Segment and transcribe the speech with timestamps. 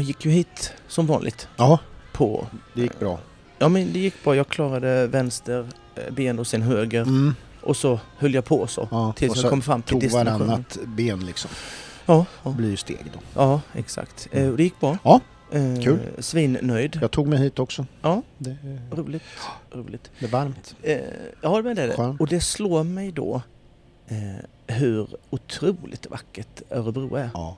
[0.00, 1.78] jag gick ju hit som vanligt Ja,
[2.12, 2.46] på...
[2.74, 3.18] det gick bra.
[3.58, 4.36] Ja men det gick bra.
[4.36, 7.02] Jag klarade vänster eh, ben och sen höger.
[7.02, 7.34] Mm.
[7.62, 8.88] Och så höll jag på så.
[8.90, 10.46] Ja, Tills och jag så kom fram till tog destinationen.
[10.48, 11.50] varannat ben liksom.
[12.06, 13.20] Ja, ja, blir ju steg då.
[13.34, 14.28] ja, exakt.
[14.32, 14.98] Eh, och det gick bra.
[15.04, 15.20] Ja,
[15.52, 15.98] Eh, kul.
[16.18, 16.98] Svinnöjd.
[17.02, 17.86] Jag tog mig hit också.
[18.02, 18.56] Ja, Det,
[18.90, 19.22] roligt.
[19.72, 20.10] roligt.
[20.18, 20.74] det är varmt.
[21.42, 21.94] Ja, men det är det.
[21.96, 22.20] Skönt.
[22.20, 23.42] Och det slår mig då
[24.66, 27.30] hur otroligt vackert Örebro är.
[27.34, 27.56] Ja.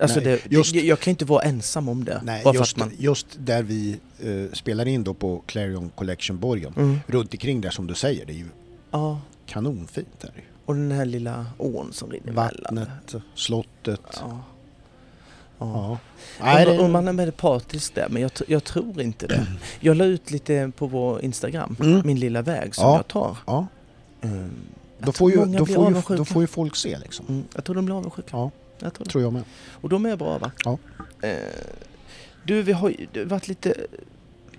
[0.00, 2.20] Alltså det, just- jag, jag kan inte vara ensam om det.
[2.24, 6.72] Nej, just, man, just där vi eh, spelar in då på Clarion Collection Borgen.
[6.76, 8.48] mm, Runt omkring där som du säger, det är ju
[8.90, 10.30] ja, kanonfint där.
[10.64, 12.32] och den här lilla ån som rinner.
[12.32, 12.88] Vattnet,
[13.34, 14.00] slottet.
[14.20, 14.40] Ja.
[15.58, 15.98] Ja.
[16.40, 16.70] Ja.
[16.70, 19.46] Om, det, man är med partisk där, men jag, jag tror inte det.
[19.80, 22.02] Jag la ut lite på vår Instagram, Mm.
[22.04, 22.96] min lilla väg som Ja.
[22.96, 23.36] jag tar.
[23.46, 23.66] ja,
[24.20, 24.50] Mm.
[24.98, 27.26] Jag då, får ju, då, får ju, då får ju folk se liksom.
[27.28, 28.28] Mm, jag tror de blir avundsjuka.
[28.32, 29.10] Ja, Jag tror det.
[29.10, 29.42] tror jag med.
[29.70, 30.50] Och de är bra va?
[30.64, 30.78] Ja.
[31.22, 31.36] Eh,
[32.44, 33.74] du, vi har ju det varit lite...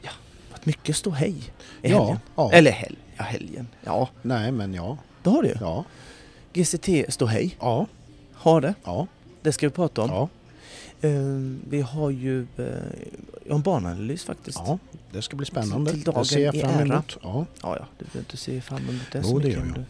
[0.02, 0.10] Ja,
[0.52, 1.36] varit mycket ståhej
[1.82, 2.20] i Ja, helgen.
[2.36, 2.52] ja.
[2.54, 3.68] Eller hel, ja, helgen.
[3.84, 4.98] Ja, Nej, men ja.
[5.24, 5.56] det har du ju.
[5.62, 5.86] Ja,
[6.54, 7.56] GCT ståhej.
[7.60, 7.86] ja,
[8.34, 8.74] Har det.
[8.84, 9.08] ja.
[9.42, 10.10] Det ska vi prata om.
[10.10, 10.30] ja.
[11.02, 11.12] Eh,
[11.70, 12.66] vi har ju eh,
[13.50, 14.58] en bananalys faktiskt.
[14.66, 14.80] ja.
[15.12, 15.92] Det ska bli spännande.
[15.92, 17.18] Till dagen det ser jag fram emot.
[17.24, 19.64] Ja, Ja, ja, du behöver inte se fram emot det Jo, så det mycket.
[19.66, 19.86] gör om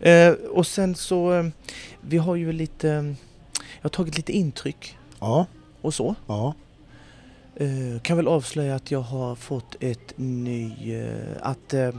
[0.00, 0.28] jag.
[0.28, 1.46] Eh, och sen så, eh,
[2.00, 3.14] vi har ju lite,
[3.86, 5.46] jag har tagit lite intryck ja,
[5.82, 6.14] och så.
[6.26, 6.54] ja.
[7.56, 11.90] Eh, kan väl avslöja att jag har fått ett ny, eh, att eh,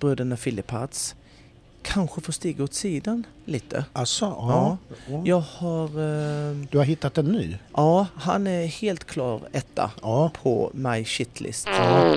[0.00, 1.14] bröderna Philipparts
[1.82, 3.84] kanske får stiga åt sidan lite.
[3.92, 4.76] Alltså, ja.
[5.08, 5.22] ja.
[5.24, 5.88] Jag har,
[6.70, 7.56] Du har hittat en ny?
[7.76, 10.30] ja han är helt klar etta Ja.
[10.42, 11.66] på My Shitlist.
[11.66, 12.16] Ja.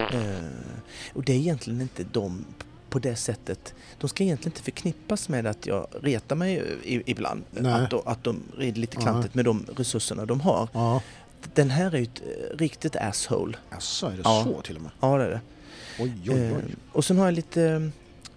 [1.13, 2.45] Och det är egentligen inte de
[2.89, 3.73] på det sättet.
[3.99, 6.63] De ska egentligen inte förknippas med att jag retar mig
[7.05, 7.43] ibland.
[7.51, 7.73] Nej.
[7.73, 10.67] Att de, att de är lite klantigt med de resurserna de har.
[10.73, 11.01] Ja.
[11.53, 13.57] Den här är ju ett eh, riktigt asshole.
[13.69, 14.43] Alltså, är det Ja.
[14.43, 14.91] så till och med?
[14.99, 15.41] Ja, det är det.
[15.99, 16.41] Oj, oj, oj.
[16.43, 16.57] Eh,
[16.91, 17.79] och sen har jag lite eh,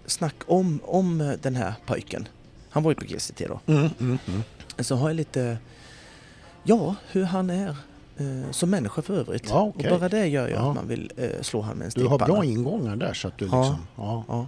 [0.05, 2.27] snack om, om den här pojken.
[2.69, 3.59] Han var ju på GCT då.
[3.73, 4.43] Mm, mm, mm.
[4.79, 5.57] Så har jag lite,
[6.63, 7.75] ja, hur han är
[8.51, 9.49] som människa för övrigt.
[9.49, 9.91] Ja, okej.
[9.91, 10.69] Och bara det gör ju Ja.
[10.69, 13.37] att man vill eh, slå han med en Du har bra ingångar där så att
[13.37, 13.87] du liksom...
[13.95, 14.23] Ja.
[14.27, 14.47] Ja.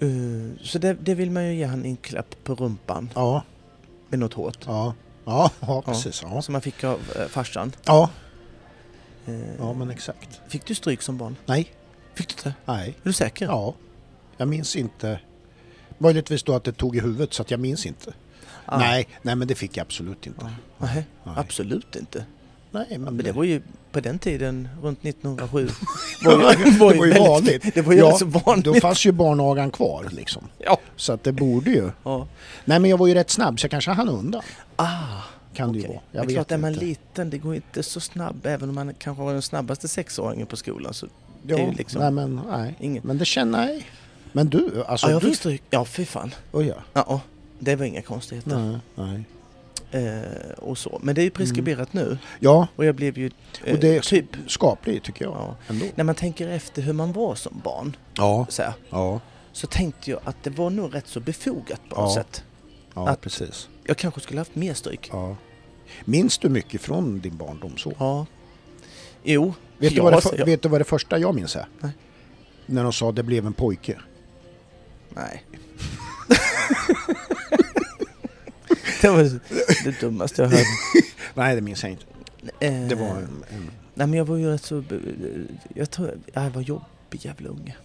[0.00, 0.08] Eh,
[0.62, 3.42] så det, det vill man ju ge han en klapp på rumpan Ja.
[4.08, 4.58] med något hårt.
[4.66, 4.94] Ja.
[5.24, 6.22] Ja, ja precis.
[6.22, 6.42] Ja.
[6.42, 7.72] Som man fick av eh, farsan.
[7.84, 8.10] Ja.
[9.26, 10.40] Eh, ja, men exakt.
[10.48, 11.36] Fick du stryk som barn?
[11.46, 11.72] Nej.
[12.14, 12.54] Fick du inte?
[12.64, 12.88] Nej.
[12.88, 13.46] Är du säker?
[13.46, 13.74] Ja.
[14.36, 15.20] Jag minns inte.
[15.98, 18.14] Möjligtvis då att det tog i huvudet så att jag minns inte.
[18.64, 18.78] Ah.
[18.78, 20.40] Nej, nej men det fick jag absolut inte.
[20.44, 20.86] Ja.
[20.86, 21.34] Nej, Nej.
[21.38, 22.24] absolut inte.
[22.70, 23.62] Nej, men Men det var ju
[23.92, 25.68] på den tiden, runt 1907,
[26.24, 27.74] Ja, var ju, var ju det var ju väldigt- vanligt.
[27.74, 28.64] Det var ju Ja, vanligt.
[28.64, 30.42] Då fanns ju barnagan kvar liksom.
[30.58, 30.78] Ja.
[30.96, 31.90] Så att det borde ju.
[32.04, 32.26] ja.
[32.64, 34.42] Nej men jag var ju rätt snabb så jag kanske hann undan.
[34.76, 34.86] Ah,
[35.54, 35.98] Kan det ju vara.
[36.12, 36.84] Jag Men vet klart, är man inte.
[36.84, 38.46] liten, det går inte så snabb.
[38.46, 40.94] Även om man kanske var den snabbaste sexåringen på skolan.
[40.94, 41.06] Så
[41.42, 42.74] det är ju liksom nej men nej.
[42.80, 43.04] inget.
[43.04, 43.86] Men det känner jag.
[44.32, 45.26] Men du, alltså ja, jag du...
[45.26, 45.62] fick stryk.
[45.70, 46.34] Ja, fy fan.
[46.52, 46.62] Ja.
[46.62, 47.20] Ja, ja.
[47.58, 48.56] det var inga konstigheter.
[48.58, 49.24] Nej, nej.
[49.90, 50.98] Eh, och så.
[51.02, 52.18] Men det är ju preskriberat nu.
[52.40, 53.30] Ja, Och jag blev ju
[53.64, 54.26] eh, och det är typ...
[54.46, 55.34] skapligt tycker jag.
[55.34, 55.56] Ja.
[55.68, 55.86] Ändå.
[55.94, 57.96] När man tänker efter hur man var som barn.
[58.16, 59.20] Ja, Så, här, ja,
[59.52, 62.22] så tänkte jag att det var nog rätt så befogat på något Ja.
[62.22, 62.44] sätt.
[62.94, 63.68] ja Att- precis.
[63.84, 65.08] Jag kanske skulle haft mer stryk.
[65.12, 65.36] Ja.
[66.04, 67.92] Minns du mycket från din barndom så?
[67.98, 68.26] Ja.
[69.22, 69.54] Jo.
[69.78, 71.66] Vet, du vad det, för, vet du vad det första jag minns är?
[71.80, 71.90] Nej.
[72.66, 73.98] När de sa det blev en pojke.
[75.08, 75.44] Nej.
[79.02, 79.22] det var
[79.84, 80.66] det dummaste jag hört.
[81.34, 82.04] Nej, det minns jag inte.
[82.60, 83.44] Eh, Det var en...
[83.50, 84.84] en Nej men jag var ju rätt så...
[85.74, 86.84] Jag tror jag var jobbig
[87.24, 87.76] jävla unge.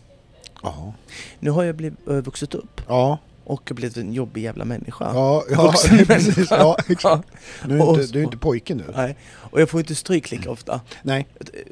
[0.64, 0.94] ja.
[1.40, 5.06] Nu har jag blivit, äh, vuxit upp Ja, och blivit en jobbig jävla människa.
[5.14, 5.74] ja, ja
[6.08, 6.48] precis.
[6.52, 7.28] Ja, exakt.
[7.66, 8.84] Du är, inte, du är inte pojke nu.
[8.96, 9.16] Nej.
[9.34, 10.82] Och jag får inte stryk lika ofta.
[11.04, 11.28] Nej.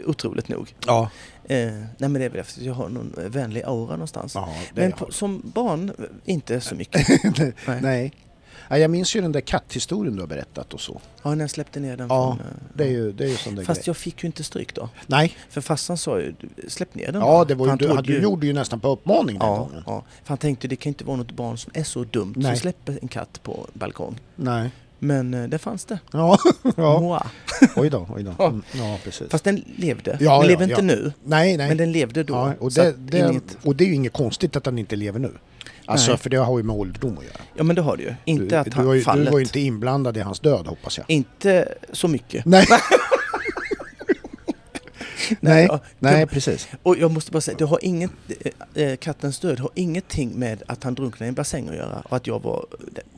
[0.06, 0.75] Otroligt nog.
[0.85, 1.09] Ja.
[1.44, 4.35] Eh, nej men det är väl efter att jag har någon vänlig aura någonstans.
[4.35, 7.08] ja men på, som barn, eh, inte så mycket.
[7.68, 7.79] Nej.
[7.81, 8.13] Nej.
[8.72, 11.02] Ja, jag minns ju den där katthistorien du har berättat och så.
[11.24, 12.48] Ja, när jag släppte ner den Ja, från...
[12.74, 13.90] Det är ju, det är ju sån där Fast grej.
[13.90, 14.90] jag fick ju inte stryk då.
[15.08, 17.78] Nej, För farsan sa ju, "Du, släpp ner den ja bara." det var ju, han
[17.78, 19.84] du, du gjorde ju nästan på uppmaning den Ja, gången.
[19.85, 22.46] ja, för han tänkte det kan inte vara något barn som är så dumt Nej.
[22.52, 24.20] som släpper en katt på balkong.
[24.35, 24.70] Nej.
[25.00, 26.00] Men eh, det fanns det.
[26.12, 26.38] Ja,
[26.76, 27.00] ja.
[27.00, 27.28] Moa.
[27.76, 28.35] oj då, oj då.
[28.38, 28.47] Ja.
[28.47, 29.29] Mm, Ja, precis.
[29.29, 30.12] Fast den levde.
[30.12, 30.82] Ja, den ja, lever inte ja.
[30.82, 31.68] nu, nej, nej.
[31.68, 32.34] men den levde då.
[32.34, 35.20] ja, och, det, det, inget, och det är ju inget konstigt att han inte lever
[35.20, 35.32] nu.
[35.86, 36.18] Alltså, Nej.
[36.18, 37.38] för det har ju med ålderdom att göra.
[37.56, 38.14] ja men det har det ju.
[38.26, 39.26] Inte du, att du, han var ju, fallet.
[39.26, 41.06] du var ju inte inblandad i hans död hoppas jag.
[41.10, 42.46] Inte så mycket.
[42.46, 42.68] Nej,
[45.40, 46.68] nej, Ja, nej precis.
[46.84, 48.12] Och jag måste bara säga, det har inget,
[48.74, 52.16] eh, kattens död har ingenting med att han drunknade i en bassäng att göra och
[52.18, 52.66] att jag var...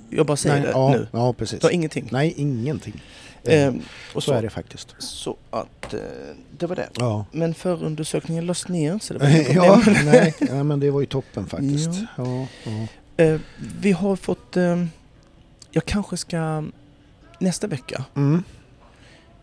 [0.10, 1.08] Jag bara säger Nej, det ja, nu.
[1.12, 1.60] Ja, precis.
[1.60, 2.10] Det var ingenting.
[2.12, 3.02] Nej, ingenting.
[3.46, 3.82] Ehm,
[4.14, 4.96] och så, så, är det faktiskt.
[5.00, 6.00] så att eh,
[6.58, 6.90] det var det.
[6.96, 7.26] Ja.
[7.32, 10.06] Men förundersökningen lades ner så det var inga problem.
[10.06, 11.90] ja, nej, ja, men det var ju toppen faktiskt.
[12.18, 12.48] Ja.
[12.64, 12.72] Ja,
[13.18, 13.40] Eh,
[13.80, 14.58] vi har fått...
[14.58, 14.86] Eh,
[15.72, 16.64] jag kanske ska
[17.40, 18.44] nästa vecka Mm.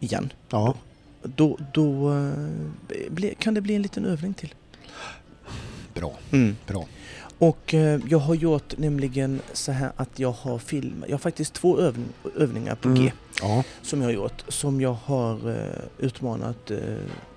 [0.01, 0.33] igen.
[0.51, 0.75] ja.
[1.23, 2.33] Då, då eh,
[3.11, 4.55] bli, kan det bli en liten övning till.
[5.95, 6.13] bra.
[6.67, 6.87] bra.
[7.41, 11.09] Och eh, jag har gjort nämligen så här att jag har filmat.
[11.09, 13.03] Jag har faktiskt två övning, övningar på Mm.
[13.03, 13.63] G Ja.
[13.83, 14.45] som jag har gjort.
[14.49, 16.79] Som jag har eh, utmanat eh,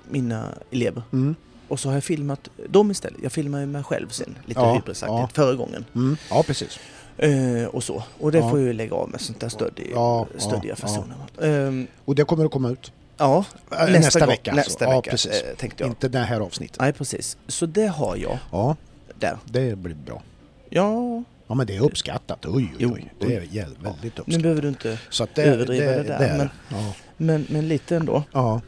[0.09, 1.03] mina elever.
[1.13, 1.35] Mm.
[1.67, 3.19] Och så har jag filmat dem istället.
[3.23, 5.29] Jag filmar mig själv sen, lite Ja, hybrisaktigt, ja.
[5.33, 5.85] förra gången.
[5.95, 6.17] Mm.
[6.29, 6.79] ja, precis.
[7.17, 8.03] Eh, och så.
[8.19, 8.49] Och det Ja.
[8.49, 11.15] får jag ju lägga av med sånt där stöddig, Ja, stöddiga ja, fasoner.
[11.41, 14.51] Ehm, Och det kommer att komma ut ja, nästa, nästa, vecka.
[14.51, 14.69] alltså.
[14.69, 15.11] Nästa ja, vecka
[15.51, 15.91] eh, tänkte jag.
[15.91, 16.77] Inte det här avsnittet.
[16.79, 17.37] Nej, precis.
[17.47, 18.75] Så det har jag Ja,
[19.23, 19.37] där.
[19.45, 20.21] det blir bra.
[20.69, 22.45] Ja, Ja, men det är uppskattat.
[22.45, 23.13] Oj, oj, oj.
[23.19, 24.41] Det är väldigt nu uppskattat.
[24.41, 26.93] behöver du inte Så det, överdriva det, det där, det är men- Ja.
[27.17, 28.23] Men, men lite ändå.
[28.31, 28.61] ja.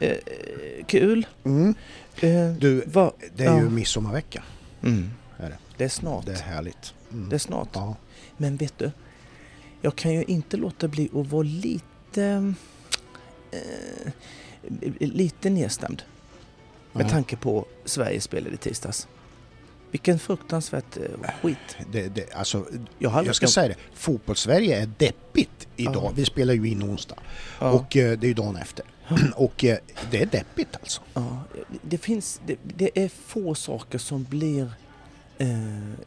[0.00, 0.16] Eh,
[0.86, 1.26] kul.
[1.44, 1.74] Mm.
[2.20, 3.70] Eh, Du, vad- det är ju ja.
[3.70, 4.42] midsommarvecka.
[4.82, 5.10] Mm.
[5.38, 5.58] Är det.
[5.76, 6.26] Det är snart.
[6.26, 6.94] Det är härligt.
[7.12, 7.28] Mm.
[7.28, 7.68] Det är snart.
[7.72, 7.96] Ja.
[8.36, 8.90] Men vet du,
[9.80, 12.54] jag kan ju inte låta bli att vara lite,
[13.50, 14.12] eh,
[14.98, 16.02] lite nedstämd
[16.92, 19.08] med tanke på Sveriges spelade i tisdags.
[19.94, 21.76] Vilken fruktansvärt eh, skit.
[21.92, 22.66] Det, det, alltså,
[22.98, 26.04] Jag, jag ska säga det, fotbollssverige är deppigt idag.
[26.04, 26.12] Ja.
[26.16, 27.16] Vi spelar ju in onsdag
[27.60, 28.84] ja, och eh, det är ju dagen efter.
[29.36, 29.78] och eh,
[30.10, 31.02] det är deppigt alltså.
[31.14, 31.42] ja,
[31.82, 34.72] det, finns, det, det är få saker som blir,
[35.38, 35.48] eh,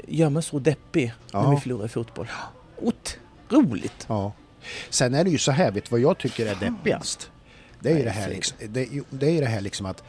[0.07, 1.49] gör mig så deppig när Ja.
[1.51, 2.27] vi förlorar i fotboll.
[2.81, 4.05] Otroligt!
[4.07, 4.33] Ja.
[4.89, 7.31] Sen är det ju så här, vet du vad jag tycker är deppigast?
[7.79, 9.03] Det är ju det här, liksom, det, är ju-
[9.39, 10.03] det här liksom att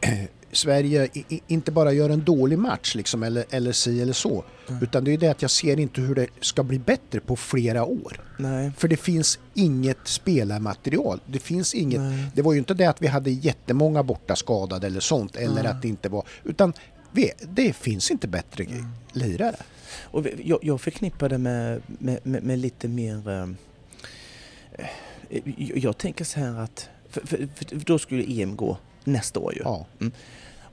[0.56, 4.44] Sverige i, inte bara gör en dålig match liksom, eller, eller si eller så.
[4.68, 4.82] Mm.
[4.82, 7.84] Utan det är det att jag ser inte hur det ska bli bättre på flera
[7.84, 8.20] år.
[8.38, 8.72] Nej.
[8.78, 11.20] För det finns inget spelarmaterial.
[11.26, 12.00] Det finns inget.
[12.00, 12.26] Nej.
[12.34, 15.36] Det var ju inte det att vi hade jättemånga borta skadade eller sånt.
[15.36, 15.66] Eller Nej.
[15.66, 16.24] att det inte var.
[16.44, 16.72] Utan
[17.12, 18.86] vi, det finns inte bättre Mm.
[19.12, 19.56] lirare.
[20.00, 23.28] Och jag, jag förknippar det med, med, med, med lite mer...
[23.28, 24.86] eh,
[25.30, 25.42] eh,
[25.78, 26.88] jag, tänker så här att...
[27.10, 29.60] För, för, för då skulle EM gå nästa år ju.
[29.64, 29.86] Ja.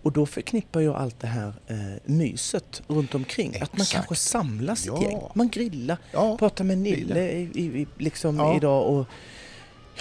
[0.03, 3.49] Och då förknippar jag allt det här eh, myset runt omkring.
[3.61, 3.93] Att man Exakt.
[3.93, 4.95] kanske samlas Ja.
[4.97, 5.19] ett gäng.
[5.35, 8.55] Man grillar, Ja, pratar med Nille i, i, liksom Ja.
[8.57, 9.05] idag och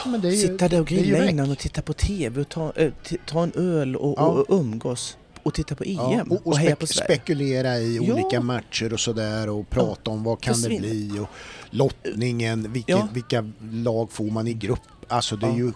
[0.05, 2.73] Ja, det ju- sitta där och det grilla innan och titta på TV och ta,
[3.09, 4.27] t- ta en öl och, Ja.
[4.27, 7.15] och, och umgås och titta på EM Ja, och, och heja spek- på Sverige.
[7.15, 8.15] spekulera i Ja.
[8.15, 10.81] olika matcher och sådär och prata om vad kan det Försvinner.
[10.89, 11.29] bli och
[11.71, 14.81] lottningen, vilken, vilka lag får man i grupp.
[15.09, 15.73] Alltså det är ju...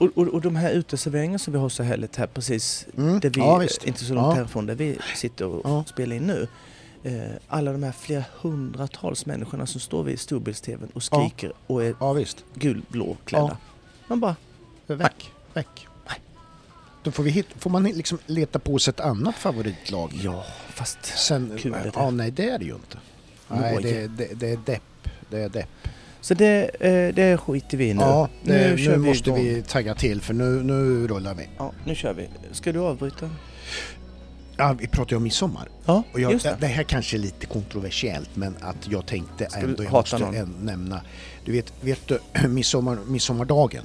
[0.00, 3.30] Och, och, och de här uteserveringarna som vi har så härligt här precis Mm, där
[3.30, 4.32] vi, ja, inte så långt Ja.
[4.34, 5.84] härifrån, där vi sitter och Ja.
[5.84, 6.48] spelar in nu.
[7.02, 11.94] Eh, alla de här flera hundratals människorna som står vid storbilds-tvn och skriker och är
[12.00, 12.24] Ja
[12.54, 13.46] gulblå klädda.
[13.46, 13.56] Ja.
[14.06, 14.36] Man bara,
[14.86, 15.30] Väck.
[15.54, 15.86] Väck.
[16.08, 16.20] Nej.
[17.02, 20.10] Då får, vi hit, får man liksom leta på sig ett annat favoritlag.
[20.22, 20.44] ja
[20.74, 21.90] fast Sen, Kul är det.
[21.94, 22.98] ja, nej det är det ju inte.
[23.48, 25.08] Nej, det, det, det är depp.
[25.30, 25.68] Det är depp.
[26.20, 28.00] Så det, eh, det skiter vi i nu.
[28.02, 29.42] Ja, det, nu, kör vi måste igång.
[29.44, 31.48] vi tagga till för nu, nu rullar vi.
[31.58, 32.28] Ja, nu kör vi.
[32.52, 33.30] Ska du avbryta?
[34.56, 35.68] Ja, vi pratar ju om midsommar.
[35.84, 36.56] Ja, Och jag, det.
[36.60, 36.66] det.
[36.66, 40.56] här kanske är lite kontroversiellt men att jag tänkte Ska ändå jag måste någon?
[40.62, 41.00] nämna.
[41.44, 42.18] Du vet, vet du
[42.48, 43.84] midsommar, midsommardagen?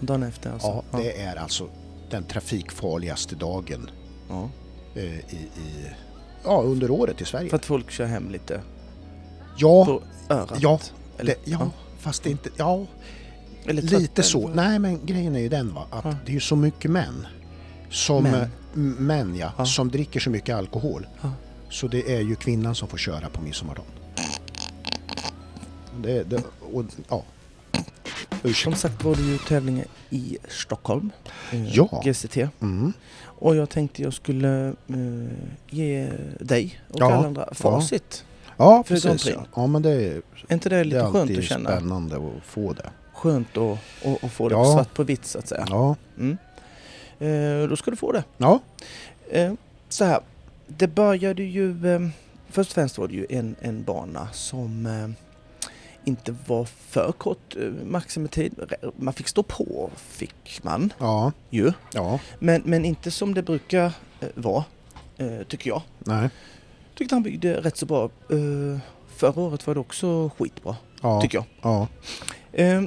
[0.00, 0.84] Dagen efter alltså?
[0.90, 1.68] Ja, det är alltså
[2.10, 3.90] den trafikfarligaste dagen
[4.28, 4.50] ja.
[4.94, 5.18] eh, i,
[5.56, 5.86] i,
[6.44, 7.50] ja, under året i Sverige.
[7.50, 8.60] För att folk kör hem lite
[9.56, 10.00] ja,
[10.60, 10.80] ja,
[11.20, 12.86] Eller, det, ja, fast det är inte, ja,
[13.66, 14.44] Eller lite så.
[14.44, 14.56] eller?
[14.56, 16.14] Nej, men grejen är ju den va, att Ja.
[16.24, 17.26] det är ju så mycket män
[17.90, 18.48] som, Män.
[18.98, 19.66] män ja, Ja.
[19.66, 21.06] som dricker så mycket alkohol.
[21.22, 21.32] Ja.
[21.70, 23.90] Så det är ju kvinnan som får köra på midsommardagen.
[26.02, 27.22] Det, det, och, ja.
[28.54, 31.10] Som sagt var det ju tävlingar i Stockholm.
[31.52, 32.02] eh, Ja.
[32.04, 32.36] GCT.
[32.60, 32.92] Mm.
[33.22, 36.10] Och jag tänkte jag skulle eh, ge
[36.40, 37.12] dig och Ja.
[37.12, 38.24] alla andra facit.
[38.24, 38.29] Ja,
[38.68, 39.26] Grand precis.
[39.26, 39.44] Ja.
[39.56, 41.70] ja, men det, är- Är inte det det lite är skönt att känna?
[41.70, 42.90] spännande att få det.
[43.12, 44.64] Skönt att, att, att få det Ja.
[44.64, 45.66] på svart på vitt så att säga.
[45.68, 45.96] Ja.
[46.18, 46.38] Mm.
[47.18, 48.24] Eh, då ska du få det.
[48.38, 48.58] Ja.
[49.30, 49.52] Eh,
[49.88, 50.20] så här,
[50.66, 51.94] det började ju...
[51.94, 52.00] Eh,
[52.48, 55.08] först och främst var det ju en, en bana som eh,
[56.04, 58.54] inte var för kort eh, maximitid.
[58.96, 61.32] Man fick stå på, fick man Ja.
[61.50, 61.72] ju.
[61.94, 62.18] Ja.
[62.38, 63.84] Men, men inte som det brukar
[64.20, 64.64] eh, vara,
[65.48, 65.82] tycker jag.
[65.98, 66.28] Nej.
[67.00, 68.04] Tyckte han byggde rätt så bra.
[68.04, 68.78] Eh,
[69.16, 71.20] förra året var det också skitbra, Ja.
[71.20, 71.44] tycker jag.
[71.62, 71.88] Ja.
[72.52, 72.82] Eh,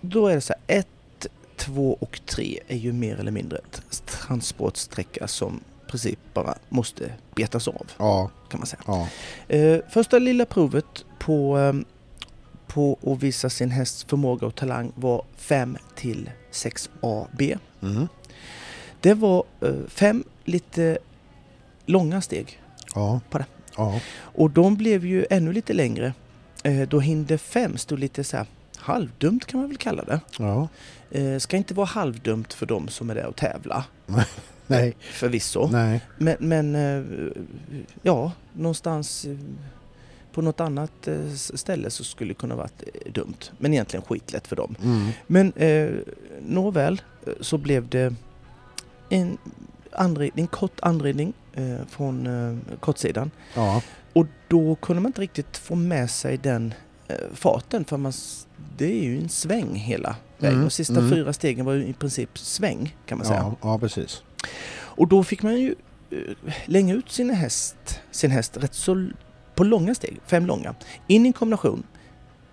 [0.00, 1.26] då är det så här, ett,
[1.56, 3.60] två och tre är ju mer eller mindre
[4.06, 8.30] transportsträcka som i princip bara måste betas av, Ja.
[8.48, 8.82] kan man säga.
[8.86, 9.08] Ja.
[9.48, 11.72] Eh, första lilla provet på, eh,
[12.66, 17.42] på att visa sin hästs förmåga och talang var 5 till 6 AB.
[17.82, 18.08] Mm.
[19.00, 20.98] Det var eh, fem lite
[21.86, 22.60] långa steg
[22.94, 23.20] Ja.
[23.30, 23.46] På det.
[23.76, 24.00] Ja.
[24.18, 26.12] och de blev ju ännu lite längre.
[26.62, 30.20] Eh, Då hinder 5 stod lite så här halvdumt kan man väl kalla det.
[30.38, 30.68] Ja.
[31.10, 33.84] Eh, Ska inte vara halvdumt för de som är där och tävla.
[34.66, 34.96] Nej.
[35.00, 35.68] Förvisso.
[35.72, 36.00] Nej.
[36.18, 37.04] Men, men eh,
[38.02, 39.26] ja, någonstans
[40.32, 41.08] på något annat
[41.54, 42.82] ställe så skulle det kunna varit
[43.14, 43.50] dumt.
[43.58, 44.74] Men egentligen skitlätt för dem.
[44.84, 45.08] Mm.
[45.26, 45.90] Men eh,
[46.46, 47.02] nåväl
[47.40, 48.14] så blev det
[49.10, 49.38] en,
[49.96, 53.30] anred, en kort anredning eh, från eh, kortsidan.
[53.54, 53.82] Ja.
[54.12, 56.74] Och då kunde man inte riktigt få med sig den
[57.08, 58.12] eh, farten för man,
[58.76, 60.54] det är ju en sväng hela vägen.
[60.54, 61.10] Mm, De sista mm.
[61.10, 63.54] fyra stegen var ju i princip sväng kan man säga.
[63.62, 63.70] Ja.
[63.70, 64.22] ja, precis.
[64.76, 65.74] Och då fick man ju
[66.10, 66.18] eh,
[66.64, 69.08] länga ut sin häst, sin häst rätt så
[69.54, 70.74] på långa steg, fem långa.
[71.06, 71.82] In i en kombination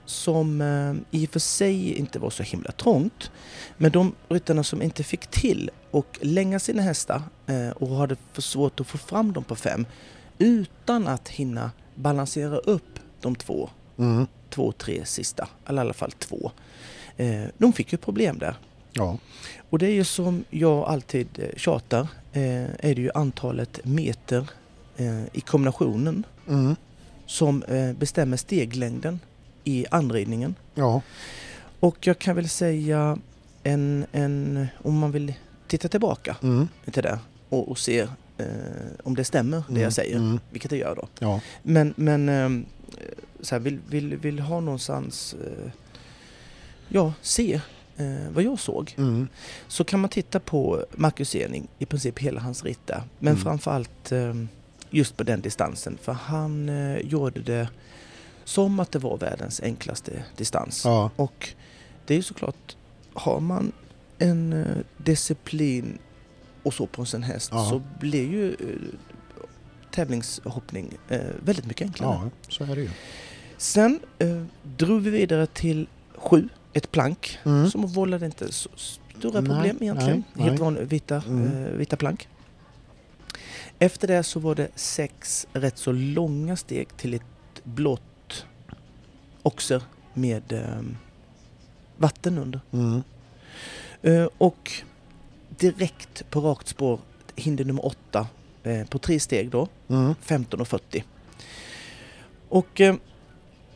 [0.05, 3.31] som eh, i och för sig inte var så himla trångt.
[3.77, 8.41] Men de ryttarna som inte fick till och länga sina hästar eh, och hade för
[8.41, 9.85] svårt att få fram dem på fem
[10.37, 14.27] utan att hinna balansera upp de två, Mm.
[14.49, 16.51] två, tre sista, eller i alla fall två.
[17.17, 18.55] Eh, de fick ju problem där.
[18.93, 19.17] Ja.
[19.69, 24.49] Och det är ju som jag alltid tjatar, är det ju antalet meter
[25.33, 26.75] i kombinationen Mm.
[27.25, 27.63] som
[27.99, 29.19] bestämmer steglängden
[29.63, 30.55] i anridningen.
[30.75, 31.01] Ja.
[31.79, 33.17] Och jag kan väl säga
[33.63, 35.33] en, en om man vill
[35.67, 36.67] titta tillbaka Mm.
[36.91, 37.99] till det och, och se
[38.37, 38.47] eh,
[39.03, 39.81] om det stämmer det Mm.
[39.83, 40.39] jag säger, Mm.
[40.51, 41.07] vilket det gör då.
[41.19, 41.41] Ja.
[41.63, 42.49] Men, men eh,
[43.41, 45.71] så här, vill, vill, vill ha någonstans, eh,
[46.87, 47.53] ja, se
[47.97, 48.93] eh, vad jag såg.
[48.97, 49.27] Mm.
[49.67, 53.03] så kan man titta på Marcus Ening, i princip hela hans ritt där.
[53.19, 53.43] Men Mm.
[53.43, 54.33] framförallt eh,
[54.89, 55.97] just på den distansen.
[56.01, 57.67] För han eh, gjorde det
[58.43, 60.85] som att det var världens enklaste distans.
[60.85, 61.11] Ja.
[61.15, 61.49] Och
[62.05, 62.75] det är ju såklart,
[63.13, 63.71] har man
[64.17, 65.97] en eh, disciplin
[66.63, 67.69] och så på en sån häst Ja.
[67.69, 68.97] så blir ju eh,
[69.91, 72.19] tävlingshoppning eh, väldigt mycket enklare.
[72.23, 72.89] ja, så är det ju.
[73.57, 77.69] Sen eh, drog vi vidare till sju, ett plank Mm.
[77.69, 78.69] som vållade inte så
[79.19, 80.23] stora Nej, problem egentligen.
[80.33, 81.63] nej, Helt vanliga vita, Mm.
[81.65, 82.27] eh, vita plank.
[83.79, 87.21] Efter det så var det sex rätt så långa steg till ett
[87.63, 88.01] blått
[89.43, 89.83] oxer
[90.13, 90.81] med eh,
[91.97, 92.61] vatten under.
[92.71, 93.03] Mm.
[94.01, 94.71] Eh, och
[95.49, 96.99] direkt på rakt spår
[97.35, 98.27] hinder nummer åtta
[98.63, 99.67] eh, på tre steg då.
[99.87, 100.15] Mm.
[100.21, 101.03] 15 och 40.
[102.49, 102.95] Och eh,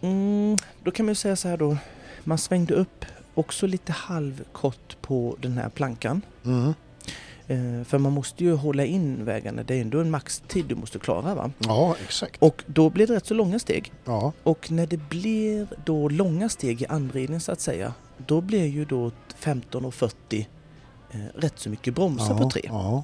[0.01, 1.77] mm, då kan man ju säga så här då.
[2.23, 6.21] Man svängde upp också lite halvkort på den här plankan.
[6.45, 6.73] Mm.
[7.47, 9.63] Eh, för man måste ju hålla in vägarna.
[9.63, 11.51] Det är ändå en maxtid du måste klara va.
[11.59, 12.41] Ja, exakt.
[12.41, 13.91] Och då blir det rätt så långa steg.
[14.05, 14.33] Ja.
[14.43, 17.93] Och när det blir då långa steg i anridning så att säga.
[18.17, 20.47] Då blir ju då 15 och 40
[21.11, 22.37] eh, rätt så mycket bromsar ja.
[22.37, 22.61] på tre.
[22.65, 23.03] Ja.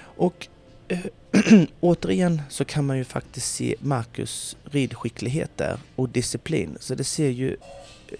[0.00, 0.48] Och
[0.88, 0.98] eh,
[1.80, 6.76] återigen så kan man ju faktiskt se Marcus ridskicklighet där och disciplin.
[6.80, 7.50] Så det ser ju...
[8.08, 8.16] eh,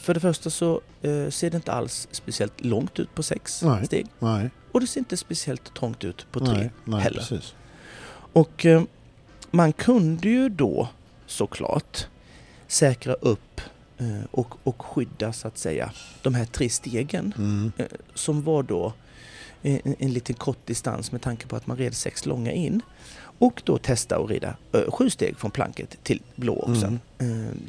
[0.00, 3.86] För det första så eh, ser det inte alls speciellt långt ut på sex Nej.
[3.86, 4.06] steg.
[4.18, 4.50] Nej.
[4.72, 6.70] Och det ser inte speciellt trångt ut på tre Nej.
[6.84, 7.18] Nej, heller.
[7.18, 7.54] precis.
[8.32, 8.82] Och eh,
[9.50, 10.88] man kunde ju då
[11.26, 12.06] såklart
[12.66, 13.60] säkra upp
[13.98, 17.72] eh, och, och skydda så att säga de här tre stegen Mm.
[17.76, 18.92] eh, som var då
[19.62, 22.80] en, en liten kort distans med tanke på att man red sex långa in.
[23.40, 24.56] Och då testa att rida
[24.88, 26.86] sju steg från planket till blå också.
[26.86, 27.00] Mm.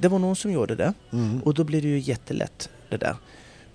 [0.01, 1.39] Det var någon som gjorde det Mm.
[1.43, 3.15] och då blev det ju jättelätt det där.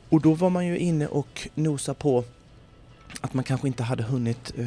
[0.09, 2.25] Och då var man ju inne och nosade på
[3.21, 4.67] att man kanske inte hade hunnit eh,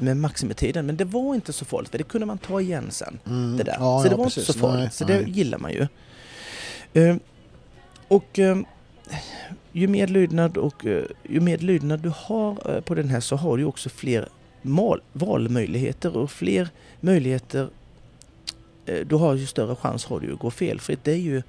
[0.00, 0.86] med maximitiden.
[0.86, 3.18] Men det var inte så farligt för det kunde man ta igen sen.
[3.26, 3.56] Mm.
[3.56, 3.76] Det där.
[3.78, 4.48] Ja, så det ja, var precis.
[4.48, 4.78] inte så farligt.
[4.80, 5.30] Nej, så det nej.
[5.30, 5.86] gillar man ju.
[6.92, 7.16] Eh,
[8.08, 8.58] och eh,
[9.72, 10.84] ju mer lydnad och
[11.22, 14.28] ju mer lydnad du har på den här så har du också fler
[14.62, 16.68] mal, valmöjligheter och fler
[17.00, 17.68] möjligheter.
[19.06, 21.04] Du har ju större chans har du att gå felfritt.
[21.04, 21.42] Det är ju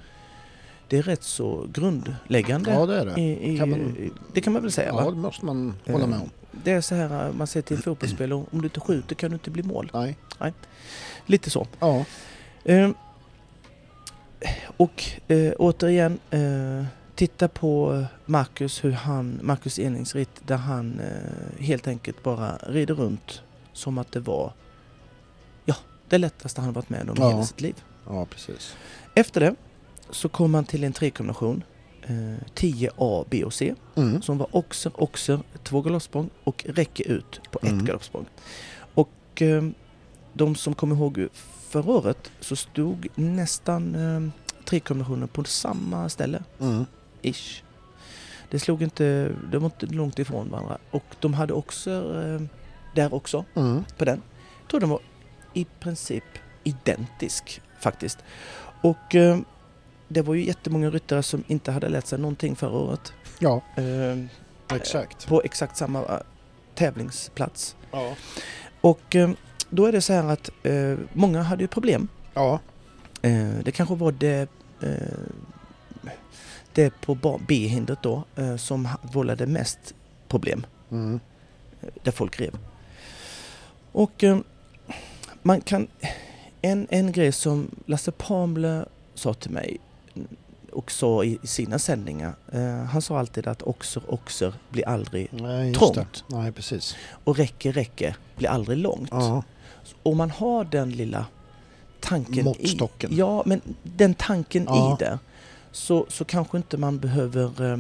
[0.94, 2.74] det är rätt så grundläggande.
[2.74, 3.22] Ja, det är det.
[3.22, 5.12] I, i, Kan man- det kan man väl säga Ja, va?
[5.12, 6.30] det måste man hålla med om.
[6.64, 9.50] Det är så här man säger till fotbollsspelare, om du inte skjuter kan du inte
[9.50, 9.92] bli mål.
[9.94, 10.18] Nej.
[11.26, 11.68] Lite så.
[11.80, 12.06] Ja.
[12.64, 12.90] Eh,
[14.78, 16.86] och eh, återigen, eh,
[17.16, 22.94] titta på Marcus, hur han, Marcus Enings ritt där han eh, helt enkelt bara rider
[22.96, 23.42] runt
[23.74, 24.54] som att det var
[25.66, 25.76] ja,
[26.10, 27.30] det lättaste han varit med om i Ja.
[27.30, 27.76] hela sitt liv.
[28.08, 28.76] ja, precis.
[29.16, 29.56] Efter det
[30.10, 31.64] så kom han till en trekombination,
[32.08, 34.22] eh, 10 A, B och C, Mm.
[34.22, 37.86] som var oxer, oxer, två galoppsprång och räcke ut på ett Mm.
[37.86, 38.26] galoppsprång.
[38.94, 39.64] Och eh,
[40.34, 41.28] de som kommer ihåg
[41.70, 44.30] förra året så stod nästan eh,
[44.66, 46.44] tre kombinationer på samma ställe.
[46.60, 46.86] Mm.
[47.22, 47.64] Ish.
[48.50, 50.78] Det slog inte, det var inte långt ifrån varandra.
[50.92, 52.42] Och de hade också, eh,
[52.96, 53.84] där också, Mm.
[53.98, 54.22] på den.
[54.62, 55.00] Jag tror den var
[55.54, 56.24] i princip
[56.64, 58.18] identisk faktiskt.
[58.82, 59.40] Och eh,
[60.14, 63.14] det var ju jättemånga ryttare som inte hade lärt sig någonting förra året.
[63.40, 64.26] Ja, Eh,
[64.78, 65.28] exakt.
[65.28, 66.18] på exakt samma eh,
[66.76, 67.76] tävlingsplats.
[67.92, 68.16] Ja.
[68.82, 69.30] Och eh,
[69.70, 72.08] då är det så här att eh, många hade ju problem.
[72.34, 72.60] Ja.
[73.22, 74.50] Eh, det kanske var det,
[74.82, 75.18] eh,
[76.74, 79.94] det på B-hindret då eh, som vållade mest
[80.28, 80.66] problem.
[80.92, 81.20] Mm.
[82.04, 82.58] Där folk rev.
[83.92, 84.38] Och eh,
[85.42, 85.88] man kan...
[86.66, 89.78] En, en grej som Lasse Pamle sa till mig
[90.72, 92.34] och sa i, sina sändningar.
[92.52, 96.24] Eh, han sa alltid att oxer, oxer blir aldrig Nej, Trångt.
[96.28, 96.96] Nej, precis.
[97.24, 99.10] och räcke, räcke blir aldrig långt.
[99.12, 99.44] Ja.
[100.04, 101.26] Om man har den lilla
[102.00, 103.12] tanken Måttstocken.
[103.12, 103.16] i...
[103.16, 104.94] Ja, men den tanken Ja.
[105.00, 105.20] i det.
[105.72, 107.80] Så, så kanske inte man behöver eh,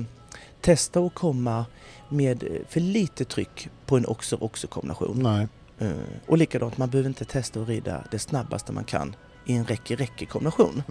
[0.61, 1.65] testa att komma
[2.09, 5.19] med eh, för lite tryck på en oxer-oxer-kombination.
[5.23, 5.47] Nej.
[5.79, 5.91] Eh,
[6.27, 10.83] och likadant, man behöver inte testa att rida det snabbaste man kan i en räcke-räcke-kombination.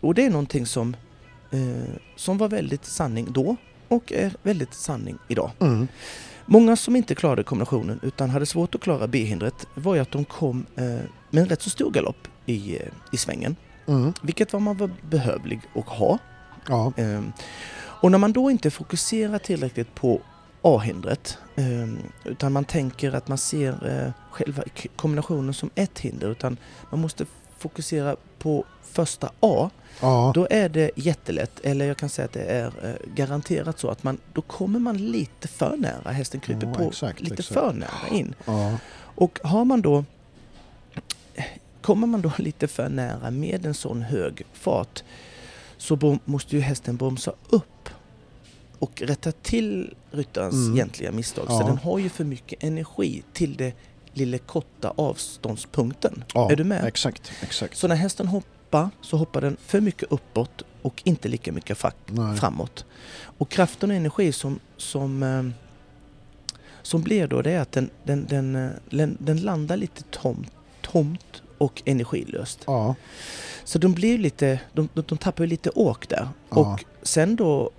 [0.00, 0.96] Och det är någonting som,
[1.50, 3.56] eh, som var väldigt sanning då
[3.88, 5.50] och är väldigt sanning idag.
[5.60, 5.88] Mm.
[6.46, 10.24] Många som inte klarade kombinationen utan hade svårt att klara B-hindret var ju att de
[10.24, 10.84] kom eh,
[11.30, 13.56] med en rätt så stor galopp i, eh, i svängen.
[13.86, 14.12] Mm.
[14.22, 16.18] Vilket var man var behövlig att ha.
[16.68, 16.92] Ja.
[16.96, 17.32] Ehm,
[17.74, 20.20] och när man då inte fokuserar tillräckligt på
[20.62, 24.62] A-hindret ehm, utan man tänker att man ser eh, själva
[24.96, 26.56] kombinationen som ett hinder utan
[26.90, 27.26] man måste
[27.58, 30.32] fokusera på första A Ja.
[30.34, 34.02] då är det jättelätt, eller jag kan säga att det är eh, garanterat så att
[34.02, 37.54] man, då kommer man lite för nära, hästen kryper Ja, på exakt, lite exakt.
[37.54, 38.34] för nära in.
[38.44, 38.78] Ja.
[39.14, 40.04] Och har man då,
[41.80, 45.02] kommer man då lite för nära med en sån hög fart
[45.76, 47.88] så måste ju hästen bromsa upp
[48.78, 50.74] och rätta till ryttarens Mm.
[50.74, 51.46] egentliga misstag.
[51.46, 51.66] Så Ja.
[51.66, 53.72] den har ju för mycket energi till det
[54.12, 56.24] lilla korta avståndspunkten.
[56.34, 56.50] ja.
[56.52, 56.84] Är du med?
[56.84, 57.32] Exakt.
[57.42, 57.76] Exakt.
[57.76, 58.48] Så när hästen hoppar
[59.00, 61.78] så hoppar den för mycket uppåt och inte lika mycket
[62.38, 62.84] framåt.
[63.22, 65.42] Och kraften och energi som, som, eh,
[66.82, 71.42] som blir då det är att den, den, den, eh, den, landar lite tomt, tomt
[71.58, 72.60] och energilöst.
[72.66, 72.94] Ja.
[73.64, 76.28] Så de blir lite, de, de, tappar lite åk där.
[76.50, 76.56] Ja.
[76.56, 77.70] Och sen då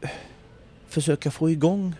[0.00, 0.10] eh,
[0.88, 1.94] försöka få igång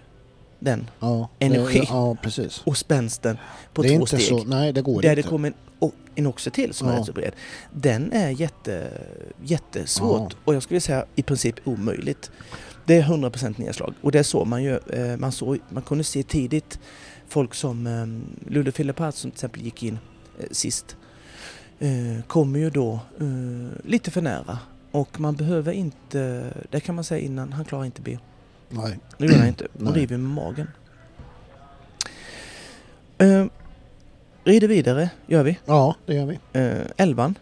[0.61, 1.29] den Ja.
[1.39, 1.83] Energi.
[1.89, 2.63] Ja, precis.
[2.65, 3.39] och spänsten
[3.75, 4.29] på det är två inte steg.
[4.29, 4.45] så.
[4.45, 5.23] Nej, det går Där inte.
[5.23, 5.49] det kommer
[5.81, 6.99] en, en oxe till som är Ja.
[6.99, 7.33] rätt så bred.
[7.75, 8.91] Den är jätte,
[9.45, 10.39] jättesvårt Ja.
[10.45, 12.31] och jag skulle säga i princip omöjligt.
[12.87, 14.77] Det är 100% nedslag och det såg man ju.
[14.77, 16.79] eh, Man, såg, man kunde se tidigt
[17.29, 19.99] folk som eh, Ludde Filippat som till exempel gick in
[20.39, 20.97] eh, sist.
[22.27, 23.01] Kommer ju då
[23.85, 24.59] lite för nära
[24.91, 28.19] och man behöver inte, det kan man säga innan, han klarar inte B.
[28.71, 28.99] Nej.
[29.19, 29.67] Det gör han inte.
[29.79, 29.95] Hon Nej.
[30.01, 30.67] river med magen.
[33.19, 33.45] Eh,
[34.45, 35.59] rider vidare, gör vi.
[35.67, 36.39] Ja, det gör vi.
[36.53, 37.39] Eh, elvan.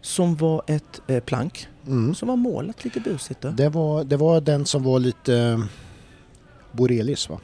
[0.00, 1.68] Som var ett eh, plank.
[1.86, 2.14] Mm.
[2.14, 3.40] Som var målat lite busigt.
[3.40, 3.48] Då.
[3.50, 5.64] Det, var, det var den som var lite eh,
[6.72, 7.38] Borelis va?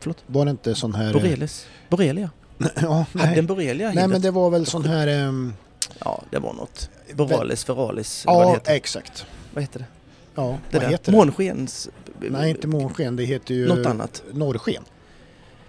[0.00, 0.24] Förlåt?
[0.26, 1.12] Var det inte sån här...
[1.12, 1.66] Borelis.
[1.88, 2.30] Borrelia.
[2.82, 3.38] ja, Hade nej.
[3.38, 5.06] en borrelia nej men det var väl sån här...
[5.06, 5.52] ehm,
[6.04, 6.90] Ja, det var något.
[7.14, 8.72] Boralis, feralis, ja, vad det heter.
[8.74, 9.26] exakt.
[9.54, 9.86] Vad heter det?
[10.34, 10.90] Ja, det vad där.
[10.90, 11.18] heter det?
[11.18, 11.88] Månskens...
[12.20, 13.16] Nej, inte månsken.
[13.16, 13.68] Det heter ju...
[13.68, 14.22] Något annat.
[14.32, 14.82] Norrsken.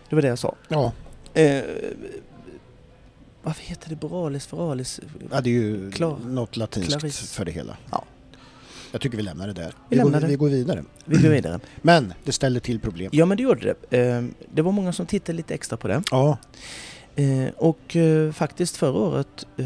[0.10, 0.56] Det var det jag sa.
[0.68, 0.92] Ja,
[1.34, 1.64] Eh,
[3.44, 5.00] varför heter det boralis, feralis?
[5.32, 6.18] ja det är ju Klar.
[6.26, 7.34] något latinskt Clarice.
[7.34, 7.78] för det hela.
[7.92, 8.04] Ja.
[8.92, 9.74] Jag tycker vi lämnar det där.
[9.90, 10.28] Vi går, lämnar det.
[10.28, 10.84] vi går vidare.
[11.06, 11.60] Vi går vidare.
[11.82, 13.10] Men det ställer till problem.
[13.14, 13.98] Ja, men det gjorde det.
[14.02, 16.04] Eh, det var många som tittade lite extra på det.
[16.12, 16.38] Ja,
[17.16, 19.66] Eh, och eh, faktiskt förra året eh,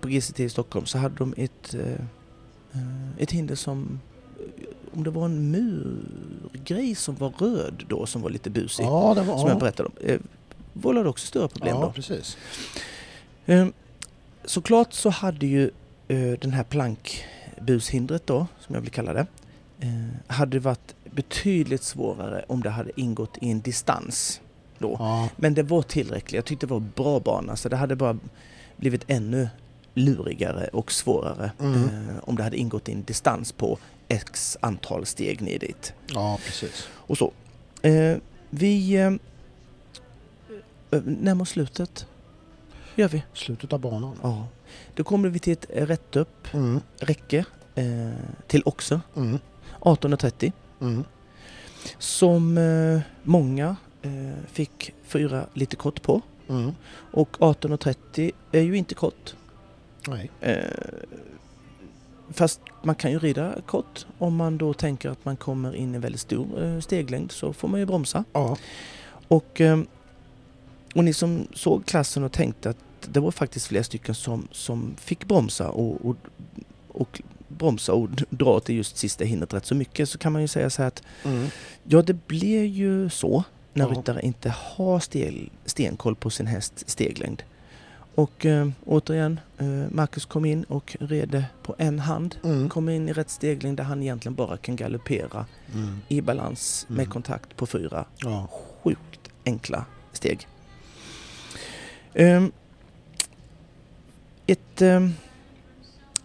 [0.00, 1.80] på GCT i Stockholm så hade de ett, eh,
[2.72, 4.00] eh, ett hinder som,
[4.94, 9.22] om det var en murgrej som var röd då som var lite busig, ja det
[9.22, 9.38] var...
[9.38, 10.20] som jag Ja, berättade om, eh,
[10.72, 11.92] vållade också stora problem ja då.
[11.92, 12.36] precis.
[13.46, 13.66] Eh,
[14.44, 15.70] såklart så hade ju
[16.08, 19.26] eh, den här plankbushindret då, som jag vill kalla det,
[19.80, 19.88] eh,
[20.26, 24.40] hade varit betydligt svårare om det hade ingått i en distans
[24.78, 24.96] då.
[24.98, 26.32] Ja, Men det var tillräckligt.
[26.32, 28.18] Jag tyckte det var bra bana så det hade bara
[28.76, 29.48] blivit ännu
[29.94, 31.82] lurigare och svårare Mm.
[31.84, 33.78] eh, om det hade ingått i en distans på
[34.12, 35.94] x antal steg ner dit.
[36.14, 36.88] ja precis.
[36.92, 37.32] Och så.
[37.82, 38.16] Eh,
[38.50, 39.06] vi eh,
[40.90, 42.06] eh, närmar oss slutet.
[42.94, 43.22] Gör vi.
[43.32, 44.18] Slutet av banan.
[44.22, 44.46] Ja.
[44.94, 47.44] Då kommer vi till ett rätt upp Mm, räcke
[47.74, 48.10] eh,
[48.46, 49.38] till också mm,
[49.80, 51.04] 18.30 mm.
[51.98, 56.20] som eh, många eh, fick fyra lite kort på.
[56.48, 56.72] Mm.
[57.12, 59.34] Och 18.30 är ju inte kort.
[60.08, 60.30] Nej.
[62.32, 65.98] Fast man kan ju rida kort om man då tänker att man kommer in i
[65.98, 68.24] väldigt stor eh, steglängd så får man ju bromsa.
[68.32, 68.56] Ja.
[69.28, 69.80] Och, eh,
[70.94, 72.76] och ni som såg klassen och tänkte att
[73.12, 76.16] det var faktiskt flera stycken som, som fick bromsa och, och,
[76.88, 80.48] och bromsa och dra till just sista hindret rätt så mycket så kan man ju
[80.48, 81.48] säga så här att Mm.
[81.84, 83.90] ja det blir ju så när Ja.
[83.98, 87.42] ryttare inte har stel, stenkoll på sin häst steglängd.
[88.14, 92.36] Och eh, återigen, eh, Marcus kom in och red på en hand.
[92.44, 92.68] Mm.
[92.68, 95.98] Kom in i rätt steglängd där han egentligen bara kan galoppera Mm.
[96.08, 97.10] i balans med Mm.
[97.10, 98.48] kontakt på fyra Ja.
[98.82, 100.46] sjukt enkla steg.
[102.14, 102.52] Ehm,
[104.46, 105.12] ett, ehm,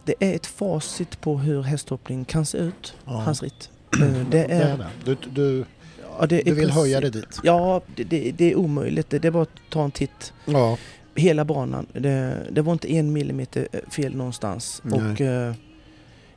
[0.06, 3.12] det är ett facit på hur hästhoppning kan se ut, Ja.
[3.12, 3.70] hans ritt.
[4.02, 4.88] Eh, det Det är är, det.
[5.06, 5.66] Du, du,
[6.02, 7.40] ja, är du vill precis- höja det dit.
[7.44, 9.10] Ja, det, det, det är omöjligt.
[9.10, 10.34] Det, det är bara att ta en titt.
[10.46, 10.78] Ja.
[11.18, 11.86] Hela banan.
[11.94, 14.82] Det, det var inte en millimeter eh, fel någonstans.
[14.84, 15.00] Nej.
[15.00, 15.54] Och eh,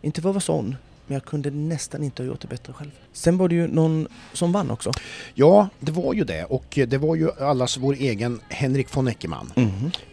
[0.01, 2.91] inte för att vara sån, men jag kunde nästan inte ha gjort det bättre själv.
[3.13, 4.93] Sen var det ju någon som vann också.
[5.35, 6.45] ja, det var ju det.
[6.45, 9.53] Och det var ju allas vår egen Henrik von Eckermann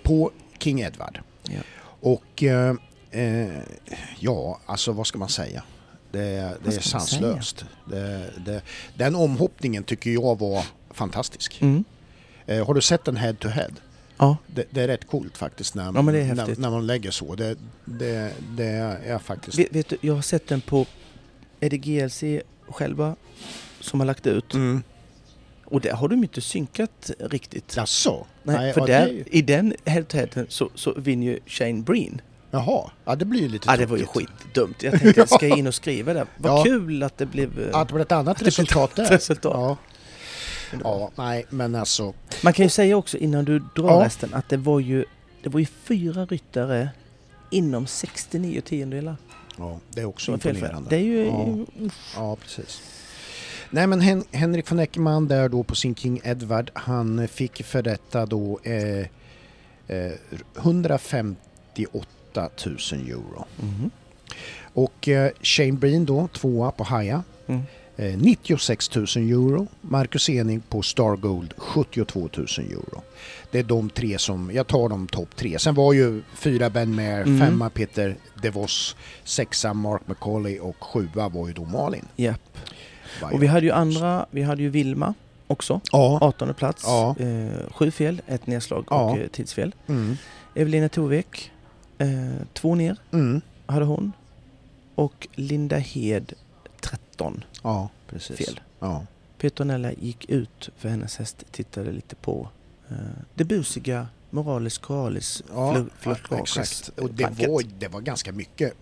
[0.03, 1.19] på King Edward.
[1.43, 1.59] Ja.
[1.99, 2.75] Och eh,
[3.11, 3.47] eh,
[4.19, 5.63] ja, alltså vad ska man säga?
[6.11, 7.65] Det, det är sanslöst.
[7.85, 8.61] Det, det,
[8.95, 11.61] den omhoppningen tycker jag var fantastisk.
[11.61, 11.83] Mm.
[12.45, 13.71] Eh, har du sett den head to head?
[14.17, 17.35] Ja, Det, det är rätt coolt faktiskt när, Ja, det när, när man lägger så.
[17.35, 18.65] Det, det, det
[19.05, 19.59] är faktiskt...
[19.59, 20.85] vet, vet du, jag har sett den på
[21.59, 22.23] är det GLC
[22.69, 23.15] själva
[23.79, 24.53] som har lagt ut.
[24.53, 24.83] Mm.
[25.65, 27.75] Och där har de inte synkat riktigt.
[27.77, 28.25] Jaså?
[28.43, 32.21] Nej, för ja, där, det- i den head-to-headen så, så vinner ju Shane Breen.
[32.51, 34.29] Jaha, ja det blir ju lite Ja, det var ju tråkigt.
[34.43, 34.83] skitdumt.
[34.83, 36.25] Jag tänkte, ska jag in och skriva där?
[36.37, 36.63] Vad Ja.
[36.63, 39.05] kul att det blev eh, Att det blir ett annat det ett resultat där.
[39.05, 39.53] resultat.
[39.55, 39.77] Ja.
[40.83, 42.13] Ja, nej men alltså.
[42.43, 44.05] Man kan ju säga också innan du drar Ja.
[44.05, 45.05] resten att det var ju,
[45.43, 46.89] det var ju fyra ryttare
[47.51, 49.15] inom 69 tiondelar.
[49.57, 50.89] Ja, det är också imponerande.
[50.89, 51.25] Det är ju...
[51.25, 51.57] Ja.
[52.15, 52.81] Ja, precis.
[53.69, 58.25] Nej men Hen Henrik von Eckermann där då på sin King Edward, han fick förrätta
[58.25, 58.99] då eh,
[59.87, 60.11] eh,
[60.57, 62.07] 158
[62.65, 63.45] 000 euro.
[63.61, 63.89] Mhm.
[64.73, 67.61] Och eh, Shane Breen då, tvåa på Haja, Mm.
[67.97, 69.67] Eh, 96 000 euro.
[69.81, 73.01] Marcus Ening på Star Gold 72 000 euro.
[73.51, 75.59] Det är de tre som, jag tar de topp tre.
[75.59, 77.39] Sen var ju fyra Ben Maher, Mm.
[77.39, 82.05] femma Peter DeVos, sexa Mark McCauley och sjua var ju då Malin.
[82.15, 82.57] Japp.
[83.21, 85.13] Var Och vi hade ju andra, vi hade ju Vilma
[85.47, 85.81] också.
[85.91, 86.19] Ja.
[86.21, 86.83] 18 plats.
[86.85, 87.15] Ja.
[87.19, 89.11] Eh, sju fel, ett nedslag Ja.
[89.11, 89.75] och eh, tidsfel.
[89.87, 90.17] Mm.
[90.55, 91.51] Evelina Tovek,
[91.97, 92.07] eh,
[92.53, 93.41] två ner Mm.
[93.65, 94.11] hade hon.
[94.95, 96.33] Och Linda Hed
[97.17, 98.37] 13 Ja, precis.
[98.37, 98.59] fel.
[98.79, 99.05] Ja.
[99.37, 102.49] Petronella gick ut för hennes häst tittade lite på
[102.89, 102.95] eh,
[103.35, 105.85] det busiga Morales Coralis Ja,
[106.41, 106.89] exakt.
[106.99, 108.73] Och det var, det var ganska mycket,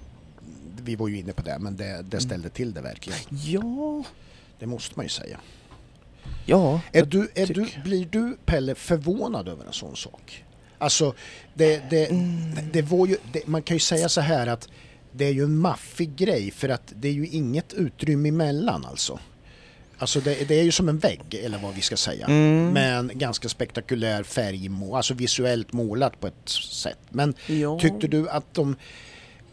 [0.84, 2.10] vi var ju inne på det, men det, Mm.
[2.10, 3.20] det ställde till det verkligen.
[3.32, 4.04] Ja,
[4.60, 5.40] Det måste man ju säga.
[6.46, 6.82] ja.
[6.92, 10.44] Är du, är du, blir du, Pelle, förvånad över en sån sak?
[10.78, 11.14] Alltså,
[11.54, 12.72] det, det, Mm.
[12.74, 14.70] det var ju, det, man kan ju säga så här att
[15.16, 19.20] det är ju en maffig grej för att det är ju inget utrymme emellan alltså.
[19.98, 22.26] Alltså det, det är ju som en vägg, eller vad vi ska säga.
[22.26, 22.72] Mm.
[22.74, 26.98] Men ganska spektakulär färg, alltså visuellt målat på ett sätt.
[27.10, 27.80] Men Ja.
[27.80, 28.76] tyckte du att de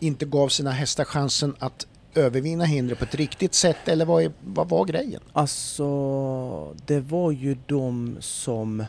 [0.00, 4.32] inte gav sina hästar chansen att övervinna hindret på ett riktigt sätt eller vad, är,
[4.44, 5.20] vad var grejen?
[5.32, 8.84] Alltså, det var ju de som...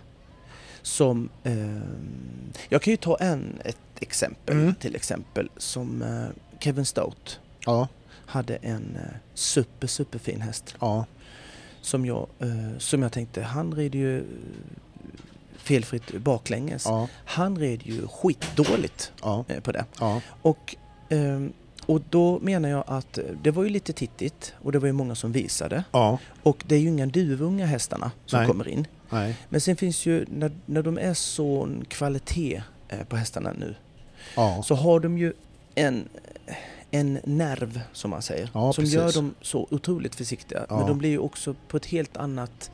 [0.81, 4.75] som ehm, jag kan ju ta en, ett exempel Mm.
[4.75, 6.25] till exempel som eh,
[6.63, 7.87] Kevin Stout Ja,
[8.25, 11.05] hade en eh, super, superfin häst ja,
[11.81, 14.23] som jag, eh, som jag tänkte, han rider ju eh,
[15.57, 16.85] felfritt baklänges.
[16.85, 19.85] ja, Han red ju skitdåligt ja, eh, på det.
[19.99, 20.75] ja, Och,
[21.09, 21.53] ehm,
[21.85, 24.93] och då menar jag att eh, det var ju lite tittigt och det var ju
[24.93, 25.83] många som visade.
[25.91, 28.47] ja, Och det är ju inga duvunga hästarna som Nej.
[28.47, 28.87] kommer in.
[29.09, 33.75] nej, Men sen finns ju, när, när de är sån kvalitet eh, på hästarna nu,
[34.35, 35.33] ja, så har de ju
[35.75, 36.09] en,
[36.93, 38.49] en nerv som man säger.
[38.53, 38.95] Ja, som precis.
[38.95, 40.65] gör dem så otroligt försiktiga.
[40.69, 40.77] Ja.
[40.77, 42.71] Men de blir ju också på ett helt annat,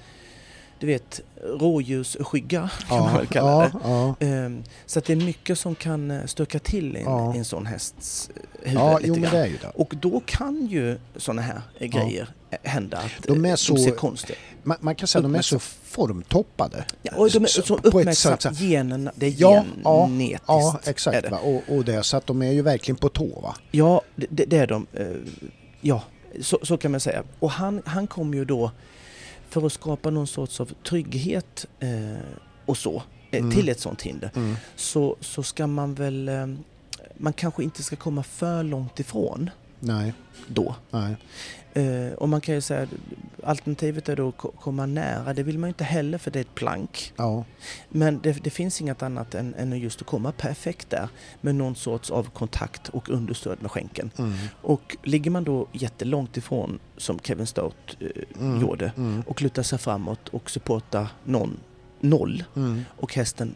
[0.79, 3.89] du vet, rådjursskygga kan man ja, väl kalla ja, det.
[3.89, 7.35] ja, Ehm, Så att det är mycket som kan eh, stöka till i en, Ja.
[7.35, 8.29] en sån hästs
[8.63, 9.69] eh, huvud ja, jo.
[9.75, 12.27] Och då kan ju såna här eh, grejer
[12.63, 15.41] hända att De är så- de ser konstiga Man, man kan säga att de är
[15.41, 16.85] så formtoppade.
[17.01, 20.43] Ja, och de är Så- på uppmärksamma, generna, det är Ja, genetiskt.
[20.47, 21.21] Ja, exakt.
[21.23, 21.35] det.
[21.35, 23.55] Och, och det, så att de är ju verkligen på tå va?
[23.71, 24.87] Ja, det, det det är de.
[24.93, 25.07] eh,
[25.81, 26.03] Ja,
[26.41, 27.23] så, så kan man säga.
[27.39, 28.71] Och han, han kom ju då
[29.49, 31.89] för att skapa någon sorts av trygghet eh,
[32.65, 33.03] och så.
[33.31, 33.51] eh, Mm.
[33.51, 34.55] till ett sånt hinder Mm.
[34.75, 36.29] så, så ska man väl...
[36.29, 36.47] eh,
[37.17, 40.13] Man kanske inte ska komma för långt ifrån Nej,
[40.47, 40.75] då.
[40.91, 41.15] nej.
[41.73, 42.87] Eh, och man kan ju säga
[43.43, 45.33] alternativet är då att ko- komma nära.
[45.33, 47.13] Det vill man ju inte heller för det är ett plank.
[47.15, 47.45] Ja,
[47.89, 51.09] Men det, det finns inget annat än, än just att komma perfekt där
[51.41, 54.11] med någon sorts av kontakt och understöd med skänken.
[54.17, 54.33] mm.
[54.61, 58.07] Och ligger man då jättelångt ifrån som Kevin Stout eh,
[58.41, 58.61] Mm.
[58.61, 59.23] gjorde Mm.
[59.27, 61.57] och lutar sig framåt och supportar någon
[61.99, 62.81] noll Mm.
[62.97, 63.55] och hästen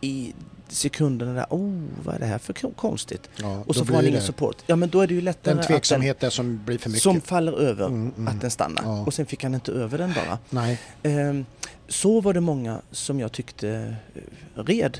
[0.00, 0.32] i
[0.68, 3.30] sekunderna där, oh vad är det här för ko- konstigt?
[3.36, 4.56] Ja, Och så får man ingen det support.
[4.66, 7.02] Ja men då är det ju lättare Den tveksamhet där som blir för den, mycket.
[7.02, 8.28] som faller över Mm, mm.
[8.28, 8.82] att den stannar.
[8.84, 9.04] Ja.
[9.06, 10.38] Och sen fick han inte över den bara.
[10.50, 11.46] Nej, Ehm,
[11.88, 14.98] så var det många som jag tyckte eh, red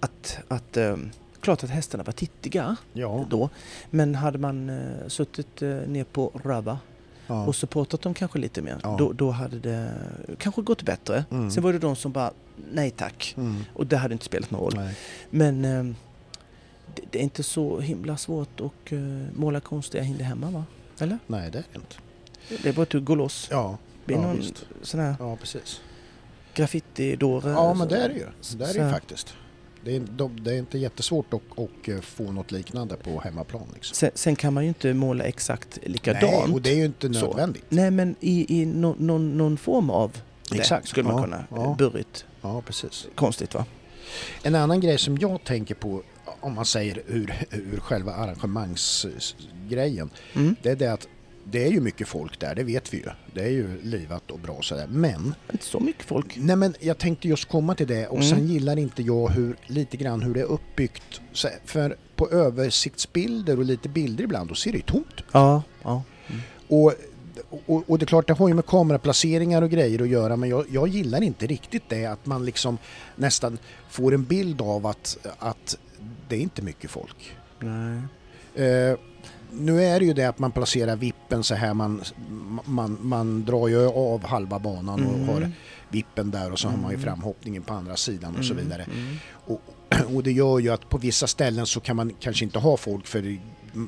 [0.00, 3.26] att, att ehm, klart att hästarna var tittiga ja.
[3.30, 3.48] då.
[3.90, 6.78] Men hade man eh, suttit eh, ner på Rubba
[7.26, 7.46] ja.
[7.46, 9.92] och supportat dem kanske lite mer, då, då hade det
[10.38, 11.24] kanske gått bättre.
[11.30, 11.50] Mm.
[11.50, 12.30] Sen var det de som bara,
[12.72, 13.34] nej tack.
[13.36, 13.64] Mm.
[13.74, 14.72] Och det hade inte spelat någon roll.
[14.76, 14.94] Nej.
[15.30, 15.96] Men ehm,
[16.94, 20.64] det, det är inte så himla svårt att uh, måla konstiga hinder hemma va?
[21.00, 21.18] Eller?
[21.26, 21.96] Nej, det är det inte.
[22.62, 23.48] Det är bara att gå loss.
[23.50, 24.64] Ja, Blir ja någon visst.
[24.82, 25.80] sån här Ja, precis.
[26.54, 27.50] graffitidåre.
[27.50, 28.20] Ja, men det är det ju.
[28.20, 29.34] Det är det Så ju faktiskt.
[29.84, 33.62] Det är, de, det är inte jättesvårt att, att eh, få något liknande på hemmaplan.
[33.74, 33.94] Liksom.
[33.94, 36.22] Sen, sen kan man ju inte måla exakt likadant.
[36.22, 37.26] Nej, och det är ju inte Så.
[37.26, 37.64] nödvändigt.
[37.68, 40.16] Nej, men i, i no, någon, någon form av
[40.50, 40.88] det Exakt.
[40.88, 41.44] skulle man Ja, kunna.
[41.50, 41.74] ja.
[41.78, 42.24] Burrigt.
[42.42, 43.06] Ja, precis.
[43.14, 43.64] Konstigt va?
[44.42, 46.02] En annan grej som jag tänker på
[46.40, 50.10] om man säger ur, ur själva arrangemangsgrejen.
[50.34, 50.56] Mm.
[50.62, 51.08] Det är det att
[51.44, 53.08] det är ju mycket folk där, det vet vi ju.
[53.34, 54.86] Det är ju livat och bra sådär.
[54.86, 56.36] Men, Inte så mycket folk.
[56.36, 58.28] nej men jag tänkte just komma till det och Mm.
[58.28, 61.20] sen gillar inte jag hur, lite grann hur det är uppbyggt.
[61.64, 65.62] För på översiktsbilder och lite bilder ibland, då ser det ju tomt Ja.
[65.82, 66.02] ja.
[66.68, 66.94] Och,
[67.66, 70.48] och, och det är klart, det har ju med kameraplaceringar och grejer att göra men
[70.48, 72.78] jag, jag gillar inte riktigt det att man liksom
[73.16, 73.58] nästan
[73.90, 75.78] får en bild av att, att
[76.28, 77.36] det är inte mycket folk.
[77.58, 77.98] Nej.
[78.66, 78.96] Eh,
[79.50, 82.02] nu är det ju det att man placerar vippen så här, man,
[82.64, 85.28] man, man drar ju av halva banan och Mm.
[85.28, 85.50] har
[85.88, 87.04] vippen där och så har man ju Mm.
[87.04, 88.82] framhoppningen på andra sidan och så Mm, vidare.
[88.82, 89.16] mm.
[89.32, 89.60] Och,
[90.14, 93.06] och det gör ju att på vissa ställen så kan man kanske inte ha folk
[93.06, 93.38] för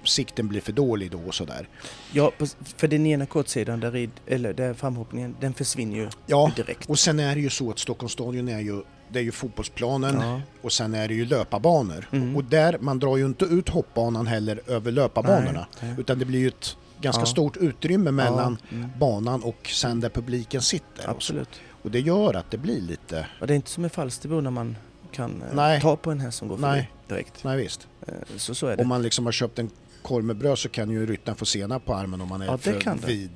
[0.04, 1.68] sikten blir för dålig då och sådär.
[2.12, 2.32] Ja,
[2.76, 6.88] för den ena kortsidan, där, rid, eller där framhoppningen, den försvinner ju Ja, direkt.
[6.90, 10.16] och sen är det ju så att Stockholms stadion är ju, det är ju fotbollsplanen
[10.20, 10.40] Ja.
[10.62, 12.08] och sen är det ju löparbanor.
[12.12, 12.36] Mm.
[12.36, 15.66] Och där, man drar ju inte ut hoppbanan heller över löparbanorna.
[15.82, 15.94] Nej.
[15.98, 17.26] Utan det blir ju ett ganska Ja.
[17.26, 18.90] stort utrymme mellan Ja, mm.
[18.98, 21.04] banan och sen där publiken sitter.
[21.04, 21.10] Och.
[21.10, 21.60] Absolut.
[21.82, 24.50] och det gör att det blir lite, Och det är inte som i Falsterbo när
[24.50, 24.76] man
[25.12, 25.80] kan eh, Nej.
[25.80, 26.90] ta på en häst som går förbi Nej.
[27.08, 27.44] direkt.
[27.44, 27.88] nej visst.
[28.06, 28.82] Eh, Så, så är det.
[28.82, 29.70] Om man liksom har köpt en
[30.02, 32.58] korv med bröd så kan ju ryttaren få senap på armen om man är Ja,
[32.58, 33.30] för vid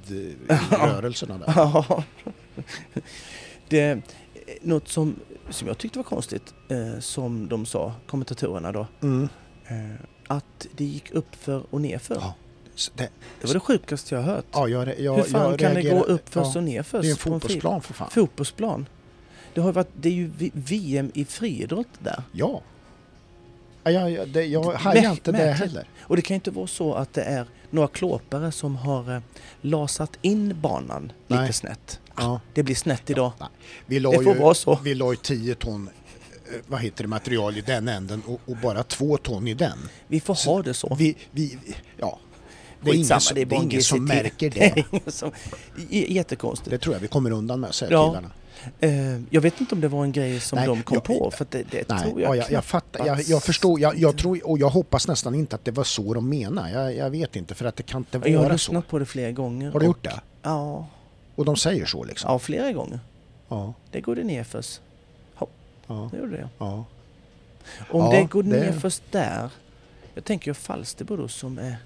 [0.49, 1.53] eh, rörelserna där.
[1.57, 2.05] Ja.
[3.69, 4.01] det
[4.63, 5.17] något som,
[5.51, 9.29] som jag tyckte var konstigt, eh, som de sa, kommentatorerna då, Mm.
[9.67, 12.15] eh, att det gick upp för och nerför.
[12.15, 12.35] Ja.
[12.95, 13.09] Det,
[13.41, 14.45] Det var det sjukaste jag har hört.
[14.53, 17.03] ja, jag, jag, Hur fan jag kan det gå upp först ja, och ner först?
[17.03, 18.11] Det är en fotbollsplan för fan.
[18.11, 18.87] Fotbollsplan.
[19.55, 22.23] Det, har varit, det är ju VM i friidrott där.
[22.33, 22.63] Ja.
[23.91, 25.89] Ja, jag, jag, det, jag hajar inte det heller.
[26.01, 29.21] Och det kan ju inte vara så att det är några klåpare som har eh,
[29.61, 31.53] lasat in banan lite Nej.
[31.53, 32.01] snett.
[32.17, 32.41] Ja.
[32.55, 33.33] Det blir snett idag.
[33.87, 34.79] Vi la Det får ju, vara så.
[34.83, 38.57] Vi la ju 10 ton eh, vad heter det, material i den änden och, och
[38.57, 39.79] bara 2 ton i den.
[40.07, 40.95] Vi får Så ha det så.
[40.99, 41.59] Vi, vi,
[41.97, 42.19] ja.
[42.83, 45.11] Det är ingen, som, det är ingen som märker Det det.
[45.13, 45.31] som-
[45.91, 46.71] Jättekonstigt.
[46.71, 48.09] Det tror jag vi kommer undan med, säger Ja.
[48.09, 48.31] killarna.
[48.81, 51.31] Eh, jag vet inte om det var en grej som Nej, de kom jag- på,
[51.31, 54.19] för det, det Nej, tror ja, jag jag, jag fattar, jag, jag förstår, jag, jag
[54.19, 56.69] tror och jag hoppas nästan inte att det var så de menar.
[56.69, 58.73] Jag, jag vet inte för att det kan inte Jag har vara så.
[58.73, 59.71] lyssnat på det flera gånger.
[59.71, 60.21] Har du och- gjort det?
[60.43, 60.87] Ja,
[61.35, 62.33] Och de säger så liksom?
[62.33, 63.01] ja, flera gånger.
[63.49, 63.75] Ja.
[63.91, 64.81] Det går det ner först.
[65.87, 66.49] ja, Det gjorde det.
[66.59, 66.85] ja.
[67.91, 69.51] Om Ja, det går det- ner först där.
[70.15, 71.77] Jag tänker ju Falsterbo då som är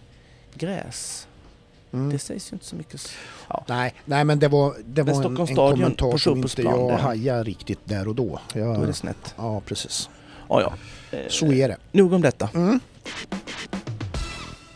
[0.55, 1.27] gräs.
[1.93, 2.11] Mm.
[2.13, 3.09] Det sägs ju inte så mycket.
[3.49, 3.65] Ja.
[3.69, 6.97] Nej, nej, men det var, det Men var en, en kommentar som inte jag det-
[6.97, 8.41] hajade riktigt där och då.
[8.55, 9.35] Jag, Då är det snett.
[9.37, 10.11] Ja, precis.
[10.49, 10.73] Ja, ja.
[11.19, 11.77] Eh, Så är det.
[11.93, 12.49] Nog om detta.
[12.55, 12.81] Mm.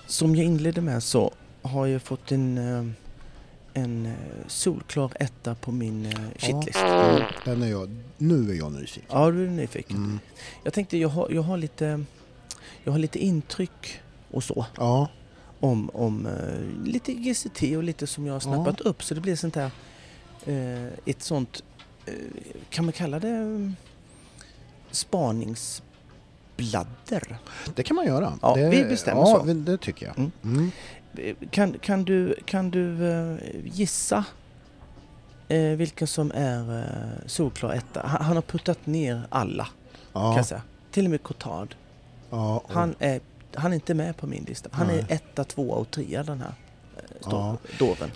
[0.06, 4.12] Som jag inledde med så har jag fått en, eh, en eh,
[4.46, 6.78] solklar etta på min shitlist.
[6.82, 9.04] Ja, den är jag, nu är jag nyfiken.
[9.10, 9.96] Ja, du är nyfiken.
[9.96, 10.18] Mm.
[10.64, 12.04] Jag tänkte jag har, jag har lite
[12.84, 14.00] jag har lite intryck
[14.30, 15.08] och så Ja,
[15.60, 19.36] om, om eh, lite GCT och lite som jag har snappat upp så det blir
[19.36, 19.70] sånt här
[20.46, 21.62] eh, ett sånt
[22.06, 22.14] eh,
[22.70, 23.70] kan man kalla det eh,
[24.90, 27.38] spaningsbladder?
[27.74, 28.38] det kan man göra.
[28.42, 29.42] Ja, det, vi bestämmer ja, så.
[29.44, 30.18] det tycker jag.
[30.18, 30.32] Mm.
[30.44, 30.70] Mm.
[31.50, 32.98] Kan, kan du, kan du
[33.64, 34.24] gissa
[35.76, 36.84] vilken som är eh,
[37.26, 38.06] solklar etta.
[38.06, 39.68] Han, har puttat ner alla
[40.12, 40.62] kan Ja, jag säga.
[40.90, 41.74] Till och med Cotard.
[42.30, 43.20] ja, Han är,
[43.56, 44.68] han är inte med på min lista.
[44.72, 44.98] Han Nej.
[45.08, 46.54] är etta, tvåa och trea den här
[46.96, 47.56] eh, Ja.
[47.78, 48.10] dåren.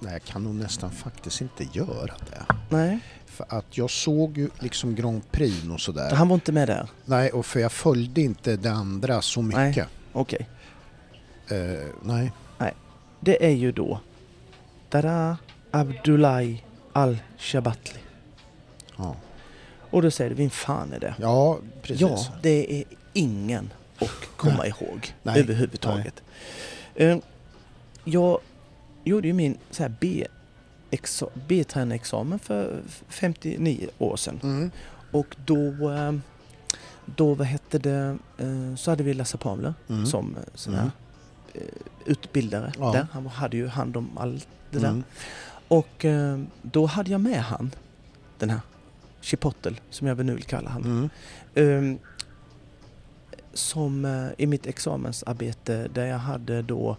[0.00, 2.54] Nej, jag kan nog nästan faktiskt inte göra det.
[2.68, 6.10] Nej, För att jag såg ju liksom Grand Prix och sådär.
[6.14, 6.88] han var inte med där.
[7.04, 9.88] Nej, och för jag följde inte det andra så mycket.
[10.12, 10.48] Okej.
[11.48, 12.32] Eh, nej.
[13.24, 14.00] Det är ju då
[14.90, 15.36] Dada
[15.70, 17.98] Abdullahi Al-Shabatli.
[18.96, 19.16] Ja.
[19.90, 21.14] Och då säger du, vem fan är det?
[21.18, 22.00] ja, precis.
[22.00, 25.40] Ja, det är ingen att komma ihåg Nej.
[25.40, 26.22] överhuvudtaget.
[26.94, 27.18] Eh,
[28.04, 28.38] Jag
[29.04, 30.26] gjorde ju min så här B
[30.90, 34.40] exa- B-tränarexamen för 59 år sedan.
[34.42, 34.70] Mm.
[35.10, 36.12] Och då, eh,
[37.06, 40.06] då vad hette det, eh, så hade vi Lasse Pavler Mm.
[40.06, 40.92] som eh, sån här Mm.
[41.54, 41.60] eh,
[42.06, 42.92] utbildare Ja.
[42.92, 43.06] där.
[43.12, 44.88] Han hade ju hand om allt det där.
[44.88, 45.04] Mm.
[45.68, 47.70] Och eh, då hade jag med han,
[48.38, 48.60] den här
[49.20, 51.10] Chipotle som jag väl nu vill kalla han.
[53.52, 53.56] Mm.
[53.56, 56.96] Som eh, i mitt examensarbete där jag hade då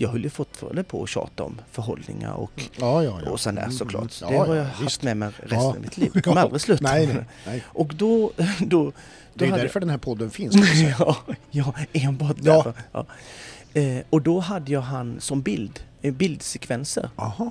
[0.00, 3.30] jag höll ju fortfarande på att tjata om förhållningar och, Ja, ja, ja.
[3.30, 4.22] och sånt där Mm, såklart.
[4.22, 4.32] mm.
[4.32, 5.02] det har ja, jag haft visst.
[5.02, 6.10] med mig resten av mitt liv.
[6.14, 6.82] Det kommer aldrig sluta.
[6.84, 7.64] Nej, nej.
[7.66, 8.32] Och då...
[8.60, 8.92] då, Det
[9.34, 10.54] då är hade- därför den här podden finns.
[10.98, 11.16] ja,
[11.50, 12.72] ja, enbart därför.
[12.92, 13.06] Ja.
[13.74, 17.10] Eh, och då hade jag han som bild, eh, bildsekvenser.
[17.16, 17.50] Jaha.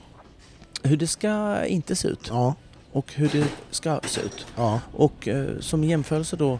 [0.83, 2.55] Hur det ska inte se ut Ja,
[2.91, 4.45] och hur det ska se ut.
[4.55, 4.79] ja.
[4.93, 6.59] Och eh, som jämförelse då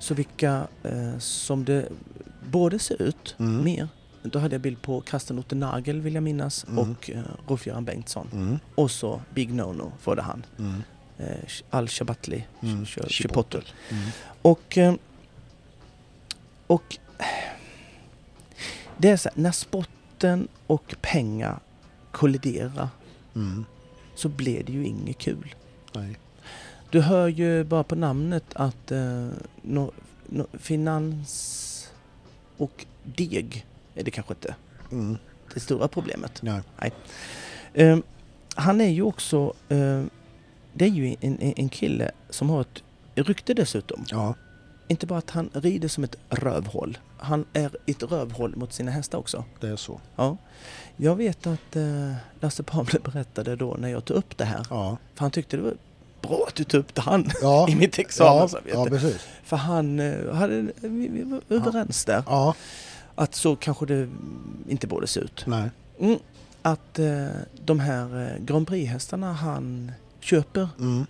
[0.00, 1.88] så vilka eh, som det
[2.50, 3.64] borde se ut Mm.
[3.64, 3.88] mer.
[4.22, 6.78] Då hade jag bild på Karsten Otte Nagel vill jag minnas Mm.
[6.78, 8.28] och eh, Rolf-Göran Bengtsson.
[8.32, 8.58] Mm.
[8.74, 10.46] Och så Big No-No var det han.
[10.58, 10.82] Mm.
[11.18, 11.36] Eh,
[11.70, 12.46] Al-Shabatli.
[12.62, 12.84] Mm.
[12.84, 13.10] Ch- Chipotle.
[13.10, 13.62] Chipotle.
[13.90, 14.08] Mm.
[14.42, 14.94] Och, eh,
[16.66, 16.98] och
[18.98, 21.58] det är så här, när sporten och pengar
[22.12, 22.88] kolliderar
[23.34, 23.64] Mm.
[24.14, 25.54] så blir det ju inget kul.
[25.94, 26.16] Nej.
[26.90, 29.28] Du hör ju bara på namnet att eh,
[29.62, 29.92] nå-
[30.26, 31.90] nå- finans
[32.56, 34.54] och deg är det kanske inte
[34.92, 35.16] Mm.
[35.54, 36.42] det stora problemet.
[36.42, 36.62] Nej.
[37.74, 37.98] Eh,
[38.54, 40.02] han är ju också, eh,
[40.72, 42.82] det är ju en, en, kille som har ett
[43.14, 44.04] rykte dessutom.
[44.08, 44.34] Ja.
[44.88, 46.98] Inte bara att han rider som ett rövhål.
[47.18, 49.44] Han är ett rövhål mot sina hästar också.
[49.60, 50.00] Det är så.
[50.16, 50.36] Ja.
[50.96, 54.66] Jag vet att eh, Lasse Pavle berättade då när jag tog upp det här.
[54.70, 54.96] Ja.
[55.14, 55.74] För han tyckte det var
[56.30, 57.68] bra att du tog upp det han Ja.
[57.70, 59.00] i mitt examensarbete.
[59.02, 59.10] ja.
[59.44, 62.22] För han eh, hade, vi, vi var överens där.
[63.14, 64.08] Att så kanske det
[64.68, 65.46] inte borde se ut.
[65.46, 66.18] Mm.
[66.62, 67.26] Att eh,
[67.64, 71.06] de här eh, Grand Prix-hästarna han köper Mm.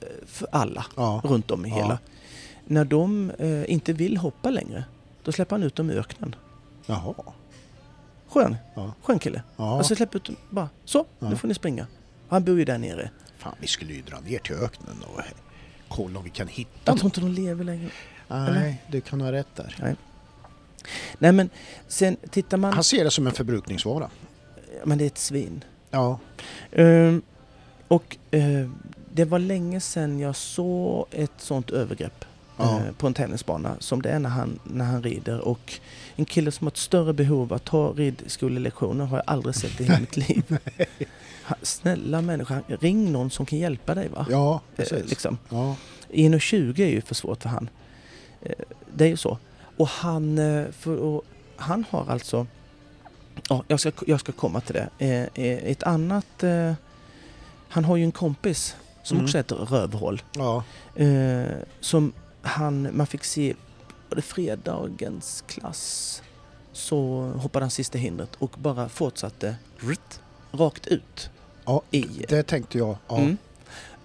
[0.00, 0.84] eh, för alla
[1.24, 1.98] runt om i hela.
[2.66, 4.84] När de eh, inte vill hoppa längre,
[5.24, 6.34] då släpper han ut dem i öknen.
[6.86, 7.14] Jaha.
[8.28, 8.92] Skön, Ja.
[9.02, 9.42] skön kille.
[9.56, 9.78] Ja.
[9.78, 11.28] Alltså släpper ut dem bara, så, Ja.
[11.30, 11.86] nu får ni springa.
[12.28, 13.10] Han bor ju där nere.
[13.40, 15.20] Fan, vi skulle ju dra ner till öknen och
[15.88, 17.90] kolla om vi kan hitta Jag tror inte de lever längre.
[18.28, 19.96] Nej, du kan ha rätt där.
[21.18, 21.50] Nej men
[21.88, 24.10] sen tittar man, Han ser det som en förbrukningsvara.
[24.84, 25.64] men det är ett svin.
[25.90, 26.18] Ja.
[26.72, 27.22] Ehm,
[27.88, 28.70] och eh,
[29.14, 32.24] det var länge sedan jag såg ett sånt övergrepp
[32.56, 32.78] Ja.
[32.86, 35.38] eh, på en tävlingsbana som det är när han, när han rider.
[35.40, 35.80] Och
[36.20, 39.84] en kille som har ett större behov att ta ridskolelektioner har jag aldrig sett i
[39.84, 40.58] hela mitt liv.
[41.62, 44.26] Snälla människa, ring någon som kan hjälpa dig va?
[44.30, 45.10] Ja, Eh, precis.
[45.10, 45.38] liksom.
[45.48, 45.76] Ja.
[46.10, 47.68] 1,20 är ju för svårt för han.
[48.42, 48.52] Eh,
[48.94, 49.38] Det är ju så.
[49.76, 51.22] Och han, eh, för, och
[51.56, 52.46] han har alltså,
[53.48, 54.88] ja jag ska, jag ska komma till det.
[54.98, 56.72] Eh, eh, Ett annat, eh,
[57.68, 59.24] han har ju en kompis som Mm.
[59.24, 60.22] också heter Rövhål.
[60.36, 60.64] Ja.
[60.96, 61.44] Eh,
[61.80, 63.54] Som han, man fick se,
[64.10, 66.22] var det fredagens klass?
[66.72, 66.96] Så
[67.36, 70.20] hoppade han sista hindret och bara fortsatte ritt,
[70.52, 71.30] rakt ut.
[71.64, 72.96] Ja, I, Det tänkte jag.
[73.08, 73.16] Ja.
[73.18, 73.36] mm,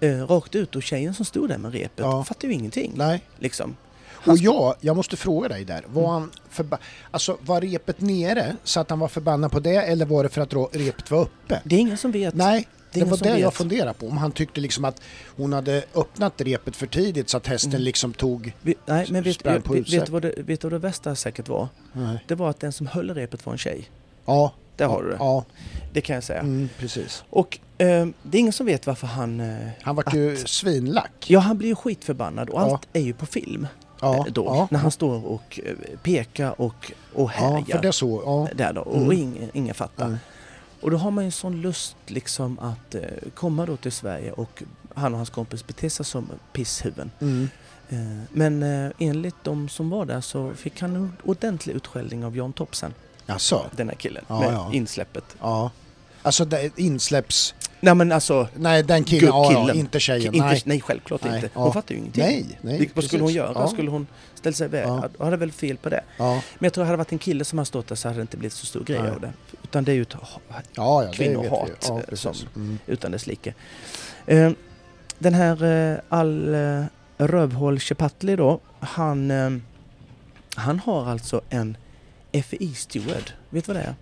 [0.00, 2.24] eh, rakt ut och tjejen som stod där med repet Ja.
[2.24, 2.92] fattade ju ingenting.
[2.96, 3.22] Nej.
[3.38, 3.76] Liksom.
[4.26, 5.84] Och jag, jag måste fråga dig där.
[5.88, 6.78] Var, han förba-
[7.10, 10.40] alltså, var repet nere så att han var förbannad på det eller var det för
[10.40, 11.60] att repet var uppe?
[11.64, 12.34] Det är ingen som vet.
[12.34, 12.68] Nej,
[13.00, 13.54] det, det var det jag vet.
[13.54, 14.08] funderade på.
[14.08, 15.00] Om han tyckte liksom att
[15.36, 17.82] hon hade öppnat repet för tidigt så att hästen Mm.
[17.82, 18.52] liksom tog...
[18.62, 21.68] Vi, nej, men vet, vet, vet, vad det, vet du vad det värsta säkert var?
[21.92, 22.24] Nej.
[22.28, 23.90] Det var att den som höll repet var en tjej.
[24.26, 24.52] Ja.
[24.76, 25.16] Där har du det.
[25.18, 25.44] Ja,
[25.92, 26.40] Det kan jag säga.
[26.40, 27.24] mm, precis.
[27.30, 29.40] Och eh, det är ingen som vet varför han...
[29.40, 31.24] Eh, Han var ju svinlack.
[31.26, 32.64] ja, han blir ju skitförbannad och Ja.
[32.64, 33.66] allt är ju på film.
[34.00, 34.68] Ja, eh, då, ja.
[34.70, 37.62] När han står och eh, pekar och, och ja, härjar.
[37.76, 38.22] för det så.
[38.24, 38.48] Ja.
[38.56, 39.12] Där då, och Mm.
[39.12, 40.06] ingen, ingen fattar.
[40.06, 40.18] Mm.
[40.86, 43.00] Och då har man ju en sån lust liksom att eh,
[43.34, 44.62] komma då till Sverige och
[44.94, 47.10] han och hans kompis beter sig som pisshuvuden.
[47.20, 47.48] Mm.
[47.88, 47.98] Eh,
[48.32, 52.52] Men eh, enligt de som var där så fick han en ordentlig utskällning av Jan
[52.52, 52.94] Topsen,
[53.26, 53.66] Jaså?
[53.76, 54.70] den här killen, Ja, med ja.
[54.72, 55.36] insläppet.
[55.40, 55.70] Ja.
[56.22, 57.54] Alltså insläpps...
[57.86, 60.34] Nej men alltså, Nej, den killen, ja, ja, inte tjejen.
[60.34, 60.62] inte, nej.
[60.64, 60.80] nej.
[60.80, 61.48] självklart Nej, inte.
[61.54, 61.60] ja.
[61.62, 62.24] Hon fattar ju ingenting.
[62.24, 62.90] Nej, nej.
[62.94, 63.52] Vad skulle hon göra?
[63.54, 63.68] Ja.
[63.68, 64.86] Skulle hon ställa sig iväg?
[64.88, 65.08] Ja.
[65.18, 66.00] Då hade väl fel på det.
[66.16, 68.08] Ja, Men jag tror att hade det varit en kille som hade stått där så
[68.08, 69.10] hade det inte blivit så stor grej Nej.
[69.10, 69.32] av det.
[69.62, 70.14] Utan det är ju ett
[70.74, 71.86] ja, ja Kvinnohat.
[71.88, 72.78] Ja, eh, som- Mm.
[72.86, 73.54] utan dess like.
[74.26, 74.50] Eh,
[75.18, 76.84] den här eh, Al eh,
[77.18, 79.32] Rövhål Chepatli då, han,
[80.54, 81.76] han har alltså en
[82.32, 83.30] FI-steward.
[83.50, 83.94] Vet du vad det är?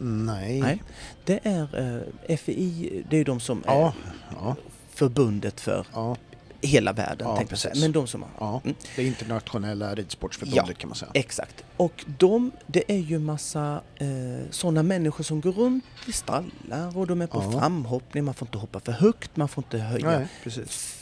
[0.00, 0.60] Nej.
[0.60, 0.82] Nej.
[1.24, 3.92] Det är eh, FI, det är de som är Ja,
[4.34, 4.56] ja,
[4.94, 6.16] förbundet för ja,
[6.62, 7.28] hela världen.
[7.28, 7.80] Ja, tänkte jag.
[7.80, 8.30] Men de som har...
[8.40, 8.60] ja.
[8.64, 8.76] Mm.
[8.96, 10.74] Det internationella ridsportförbundet Ja.
[10.78, 11.10] kan man säga.
[11.14, 11.64] Exakt.
[11.76, 14.06] Och de, det är ju massa eh,
[14.50, 17.60] sådana människor som går runt i stallar och de är på Ja.
[17.60, 18.24] framhoppning.
[18.24, 20.96] Man får inte hoppa för högt, man får inte höja Nej, precis.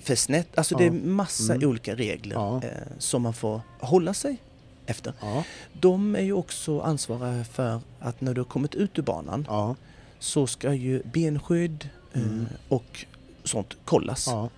[0.00, 0.58] för snett.
[0.58, 0.92] Alltså det är Ja.
[0.92, 1.68] massa Mm.
[1.68, 2.56] olika regler Ja.
[2.64, 4.36] eh, som man får hålla sig
[4.86, 5.12] efter.
[5.20, 9.46] Ja, De är ju också ansvariga för att när du har kommit ut ur banan
[9.48, 9.76] ja,
[10.18, 12.46] så ska ju benskydd eh, Mm.
[12.68, 13.04] och
[13.44, 14.26] sånt kollas.
[14.26, 14.48] ja.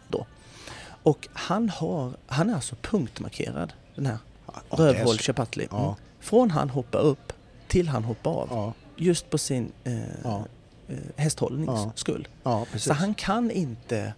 [1.02, 5.22] Och han, har, han är alltså punktmarkerad, den här ja Rövhål så.
[5.22, 5.64] Chepatli.
[5.70, 5.82] Mm.
[5.82, 7.32] Ja, Från han hoppar upp
[7.68, 8.48] till han hoppar av.
[8.50, 10.44] ja, Just på sin eh, Ja.
[10.88, 11.92] eh, hästhållnings Ja.
[11.94, 12.28] skull.
[12.42, 12.66] ja.
[12.76, 14.14] Så han kan inte,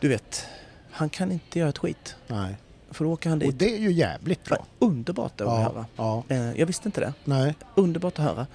[0.00, 0.46] du vet,
[0.90, 2.16] han kan inte göra ett skit.
[2.26, 2.56] Nej.
[2.90, 3.58] För då åker han Och dit.
[3.58, 4.66] det är ju jävligt bra.
[4.78, 5.86] Underbart att Ja, höra.
[5.96, 7.12] ja, Eh, jag visste inte det.
[7.24, 8.46] nej, Underbart att höra.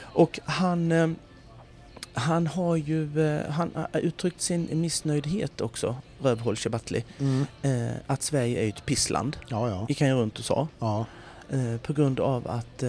[0.00, 1.08] Och han, eh,
[2.12, 7.44] han har ju eh, han har uttryckt sin missnöjdhet också, Rövhål Chepatli, mm.
[8.06, 9.36] att Sverige är ett pissland.
[9.48, 10.68] ja, ja, gick han ju runt och sa.
[10.78, 11.06] ja,
[11.82, 12.82] på grund av att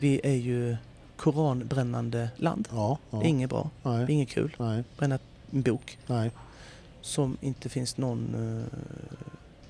[0.00, 0.76] vi är ju
[1.16, 2.68] koranbrännande land.
[2.72, 3.26] ja, Det är ja.
[3.26, 4.56] inget bra, det är Nej, inget kul.
[4.58, 5.18] nej, Bränna
[5.52, 6.30] en bok nej,
[7.00, 8.36] som inte finns någon...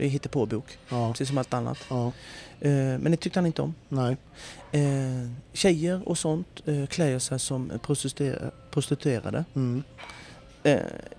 [0.00, 1.78] Det är hittepåbok, ja, precis som allt annat.
[1.90, 2.12] ja,
[2.60, 3.74] Eh, men det tyckte han inte om.
[3.88, 4.16] nej,
[4.72, 9.44] Eh, tjejer och sånt eh, klär sig som prostituer- prostituerade.
[9.54, 9.82] mm.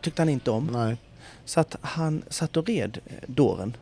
[0.02, 0.70] Tyckte han inte om.
[0.74, 0.98] nej,
[1.46, 3.78] Så att han satt och red dåren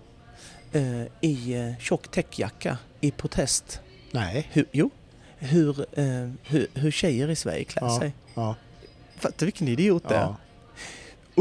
[1.21, 3.79] i tjock täckjacka i protest.
[4.11, 4.89] nej, Hur, jo,
[5.37, 5.85] hur,
[6.43, 7.99] hur, hur tjejer i Sverige klär Ja.
[7.99, 8.13] sig.
[8.35, 8.55] ja,
[9.17, 10.19] Fattar vilken idiot det är?
[10.21, 10.35] ja.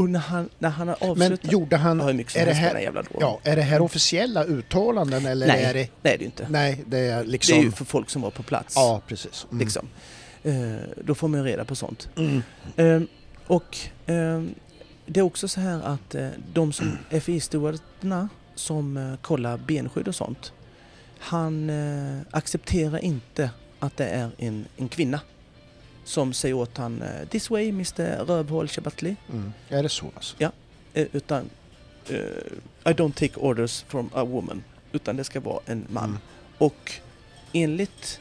[0.03, 1.53] Och när han, när han har Men avslutat...
[1.53, 3.17] gjorde Jag han, har mycket är det här jävla dåren.
[3.21, 6.47] ja, är det här officiella uttalanden eller Nej, är det, nej det är det inte.
[6.51, 8.75] nej, det är Det liksom, är ju för folk som var på plats.
[8.77, 9.47] ja, precis.
[9.51, 9.59] Mm.
[9.65, 9.89] Liksom.
[10.43, 10.55] Eh,
[11.05, 12.09] då får man reda på sånt.
[12.17, 12.43] Mm.
[12.77, 13.09] Eh,
[13.47, 13.77] och
[14.07, 14.43] eh,
[15.07, 20.15] det är också så här att eh, de som FI-stewarderna som eh, kollar benskydd och
[20.15, 20.53] sånt,
[21.19, 25.21] han eh, accepterar inte att det är en, en kvinna
[26.09, 29.53] som säger åt han eh, “This way Mr Rövhål Shabatli” Mm.
[29.69, 30.37] Är det så alltså?
[30.95, 31.51] eh, utan
[32.09, 32.17] eh,
[32.85, 36.05] “I don't take orders from a woman” utan det ska vara en man.
[36.05, 36.19] Mm.
[36.59, 36.93] Och
[37.53, 38.21] enligt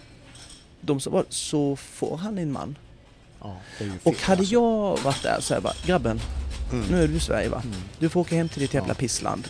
[0.81, 2.77] de som var så får han en man.
[3.41, 4.53] Ja, fel, Och hade alltså.
[4.53, 6.19] jag varit där så här bara “Grabben,
[6.71, 6.85] Mm.
[6.91, 7.61] nu är du i Sverige va?
[7.65, 7.77] Mm.
[7.99, 8.95] Du får åka hem till ditt jävla Ja.
[8.95, 9.47] pissland.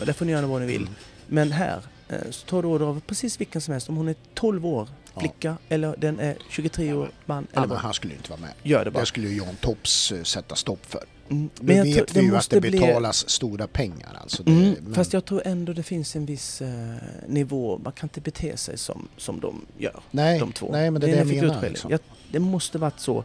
[0.00, 0.82] Och där får ni göra vad ni vill.
[0.82, 0.94] Mm.
[1.26, 1.80] Men här
[2.30, 3.88] så tar du order av precis vilken som helst.
[3.88, 4.94] Om hon är 12 år, Ja.
[5.16, 7.78] Flicka, eller den är 23 år, man, Ja, eller men vad.
[7.78, 8.50] han skulle ju inte vara med.
[8.62, 9.00] Gör det bara.
[9.00, 11.04] Det skulle ju John Topps eh, sätta stopp för.
[11.30, 11.50] Mm.
[11.60, 14.16] Nu jag tror- vet vi ju att det bli- betalas stora pengar.
[14.22, 16.94] Alltså det, Mm, men, Fast jag tror ändå det finns en viss eh,
[17.28, 17.80] nivå.
[17.84, 20.68] Man kan inte bete sig som, som de gör, nej, de två.
[20.72, 21.62] nej, men det är det jag menar.
[21.68, 21.90] Liksom.
[21.90, 22.00] Jag,
[22.32, 23.24] det måste varit så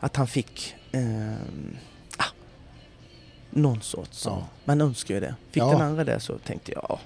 [0.00, 1.32] att han fick eh,
[2.16, 2.24] ah,
[3.50, 4.26] någon sorts...
[4.26, 4.46] Ja.
[4.64, 5.34] Man önskar ju det.
[5.50, 5.70] Fick Ja.
[5.72, 7.00] den andra det så tänkte jag, ja.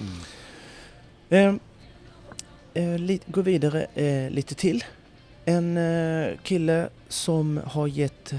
[0.00, 1.54] Mm.
[1.54, 1.60] Eh,
[2.74, 4.84] eh, gå vidare eh, lite till.
[5.44, 8.34] En eh, kille som har gett...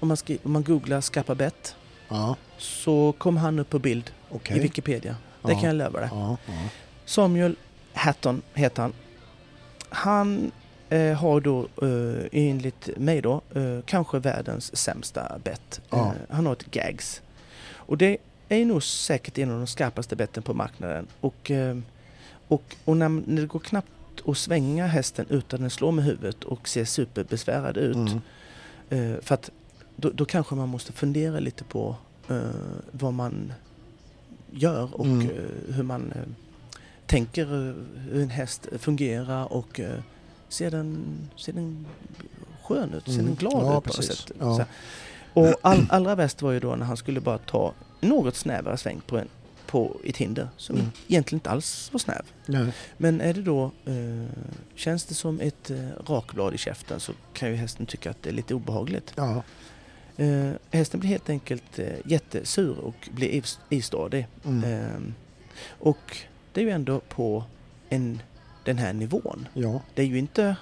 [0.00, 1.76] Om man, skri- om man googlar Skappa Bet
[2.08, 4.56] Ja, så kom han upp på bild okej.
[4.56, 5.16] i Wikipedia.
[5.42, 5.58] Det Ja.
[5.60, 6.08] kan jag lova dig.
[6.12, 6.36] Ja.
[7.04, 7.56] Samuel
[7.92, 8.92] Hatton heter han.
[9.88, 10.52] Han
[10.88, 15.80] eh, har då eh, enligt mig då eh, kanske världens sämsta bett.
[15.92, 17.22] Eh, han har ett gags.
[17.70, 18.16] Och det
[18.48, 21.06] är nog säkert en av de skarpaste betten på marknaden.
[21.20, 21.50] Och,
[22.48, 23.88] och, och när, när det går knappt
[24.26, 27.96] att svänga hästen utan den slår med huvudet och ser superbesvärad ut.
[27.96, 28.20] Mm.
[28.90, 29.50] Eh, för att
[29.96, 31.96] då, då kanske man måste fundera lite på
[32.28, 32.38] eh,
[32.90, 33.52] vad man
[34.50, 35.30] gör och Mm.
[35.30, 36.22] eh, hur man eh,
[37.06, 37.74] tänker eh,
[38.10, 40.00] hur en häst fungerar och eh,
[40.48, 41.04] ser, den,
[41.36, 41.86] ser den
[42.64, 43.26] skön ut, ser Mm.
[43.26, 44.30] den glad Ja, ut på något sätt.
[44.40, 44.64] Ja.
[45.34, 49.00] Och all, allra bäst var ju då när han skulle bara ta något snävare sväng
[49.06, 49.28] på, en,
[49.68, 50.88] på ett hinder som Mm.
[51.08, 52.22] egentligen inte alls var snäv.
[52.46, 52.72] Nej.
[52.96, 54.26] Men är det då, eh,
[54.74, 58.28] känns det som ett eh, rakblad i käften så kan ju hästen tycka att det
[58.30, 59.12] är lite obehagligt.
[59.16, 59.42] Ja.
[60.16, 64.26] Eh, hästen blir helt enkelt eh, jättesur och blir is- istadig.
[64.44, 64.64] Mm.
[64.74, 65.00] Eh,
[65.78, 66.16] och
[66.52, 67.44] det är ju ändå på
[67.88, 68.22] en,
[68.64, 69.48] den här nivån.
[69.54, 69.80] ja.
[69.94, 70.56] Det är ju inte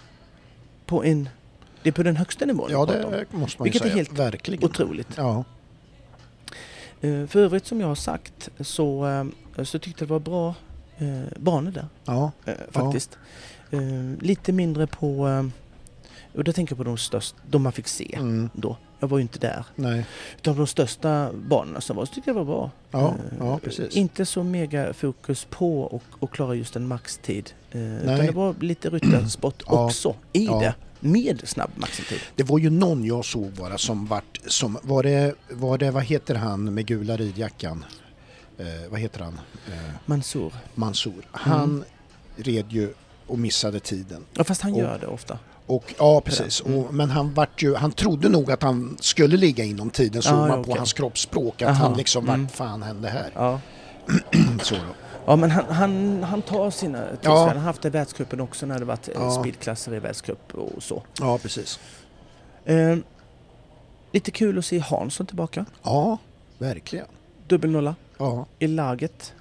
[0.86, 1.28] på en...
[1.82, 3.96] Det är på den högsta nivån Ja, det måste man Vilket är ju säga.
[3.96, 4.64] helt Verkligen.
[4.64, 5.09] Otroligt.
[5.16, 5.44] Ja.
[7.01, 9.07] Eh, För övrigt som jag har sagt så,
[9.57, 10.55] eh, så tyckte jag det var bra
[10.99, 12.30] eh, banor där Ja.
[12.70, 13.18] faktiskt.
[13.70, 13.80] Eh,
[14.20, 15.20] Lite mindre på,
[16.34, 18.51] och då tänker jag på de största, de man fick se Mm.
[18.53, 18.76] då.
[18.99, 19.64] Jag var ju inte där.
[19.74, 20.07] Nej.
[20.36, 22.70] Utan de största banorna som var så tyckte jag var bra.
[22.90, 23.97] Ja, ja, precis.
[23.97, 27.51] Inte så mega fokus på och, och klara just en maxtid.
[27.72, 28.26] Eh, utan Nej.
[28.26, 30.61] det var lite ryttarsport Ja, också i ja.
[30.61, 30.74] det.
[31.01, 32.18] Med snabb maxitid.
[32.36, 36.03] Det var ju någon jag såg bara som vart, som, var det, var det, vad
[36.05, 37.84] heter han med gula ridjackan?
[38.59, 39.40] Eh, vad heter han?
[39.68, 39.72] Eh,
[40.07, 40.53] Mansour.
[40.74, 41.28] Mansour.
[41.32, 41.84] Han Mm.
[42.36, 42.92] red ju
[43.26, 44.24] och missade tiden.
[44.34, 45.38] Ja fast han Och- gör det ofta.
[45.66, 46.62] Och, ja, precis.
[46.66, 46.78] Mm.
[46.78, 50.32] Och, men han, vart ju, han trodde nog att han skulle ligga inom tiden, såg
[50.32, 51.62] Ja, man ja, på hans kroppsspråk.
[51.62, 52.42] Att Aha, han liksom, mm.
[52.44, 53.30] vart fan hände här?
[53.34, 53.61] Ja.
[54.62, 54.80] Så då.
[55.27, 57.18] Ja men han, han, han tar sina tillfällen.
[57.22, 57.47] Ja.
[57.49, 59.20] Han har haft det i världscupen också när det varit Ja.
[59.20, 59.31] ja.
[59.31, 61.03] speedklasser i världscup och så.
[61.20, 61.81] Ja, precis.
[62.64, 62.97] Eh,
[64.12, 65.64] lite kul att se Hansson tillbaka.
[65.83, 66.18] Ja,
[66.59, 67.07] verkligen.
[67.49, 69.35] Dubbelnolla Ja, i laget.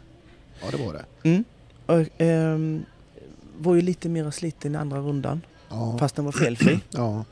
[0.62, 1.30] ja det var det.
[1.30, 1.44] Mm.
[1.86, 2.86] Och, ehm,
[3.58, 5.42] var ju lite mer sliten i andra rundan.
[5.70, 6.80] Ja, Fast den var felfri.
[6.90, 7.26] ja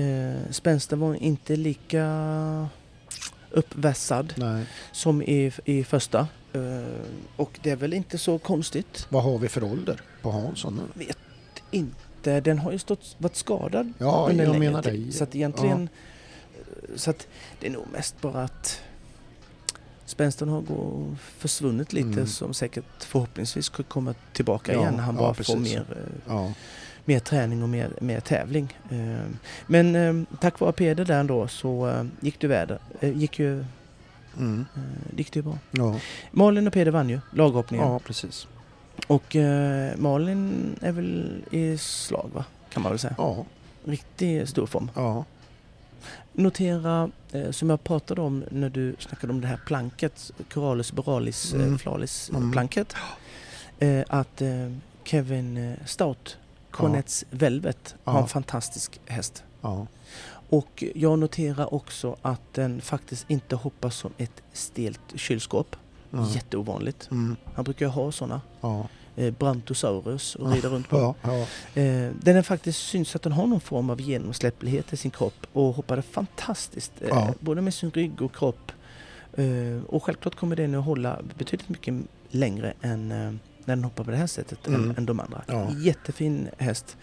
[0.00, 2.04] Eh, spänsten var inte lika
[3.50, 4.64] uppvässad nej.
[4.92, 6.28] som i, i första.
[6.52, 6.60] Eh,
[7.36, 9.06] och det är väl inte så konstigt.
[9.08, 11.04] Vad har vi för ålder på Hansson nu?
[11.06, 11.18] Vet
[11.70, 12.40] inte.
[12.40, 15.06] Den har ju stått, varit skadad Ja, under jag menar tid.
[15.06, 15.12] det.
[15.12, 15.88] Så att egentligen...
[16.96, 17.26] Så att
[17.60, 18.80] det är nog mest bara att
[20.06, 20.62] spänsten har
[21.38, 22.26] försvunnit lite Mm.
[22.26, 25.54] som säkert förhoppningsvis komma tillbaka Ja, igen när han ja, bara precis.
[25.54, 25.96] får mer, eh,
[26.28, 26.52] Ja,
[27.04, 28.78] mer träning och mer, mer tävling.
[28.90, 29.26] Eh,
[29.66, 33.64] Men eh, tack vare Peder där ändå så eh, gick, du väder, eh, gick, ju,
[34.36, 34.66] mm.
[34.76, 35.58] eh, gick det ju bra.
[35.70, 36.00] ja,
[36.30, 37.86] Malin och Peder vann ju laghoppningen.
[37.86, 38.46] ja precis.
[39.06, 42.44] Och eh, Malin är väl i slag va?
[42.72, 43.14] Kan man väl säga.
[43.18, 43.44] Ja,
[43.84, 44.90] Riktigt stor form.
[44.94, 45.24] ja,
[46.32, 51.52] Notera, eh, som jag pratade om när du snackade om det här planket, Coralis Boralis
[51.54, 51.72] Mm.
[51.72, 52.52] eh, Flalis eh, Mm.
[52.52, 52.94] planket.
[53.78, 54.72] Eh, att eh,
[55.04, 56.36] Kevin eh, Stout,
[56.70, 58.22] Cornets Velvet, har Ja.
[58.22, 59.44] en fantastisk häst.
[59.60, 59.86] ja,
[60.50, 65.76] Och jag noterar också att den faktiskt inte hoppar som ett stelt kylskåp.
[66.10, 66.28] ja.
[66.34, 67.08] Jätteovanligt.
[67.10, 67.36] Mm.
[67.54, 68.40] Han brukar ju ha sådana.
[68.60, 68.88] ja.
[69.16, 70.96] Eh, Brantosaurus och rida runt på.
[71.22, 71.32] Ja,
[71.74, 75.10] ja, Eh, den är faktiskt syns att den har någon form av genomsläpplighet i sin
[75.10, 76.92] kropp och hoppade fantastiskt.
[77.02, 77.34] Eh, Ja.
[77.40, 78.72] Både med sin rygg och kropp.
[79.86, 81.94] Och självklart kommer den att hålla betydligt mycket
[82.28, 83.38] längre än när
[83.76, 84.90] den hoppar på det här sättet Mm.
[84.90, 85.42] än, än de andra.
[85.84, 86.96] Jättefin häst.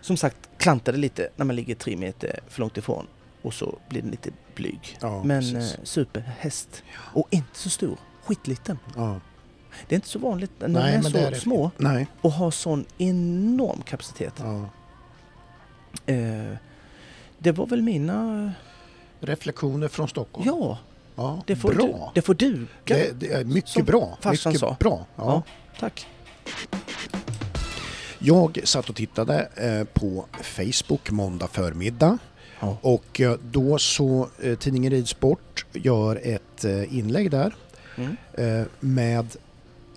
[0.00, 3.06] Som sagt klantade lite när man ligger tre meter för långt ifrån
[3.42, 4.98] och så blir den lite blyg.
[5.00, 5.76] ja Men eh, precis.
[5.82, 6.82] superhäst.
[6.96, 7.98] Och inte så stor.
[8.24, 8.78] Skitliten.
[8.96, 9.20] Ja.
[9.88, 12.06] Det är inte så vanligt när de är så är små Nej.
[12.20, 14.34] och har sån enorm kapacitet.
[14.38, 14.64] Ja.
[16.06, 16.56] Eh,
[17.38, 18.52] det var väl mina...
[19.20, 20.46] Reflektioner från Stockholm.
[20.48, 20.78] Ja,
[21.16, 21.86] Ja, det får, bra.
[21.86, 22.66] Du, det får duga.
[22.84, 24.18] Det, det är mycket Som bra.
[24.20, 24.76] farsan Mycket sa.
[24.80, 25.06] bra.
[25.16, 25.24] Ja.
[25.24, 25.42] Ja,
[25.80, 26.06] tack.
[28.18, 32.18] Jag satt och tittade eh, på Facebook måndag förmiddag
[32.60, 32.78] Ja.
[32.82, 37.54] och eh, då så eh, tidningen Ridsport gör ett inlägg där
[37.96, 38.68] Mm.
[38.80, 39.26] med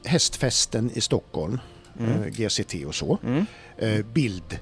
[0.06, 1.60] hästfesten i Stockholm,
[2.00, 2.32] Mm.
[2.32, 3.18] GCT och så.
[3.24, 3.46] Mm.
[4.14, 4.60] Bild,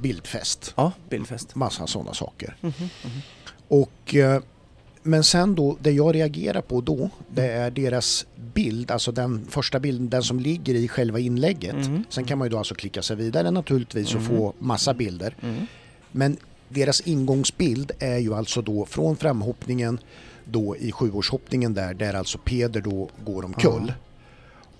[0.00, 1.54] bildfest, Ja, bildfest.
[1.54, 2.56] massa sådana saker.
[2.60, 2.72] Mhm,
[3.04, 3.20] mhm.
[3.68, 4.14] Och,
[5.02, 9.80] men sen då, det jag reagerar på då, det är deras bild, alltså den första
[9.80, 11.74] bilden, den som ligger i själva inlägget.
[11.76, 12.04] Mhm.
[12.08, 14.36] Sen kan man ju då alltså klicka sig vidare naturligtvis och Mm.
[14.36, 15.34] få massa bilder.
[15.42, 15.66] Mm.
[16.12, 16.36] Men
[16.68, 19.98] deras ingångsbild är ju alltså då från framhoppningen
[20.44, 23.92] då i sjuårshoppningen där, där alltså Peder då går omkull.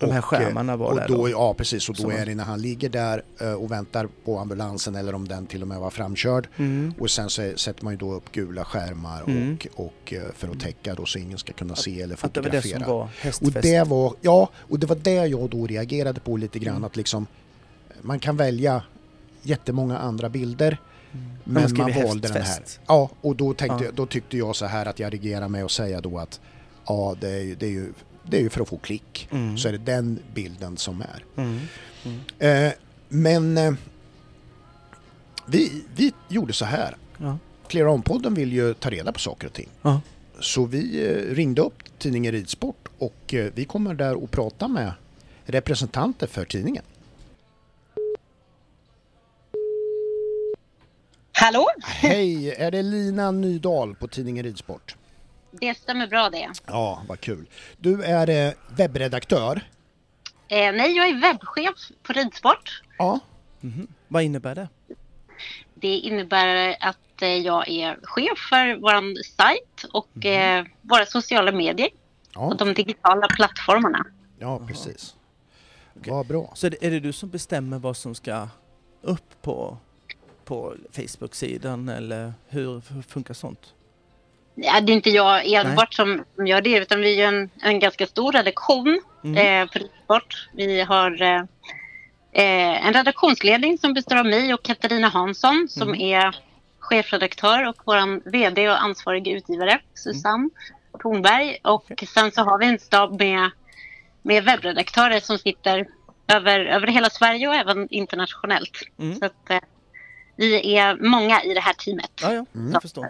[0.07, 1.29] De här Och, skärmarna var och där då, då.
[1.29, 4.95] Ja precis, och då är det när han ligger där eh, och väntar på ambulansen
[4.95, 6.47] eller om den till och med var framkörd.
[6.57, 6.93] Mm.
[6.99, 9.57] Och sen så sätter man ju då upp gula skärmar Mm.
[9.75, 12.41] och, och eh, för att täcka då så ingen ska kunna se eller Att det
[12.41, 12.93] var det som fotografera.
[12.93, 13.61] var Och hästfest.
[13.61, 16.83] det var, ja, och det var det jag då reagerade på lite grann Mm.
[16.83, 17.27] att liksom
[18.01, 18.83] man kan välja
[19.41, 20.77] jättemånga andra bilder
[21.13, 21.25] Mm.
[21.43, 22.63] men man skriver valde den här.
[22.87, 23.91] Ja, och då, tänkte, Ja.
[23.93, 26.39] då tyckte jag så här att jag reagerar med att säga då att
[26.85, 27.93] ja, det är, det är, ju,
[28.23, 29.27] det är ju för att få klick.
[29.31, 29.57] Mm.
[29.57, 31.25] Så är det den bilden som är.
[31.37, 31.59] Mm.
[32.03, 32.19] Mm.
[32.67, 32.73] Eh,
[33.09, 33.73] men eh,
[35.45, 36.97] vi, vi gjorde så här.
[37.17, 37.37] Ja.
[37.67, 39.69] Clear On-podden vill ju ta reda på saker och ting.
[39.81, 40.01] Ja.
[40.39, 44.91] Så vi eh, ringde upp tidningen Ridsport och eh, vi kommer där och prata med
[45.45, 46.83] representanter för tidningen.
[51.31, 51.65] Hallå?
[51.83, 54.95] Hej, är det Lina Nydahl på tidningen Ridsport?
[55.59, 56.49] Det stämmer bra det.
[56.67, 57.45] Ja, vad kul.
[57.77, 59.61] Du är eh, webbredaktör.
[60.47, 62.81] Eh, nej, jag är webbchef på Ridsport.
[62.97, 63.19] Ja,
[63.61, 63.87] Mhm.
[64.07, 64.67] Vad innebär det?
[65.75, 71.89] Det innebär att eh, jag är chef för vår sajt och eh, våra sociala medier
[72.35, 74.05] och Ja, de digitala plattformarna.
[74.39, 75.15] ja precis.
[75.93, 76.51] Vad bra.
[76.55, 78.47] Så är det, är det du som bestämmer vad som ska
[79.01, 79.77] upp på,
[80.45, 83.73] på Facebook-sidan eller hur, hur funkar sånt?
[84.55, 88.07] Ja, det är inte jag enbart som, gör det utan vi är en, en ganska
[88.07, 89.37] stor redaktion Mm.
[89.61, 90.49] eh, på Ridsport.
[90.53, 91.39] Vi har eh,
[92.31, 96.01] eh, en redaktionsledning som består av mig och Katarina Hansson som Mm.
[96.01, 96.35] är
[96.79, 100.49] chefredaktör och vår VD och ansvarig utgivare Susanne
[101.01, 101.57] Tornberg.
[101.61, 103.49] Och sen så har vi en stab med,
[104.21, 105.87] med webbredaktörer som sitter
[106.27, 108.79] över, över hela Sverige och även internationellt.
[108.99, 109.15] Mm.
[109.19, 109.59] Så att, eh,
[110.35, 112.11] vi är många i det här teamet.
[112.21, 113.07] Ja, ja, jag förstår.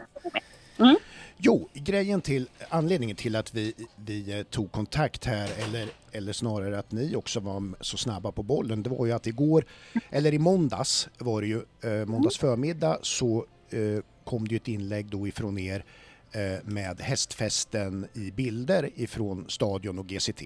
[1.45, 3.73] Jo, grejen till, anledningen till att vi,
[4.05, 8.43] vi eh, tog kontakt här, eller, eller snarare att ni också var så snabba på
[8.43, 9.65] bollen, det var ju att igår,
[10.09, 14.67] eller i måndags var det ju, eh, måndags förmiddag så eh, kom det ju ett
[14.67, 15.85] inlägg då ifrån er
[16.31, 20.41] eh, med hästfesten i bilder ifrån Stadion och GCT.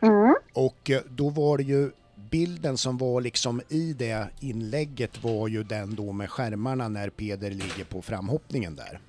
[0.00, 0.34] Mm.
[0.52, 1.90] Och eh, då var det ju
[2.30, 7.50] bilden som var liksom i det inlägget var ju den då med skärmarna när Peder
[7.50, 9.00] ligger på framhoppningen där.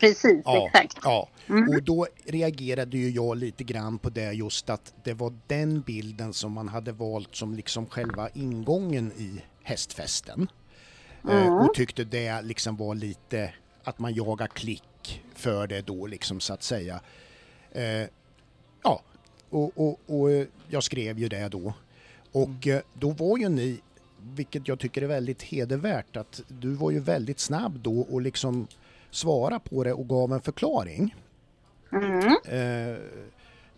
[0.00, 0.98] Precis, Ja, exakt.
[1.02, 1.28] ja.
[1.68, 6.32] och då reagerade ju jag lite grann på det just att det var den bilden
[6.32, 10.48] som man hade valt som liksom själva ingången i hästfesten.
[11.30, 13.52] Eh, och tyckte det liksom var lite
[13.84, 17.00] att man jagar klick för det då liksom så att säga.
[17.72, 18.08] Eh,
[18.82, 19.00] ja,
[19.50, 21.74] och, och, och jag skrev ju det då.
[22.32, 23.80] Och eh, då var ju ni,
[24.34, 28.66] vilket jag tycker är väldigt hedervärt, att du var ju väldigt snabb då och liksom
[29.10, 31.14] svara på det och gav en förklaring
[31.92, 32.36] Mm.
[32.44, 32.98] eh,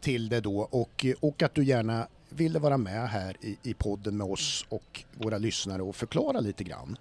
[0.01, 4.17] till det då och, och att du gärna ville vara med här i, i podden
[4.17, 6.99] med oss och våra lyssnare och förklara lite grann.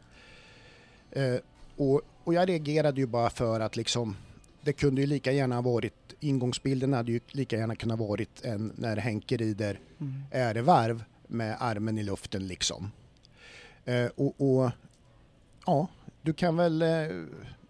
[1.11, 1.36] Eh,
[1.78, 4.15] och, och jag reagerade ju bara för att liksom
[4.61, 8.73] det kunde ju lika gärna ha varit ingångsbilden hade ju lika gärna kunnat varit en
[8.75, 9.80] när Henke rider
[10.32, 12.91] ärevarv med armen i luften liksom.
[13.86, 14.71] Eh, och, och
[15.65, 15.88] ja,
[16.21, 16.88] du kan väl eh,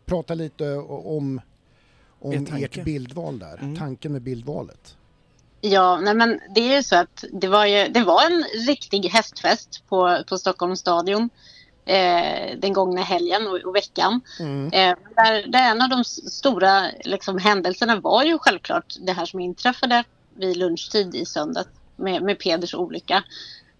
[0.07, 1.41] prata lite om,
[2.21, 3.77] Er om ert bildval där, Mm.
[3.77, 4.95] tanken med bildvalet.
[5.61, 9.05] Ja, nej men det är ju så att det var, ju, det var en riktig
[9.05, 11.29] hästfest på, på Stockholms stadion
[11.85, 14.21] eh, den gångna helgen och, och veckan.
[14.39, 14.65] Mm.
[14.65, 19.39] Eh, där, där en av de stora liksom, händelserna var ju självklart det här som
[19.39, 20.03] inträffade
[20.35, 23.23] vid lunchtid i söndags med, med Peders olycka.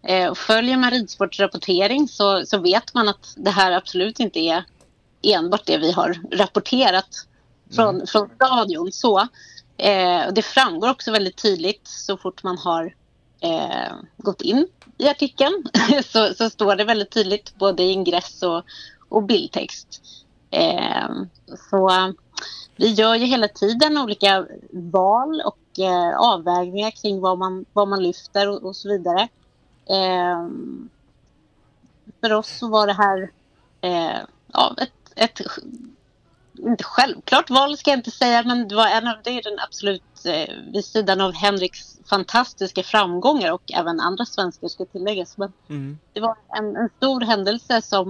[0.04, 4.64] Eh, och följer man ridsportrapportering så, så vet man att det här absolut inte är
[5.22, 7.28] enbart det vi har rapporterat
[7.76, 8.92] från, från stadion.
[8.92, 9.20] Så,
[9.78, 12.96] eh, det framgår också väldigt tydligt så fort man har
[13.40, 15.64] eh, gått in i artikeln
[16.06, 18.64] så, så står det väldigt tydligt både i ingress och,
[19.10, 20.02] och bildtext.
[20.52, 21.10] Eh,
[21.70, 22.14] så
[22.76, 28.04] vi gör ju hela tiden olika val och eh, avvägningar kring vad man, vad man
[28.04, 29.28] lyfter och, och så vidare.
[29.86, 30.48] Eh,
[32.22, 33.32] för oss så var det här
[33.82, 34.20] eh,
[34.54, 35.40] ja, ett, ett
[36.60, 39.60] inte självklart val ska jag inte säga, men det var en av det är den
[39.60, 45.38] absolut eh, vid sidan av Henriks fantastiska framgångar och även andra svenskar ska tilläggas.
[45.38, 45.98] Men Mm.
[46.14, 48.10] det var en, en stor händelse som,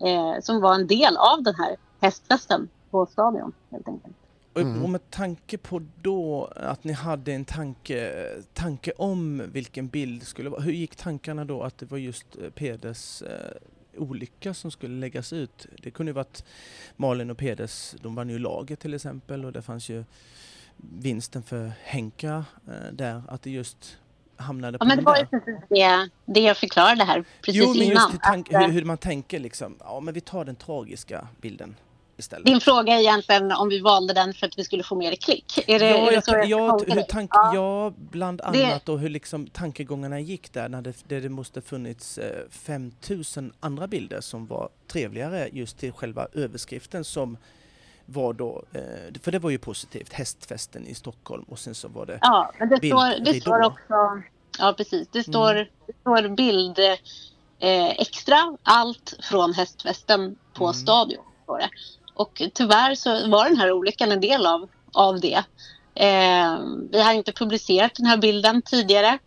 [0.00, 4.16] eh, som var en del av den här hästfesten på stadion helt enkelt.
[4.54, 4.82] Och, Mm.
[4.82, 10.50] och med tanke på då att ni hade en tanke, tanke om vilken bild skulle
[10.50, 10.60] vara.
[10.60, 13.28] Hur gick tankarna då att det var just eh, Peders eh,
[13.96, 15.66] olycka som skulle läggas ut?
[15.82, 16.44] Det kunde ju varit
[16.96, 20.04] Malin och Peders, de vann ju laget till exempel och det fanns ju
[20.76, 23.98] vinsten för Henka eh, där, att det just
[24.36, 27.68] hamnade på Ja, men det var ju precis det, det jag förklarade här precis Jo,
[27.68, 28.10] men innan.
[28.10, 29.76] just tank, att, eh, hur, hur man tänker liksom.
[29.80, 31.76] Ja, men vi tar den tragiska bilden
[32.16, 32.46] istället.
[32.46, 35.58] Din fråga är egentligen om vi valde den för att vi skulle få mer klick.
[35.68, 37.06] Är det, ja, är det jag, jag ska ja, tolka hur det?
[37.08, 37.54] tank, Ja.
[37.54, 41.60] ja, bland Det- annat och hur liksom tankegångarna gick där när det, där det måste
[41.60, 47.36] funnits eh, 5000 andra bilder som var trevligare just till själva överskriften som
[48.06, 48.80] var då, eh,
[49.22, 52.68] för det var ju positivt, hästfesten i Stockholm och sen så var det Ja, men
[52.68, 54.22] det står, det står också...
[54.58, 55.08] Ja, precis.
[55.12, 55.66] Det står, Mm.
[55.86, 56.78] det står bild
[57.58, 60.74] eh, extra, allt från hästfesten på Mm.
[60.74, 61.24] stadion.
[61.44, 61.68] Står det.
[62.14, 65.44] Och tyvärr så var den här olyckan en del av, av det.
[65.94, 66.58] Eh,
[66.90, 69.18] vi har inte publicerat den här bilden tidigare.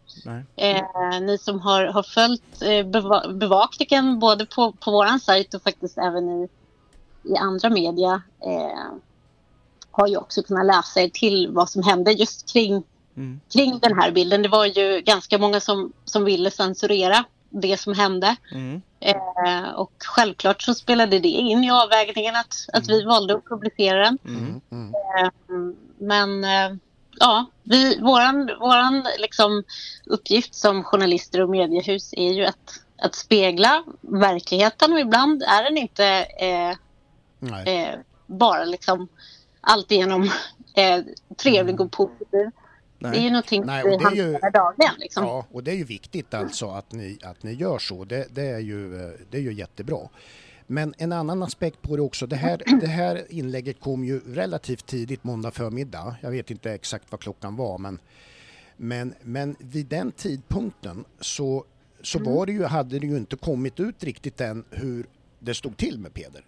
[0.55, 5.63] Eh, ni som har, har följt eh, beva, bevakningen både på, på vår sajt och
[5.63, 6.47] faktiskt även i,
[7.23, 8.93] i andra media eh,
[9.91, 12.83] har ju också kunnat läsa er till vad som hände just kring
[13.17, 13.39] Mm.
[13.53, 14.41] kring den här bilden.
[14.41, 17.25] Det var ju ganska många som, som ville censurera
[17.61, 18.35] det som hände.
[18.51, 18.81] Mm.
[18.99, 24.03] Eh, och självklart så spelade det in i avvägningen att, att vi valde att publicera
[24.03, 24.17] den.
[24.25, 24.61] Mm.
[24.71, 24.93] Mm.
[24.93, 25.31] Eh,
[25.97, 26.77] men eh,
[27.19, 29.63] ja, vi, våran, våran liksom
[30.05, 35.77] uppgift som journalister och mediehus är ju att, att spegla verkligheten och ibland är den
[35.77, 36.05] inte
[36.39, 36.77] eh,
[37.39, 37.83] Nej.
[37.83, 39.07] eh, bara liksom
[39.61, 40.31] alltigenom
[40.75, 41.03] eh,
[41.37, 42.51] trevlig och positiv.
[42.99, 43.29] Det är ju Nej.
[43.29, 44.93] någonting Nej, vi och det är ju- hanterar dagligen.
[44.97, 45.23] Liksom.
[45.23, 48.05] Ja, och det är ju viktigt alltså att ni, att ni gör så.
[48.05, 49.99] Det, det, är ju, eh, det är ju jättebra.
[50.67, 52.27] Men en annan aspekt på det också.
[52.27, 56.15] Det här, det här inlägget kom ju relativt tidigt måndag förmiddag.
[56.21, 57.99] Jag vet inte exakt vad klockan var men,
[58.77, 61.65] men, men vid den tidpunkten så,
[62.01, 62.33] så Mm.
[62.33, 65.05] var det ju, hade det ju inte kommit ut riktigt än hur
[65.39, 66.45] det stod till med Peder.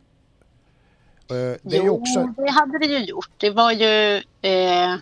[1.29, 2.33] Eh, Det jo, också...
[2.37, 3.29] det hade det ju gjort.
[3.37, 4.95] Det var ju eh,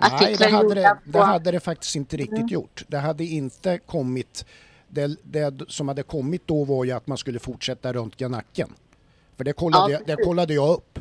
[0.00, 2.48] Nej, det hade det, det hade det faktiskt inte riktigt Mm.
[2.48, 2.84] gjort.
[2.88, 4.44] Det hade inte kommit...
[4.88, 8.74] Det, det som hade kommit då var ju att man skulle fortsätta röntga nacken.
[9.36, 10.98] För det kollade, Ja, jag, det kollade jag upp.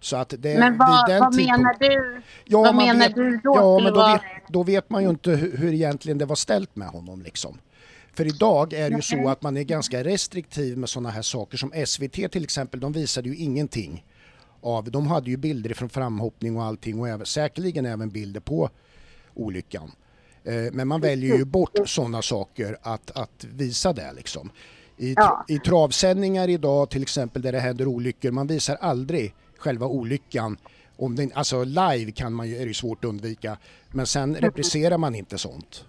[0.00, 2.22] Så att det, Men vad, vad menar du?
[2.44, 3.54] Ja, vad menar vet, du då?
[3.56, 6.76] Ja, men då vet, då vet man ju inte hur, hur egentligen det var ställt
[6.76, 7.58] med honom liksom.
[8.14, 11.58] För idag är det ju så att man är ganska restriktiv med sådana här saker
[11.58, 14.04] som SVT till exempel, de visade ju ingenting
[14.62, 18.70] av, de hade ju bilder från framhoppning och allting och även, säkerligen även bilder på
[19.34, 19.92] olyckan.
[20.44, 24.50] Eh, Men man väljer ju bort sådana saker att, att visa det liksom.
[24.96, 25.44] I, Ja.
[25.48, 30.56] I travsändningar idag till exempel där det händer olyckor, man visar aldrig själva olyckan.
[30.96, 33.56] Om den, alltså live kan man ju, är det svårt att undvika,
[33.90, 35.84] men sen repriserar man inte sånt.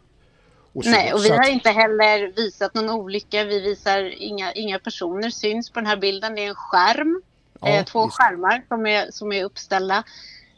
[0.73, 3.43] Och så- Nej, och vi har att- inte heller visat någon olycka.
[3.43, 6.35] Vi visar inga, inga personer syns på den här bilden.
[6.35, 7.21] Det är en skärm,
[7.65, 8.17] Ja, eh, två visst.
[8.17, 10.03] skärmar som är, som är uppställda.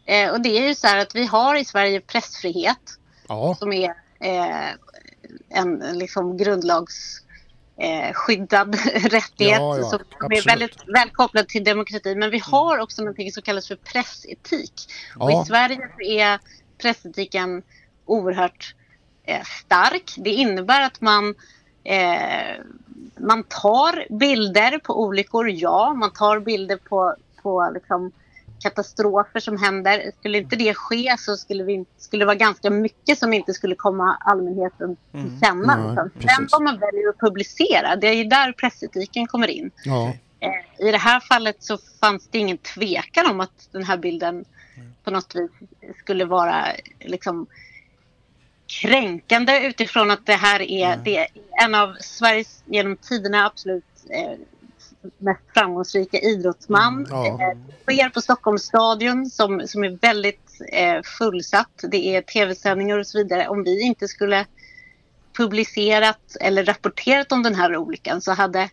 [0.06, 3.74] Eh, och det är ju så här att vi har i Sverige pressfrihet Ja, som
[3.74, 3.89] är
[4.20, 4.70] eh,
[5.49, 7.22] en liksom grundlags
[7.78, 10.45] eh, skyddad rättighet Ja, ja, som, som är absolut.
[10.47, 12.16] väldigt väl kopplad till demokrati.
[12.16, 14.74] Men vi har också någonting som kallas för pressetik.
[15.18, 15.41] Och Ja.
[15.41, 16.39] i Sverige är
[16.78, 17.64] pressetiken
[18.06, 18.76] oerhört
[19.24, 20.14] eh, stark.
[20.18, 21.36] Det innebär att man
[21.84, 22.56] eh,
[23.18, 25.93] man tar bilder på olyckor, ja.
[25.93, 28.12] Man tar bilder på, på liksom
[28.64, 30.12] katastrofer som händer.
[30.20, 33.76] Skulle inte det ske så skulle, vi, skulle det vara ganska mycket som inte skulle
[33.76, 35.39] komma allmänheten till Mm.
[35.41, 36.10] känna.
[36.14, 36.36] Precis.
[36.36, 39.72] Sen vad man väljer att publicera, det är ju där pressetiken kommer in.
[39.86, 43.98] ja, Eh, I det här fallet så fanns det ingen tvekan om att den här
[43.98, 44.46] bilden
[45.04, 45.52] på något vis
[46.00, 46.66] skulle vara
[47.00, 47.48] liksom
[48.86, 51.28] kränkande utifrån att det här är, det är
[51.64, 54.40] en av Sveriges genom tiderna absolut eh,
[55.18, 57.06] mest framgångsrika idrottsman.
[57.06, 57.52] Mm, ja.
[57.52, 61.84] Eh, sker på Stockholms stadion som, som är väldigt eh, fullsatt.
[61.92, 63.48] Det är tv-sändningar och så vidare.
[63.48, 64.46] Om vi inte skulle
[65.38, 68.70] publicerat eller rapporterat om den här olyckan så hade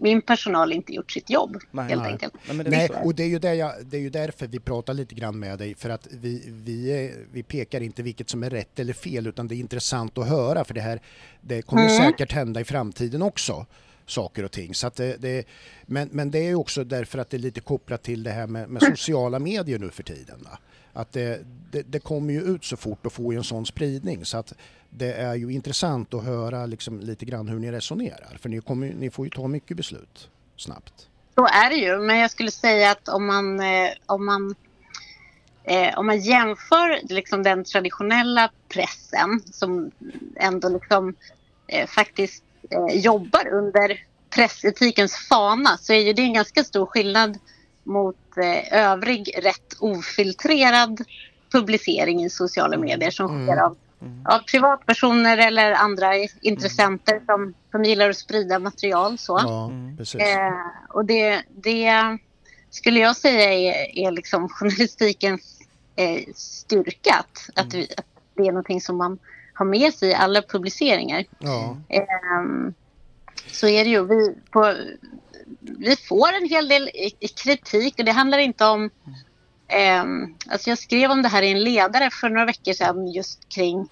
[0.00, 2.12] min personal inte gjort sitt jobb Nej, helt nej.
[2.12, 2.34] enkelt.
[2.46, 4.60] Nej, men det Nej, och det är, ju där jag, det är ju därför vi
[4.60, 8.42] pratar lite grann med dig för att vi, vi, är- vi pekar inte vilket som
[8.42, 11.00] är rätt eller fel utan det är intressant att höra för det här
[11.40, 11.96] det kommer Mm.
[11.96, 13.66] säkert hända i framtiden också
[14.06, 14.74] saker och ting.
[14.74, 15.44] Så att det, det,
[15.86, 18.68] men, men det är också därför att det är lite kopplat till det här med,
[18.68, 20.38] med sociala medier nu för tiden.
[20.44, 20.58] Va?
[20.92, 24.24] Att det, det, det kommer ju ut så fort och får ju en sån spridning.
[24.24, 24.52] Så att
[24.90, 28.36] det är ju intressant att höra liksom lite grann hur ni resonerar.
[28.40, 31.08] För ni, kommer, ni får ju ta mycket beslut snabbt.
[31.34, 34.54] Så är det ju, men jag skulle säga att om man, eh, om man,
[35.64, 39.90] eh, om man jämför liksom den traditionella pressen som
[40.36, 41.14] ändå liksom,
[41.66, 42.44] eh, faktiskt
[42.92, 47.38] jobbar under pressetikens fana så är ju det en ganska stor skillnad
[47.90, 51.00] mot eh, övrig rätt ofiltrerad
[51.52, 53.46] publicering i sociala medier som Mm.
[53.46, 53.76] sker av,
[54.24, 56.10] av privatpersoner eller andra
[56.40, 59.18] intressenter som, som gillar att sprida material.
[59.18, 59.38] Så.
[59.42, 59.96] Ja, Mm.
[59.96, 60.20] precis.
[60.20, 60.52] Eh,
[60.88, 62.18] och det, det
[62.70, 65.60] skulle jag säga är, är liksom journalistikens
[65.96, 67.14] eh, styrka.
[67.14, 69.18] Att, att, vi, att det är någonting som man
[69.54, 71.24] har med sig i alla publiceringar.
[71.38, 71.76] Ja.
[71.88, 72.74] Ehm,
[73.46, 74.04] så är det ju.
[74.04, 74.74] Vi, på,
[75.60, 78.90] vi får en hel del i- i kritik och det handlar inte om...
[79.68, 83.48] ehm, alltså jag skrev om det här i en ledare för några veckor sedan just
[83.48, 83.88] kring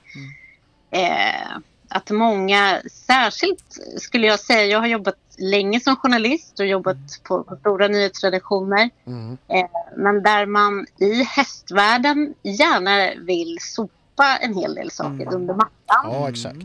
[0.91, 1.57] eh,
[1.89, 3.65] att många, särskilt
[3.99, 8.91] skulle jag säga, jag har jobbat länge som journalist och jobbat på, på stora nyhetsredaktioner.
[9.07, 9.39] Mm.
[9.49, 15.35] Eh, men där man i hästvärlden gärna vill sopa en hel del saker Mm.
[15.35, 15.71] under mattan.
[16.05, 16.57] ja, exakt.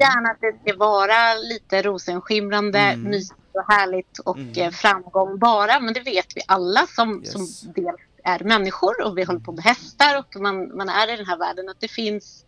[0.00, 3.02] Gärna att det ska vara lite rosenskimrande, Mm.
[3.02, 4.52] mysigt och härligt och Mm.
[4.58, 5.80] eh, framgång bara.
[5.80, 7.32] Men det vet vi alla som, Yes.
[7.32, 11.16] som dels är människor och vi håller på med hästar och man, man är i
[11.16, 12.44] den här världen att det finns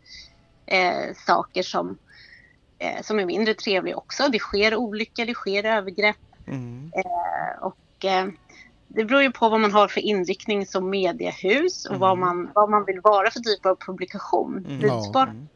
[0.66, 1.98] eh, saker som
[2.78, 4.28] eh, som är mindre trevlig också.
[4.28, 6.16] Det sker olyckor, det sker övergrepp.
[6.46, 6.92] Mm.
[6.96, 8.26] Eh, och eh,
[8.88, 12.00] det beror ju på vad man har för inriktning som mediehus och Mm.
[12.00, 14.66] vad, man, vad man vill vara för typ av publikation.
[14.68, 14.80] Mm.
[14.80, 15.48] Ridsport, Mm.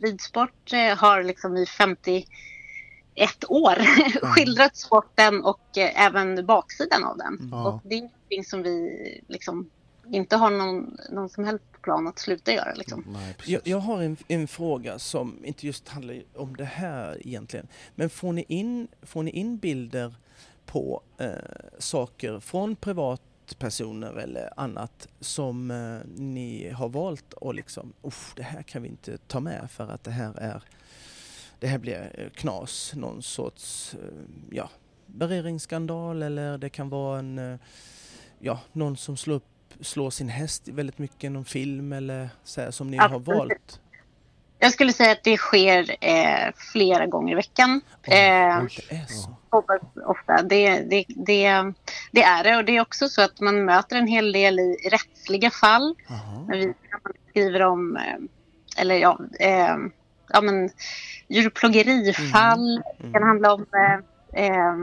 [0.00, 1.66] ridsport eh, har liksom i
[3.16, 3.74] 51 år
[4.34, 7.38] skildrat sporten och eh, även baksidan av den.
[7.38, 7.48] Mm.
[7.50, 7.68] Ja.
[7.68, 9.70] Och det är någonting som vi liksom
[10.12, 12.74] inte har någon, någon som helst plan att sluta göra.
[12.74, 13.04] Liksom.
[13.08, 13.52] Nej, precis.
[13.52, 17.68] Jag, jag har en, en fråga som inte just handlar om det här egentligen.
[17.94, 20.14] Men får ni in, får ni in bilder
[20.66, 21.30] på eh,
[21.78, 27.92] saker från privatpersoner eller annat som eh, ni har valt och liksom,
[28.36, 30.62] det här kan vi inte ta med för att det här är
[31.60, 34.00] det här blir eh, knas, någon sorts eh,
[34.50, 34.70] ja,
[35.06, 37.58] bereringsskandal eller det kan vara en eh,
[38.38, 42.60] ja, någon som slår, upp, slår sin häst väldigt mycket i någon film eller så
[42.60, 43.26] här, som ni har Absolut.
[43.26, 43.80] valt.
[44.62, 47.80] Jag skulle säga att det sker eh, flera gånger i veckan.
[48.02, 48.78] Eh, Oj.
[48.88, 49.36] Det är så.
[50.06, 50.42] ofta.
[50.42, 51.72] Det, det, det,
[52.12, 52.56] det är det.
[52.56, 55.94] Och det är också så att man möter en hel del i rättsliga fall.
[56.48, 56.74] När vi
[57.30, 57.98] skriver om,
[58.76, 59.76] eller ja, eh,
[60.32, 60.70] ja men
[61.28, 62.76] djurplågerifall.
[62.98, 63.28] Det kan Mm.
[63.28, 64.74] handla om eh, eh,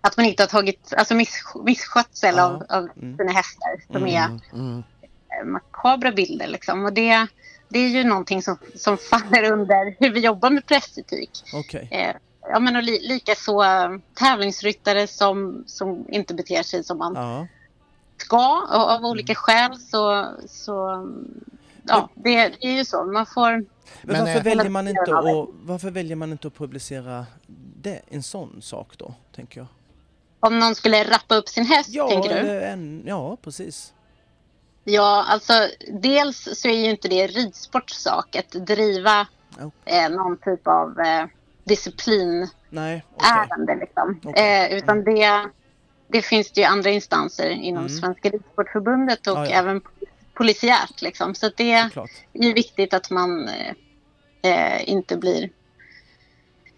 [0.00, 2.42] att man inte har tagit, alltså miss, misskötsel Ja.
[2.44, 3.16] av, av Mm.
[3.16, 4.08] sina hästar som Mm.
[4.08, 4.82] är Mm, mm.
[5.40, 6.46] eh, makabra bilder.
[6.46, 6.84] Liksom.
[6.84, 7.26] Och det,
[7.68, 11.30] det är ju någonting som, som faller under hur vi jobbar med pressetik.
[11.54, 11.88] Okej.
[11.90, 12.16] Eh,
[12.52, 17.14] ja, men och li, lika så eh, tävlingsryttare som, som inte beter sig som man
[17.14, 17.46] Ja.
[18.16, 21.06] ska och av olika skäl så, så
[21.86, 23.04] ja, det, det är ju så.
[23.04, 23.66] Man får, Men,
[24.02, 27.26] varför, eh, väljer man inte att, varför väljer man inte att publicera
[27.82, 29.66] det, en sån sak då, tänker jag?
[30.42, 32.60] om någon skulle rappa upp sin häst, Ja, tänker du?
[32.60, 33.92] en, ja precis.
[34.84, 35.52] Ja, alltså
[35.92, 39.26] dels så är ju inte det ridsports sak att driva
[39.60, 39.70] Oh.
[39.84, 41.24] eh, någon typ av eh,
[41.64, 43.02] disciplinärende.
[43.16, 43.76] Okej.
[43.80, 44.20] Liksom.
[44.24, 44.66] Okej.
[44.72, 45.48] Eh, utan det,
[46.08, 47.98] det finns det ju andra instanser inom Mm.
[48.00, 49.50] Svenska Ridsportförbundet och Ja, ja.
[49.52, 49.80] även
[50.44, 51.02] polisiärt.
[51.02, 51.34] Liksom.
[51.34, 52.10] Så det Såklart.
[52.32, 53.72] är ju viktigt att man eh,
[54.52, 55.40] eh, inte blir...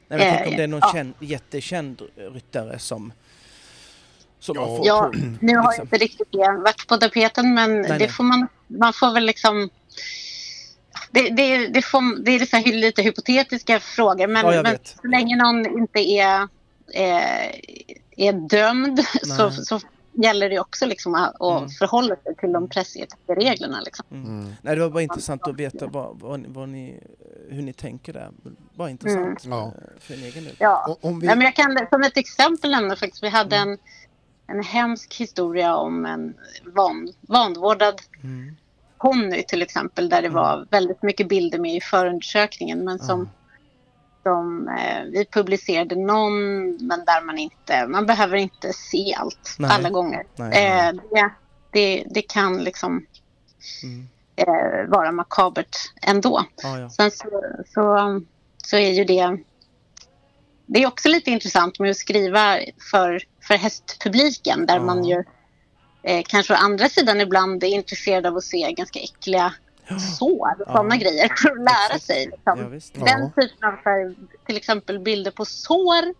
[0.09, 0.93] Nej, men tänk Eh, om det är någon ja.
[0.95, 3.13] känd, jättekänd ryttare som,
[4.41, 4.67] som Ja.
[4.67, 5.83] får Ja, på- nu har liksom.
[5.83, 8.09] inte riktigt det varit på tapeten men Nej, det nej.
[8.09, 9.71] får man, man får väl liksom
[11.11, 14.79] det, det, det, får, det är lite, hy- lite hypotetiska frågor men, Ja, jag men
[15.03, 16.49] så länge någon inte är,
[16.93, 17.61] är,
[18.17, 19.81] är dömd så, så
[20.13, 21.69] gäller det också liksom att, att Mm.
[21.69, 23.81] förhålla sig till de pressetiska reglerna.
[23.81, 24.07] Liksom.
[24.11, 24.53] Mm.
[24.63, 27.01] Nej, det var bara intressant att veta vad, vad, vad ni,
[27.51, 28.31] hur ni tänker där.
[28.75, 29.59] Bara intressant Mm.
[29.59, 29.67] Ja.
[29.67, 30.57] eh, för en egen del.
[30.59, 30.97] Ja.
[31.01, 33.79] Om vi, Ja, men jag kan som ett exempel nämna faktiskt, vi hade en,
[34.47, 36.35] en hemsk historia om en
[36.75, 38.57] van, vanvårdad Mm.
[38.99, 43.29] ponny till exempel där det var väldigt mycket bilder med i förundersökningen men som,
[44.23, 49.71] som eh, vi publicerade någon men där man inte, man behöver inte se allt Nej.
[49.73, 50.27] alla gånger.
[50.37, 50.67] Nej.
[50.67, 51.31] Eh, det,
[51.73, 53.07] det, det kan liksom
[53.83, 54.09] Mm.
[54.37, 56.45] eh, vara makabert ändå.
[56.63, 56.91] Ja, ja.
[56.91, 57.31] Sen så,
[57.75, 58.21] så,
[58.65, 59.39] så är ju det
[60.67, 62.59] det är också lite intressant med att skriva
[62.91, 64.83] för, för hästpubliken där Ja.
[64.83, 65.25] man ju
[66.03, 69.55] eh, kanske å andra sidan ibland är intresserad av att se ganska äckliga
[70.01, 70.73] sår och Ja.
[70.73, 72.05] sådana grejer för att lära Exakt.
[72.05, 72.27] sig.
[72.27, 72.81] Liksom.
[72.95, 73.05] Ja.
[73.05, 74.15] Den typen av här,
[74.47, 76.15] till exempel bilder på sår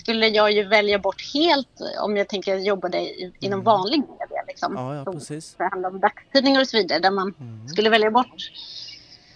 [0.00, 1.68] skulle jag ju välja bort helt
[2.00, 4.42] om jag tänker jobba det i, inom vanlig media.
[4.46, 4.76] Liksom.
[4.76, 4.84] Mm.
[4.96, 5.54] Ja, ja, precis.
[5.58, 7.68] det handlar om dagstidningar och så vidare där man Mm.
[7.68, 8.50] skulle välja bort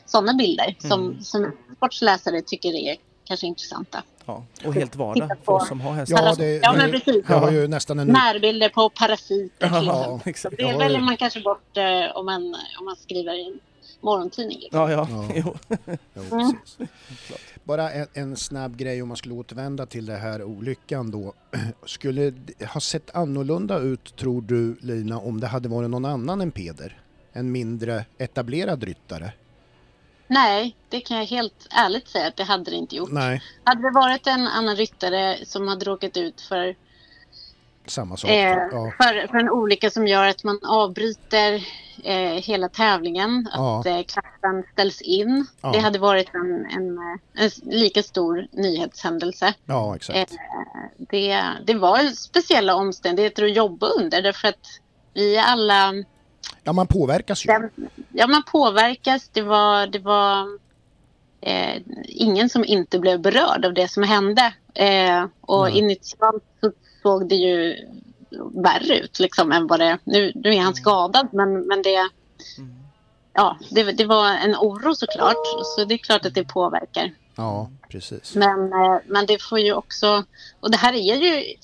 [0.07, 1.21] sådana bilder som, Mm.
[1.21, 4.03] som sportsläsare tycker är kanske intressanta.
[4.27, 4.45] Ja.
[4.65, 6.23] Och helt vardag för oss som har hästar.
[6.25, 7.25] ja, det, Ja, men precis.
[7.29, 8.07] jag har ju nästan en...
[8.09, 10.57] Närbilder på parasiter Ja, exakt.
[10.57, 12.43] Det Jag väljer ju- man kanske bort eh, om, man,
[12.79, 13.61] om man skriver i en
[14.03, 14.59] morgontidning.
[14.61, 14.81] Liksom.
[14.81, 15.09] Ja, ja.
[15.11, 15.29] Ja.
[15.45, 15.55] Jo.
[16.15, 16.53] Jo, Mm.
[16.61, 16.89] precis.
[17.65, 21.33] Bara en, en snabb grej om man skulle återvända till det här olyckan då.
[21.87, 26.41] Skulle det ha sett annorlunda ut tror du Lina om det hade varit någon annan
[26.41, 27.01] än Peder?
[27.33, 29.33] En mindre etablerad ryttare?
[30.27, 33.13] Nej, det kan jag helt ärligt säga att det hade det inte gjort.
[33.13, 36.75] Nej, Hade det varit en annan ryttare som hade råkat ut för,
[37.87, 38.31] samma sak.
[38.31, 38.93] eh, ja.
[38.97, 41.55] för, för en olycka som gör att man avbryter
[42.05, 43.91] eh, hela tävlingen, att Ja.
[43.99, 45.47] eh, klassen ställs in.
[45.61, 45.73] Ja.
[45.73, 46.99] Det hade varit en, en,
[47.35, 49.55] en lika stor nyhetshändelse.
[49.67, 50.19] ja, exakt.
[50.19, 50.39] Eh,
[50.99, 54.67] det, det var speciella omständigheter att jobba under därför att
[55.15, 55.93] vi alla
[56.65, 57.53] Ja, man påverkas ju.
[57.53, 57.71] den,
[58.13, 59.29] ja, man påverkas.
[59.29, 60.47] Det var, det var
[61.41, 64.55] eh, ingen som inte blev berörd av det som hände.
[64.75, 65.79] Eh, och Nej.
[65.79, 66.73] initialt så
[67.03, 67.77] såg det ju
[68.55, 69.99] värre ut liksom, än vad det...
[70.05, 72.09] Nu, nu är han skadad, men, men det,
[72.59, 72.75] Mm.
[73.33, 75.37] ja, det, det var en oro såklart.
[75.65, 77.13] Så det är klart att det påverkar.
[77.37, 78.35] Ja, precis.
[78.35, 80.25] Men, eh, men det får ju också,
[80.61, 81.55] och det här är ju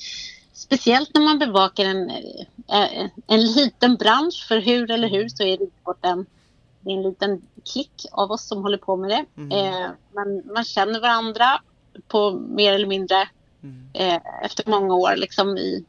[0.53, 2.11] speciellt när man bevakar en,
[2.69, 6.27] eh, en liten bransch, för hur eller hur så är ridsporten
[6.81, 9.25] det är en liten klick av oss som håller på med det.
[9.37, 9.53] Mm.
[9.53, 11.61] Eh, man, man känner varandra
[12.09, 13.29] på mer eller mindre
[13.63, 13.89] Mm.
[13.95, 15.85] eh, efter många år liksom i,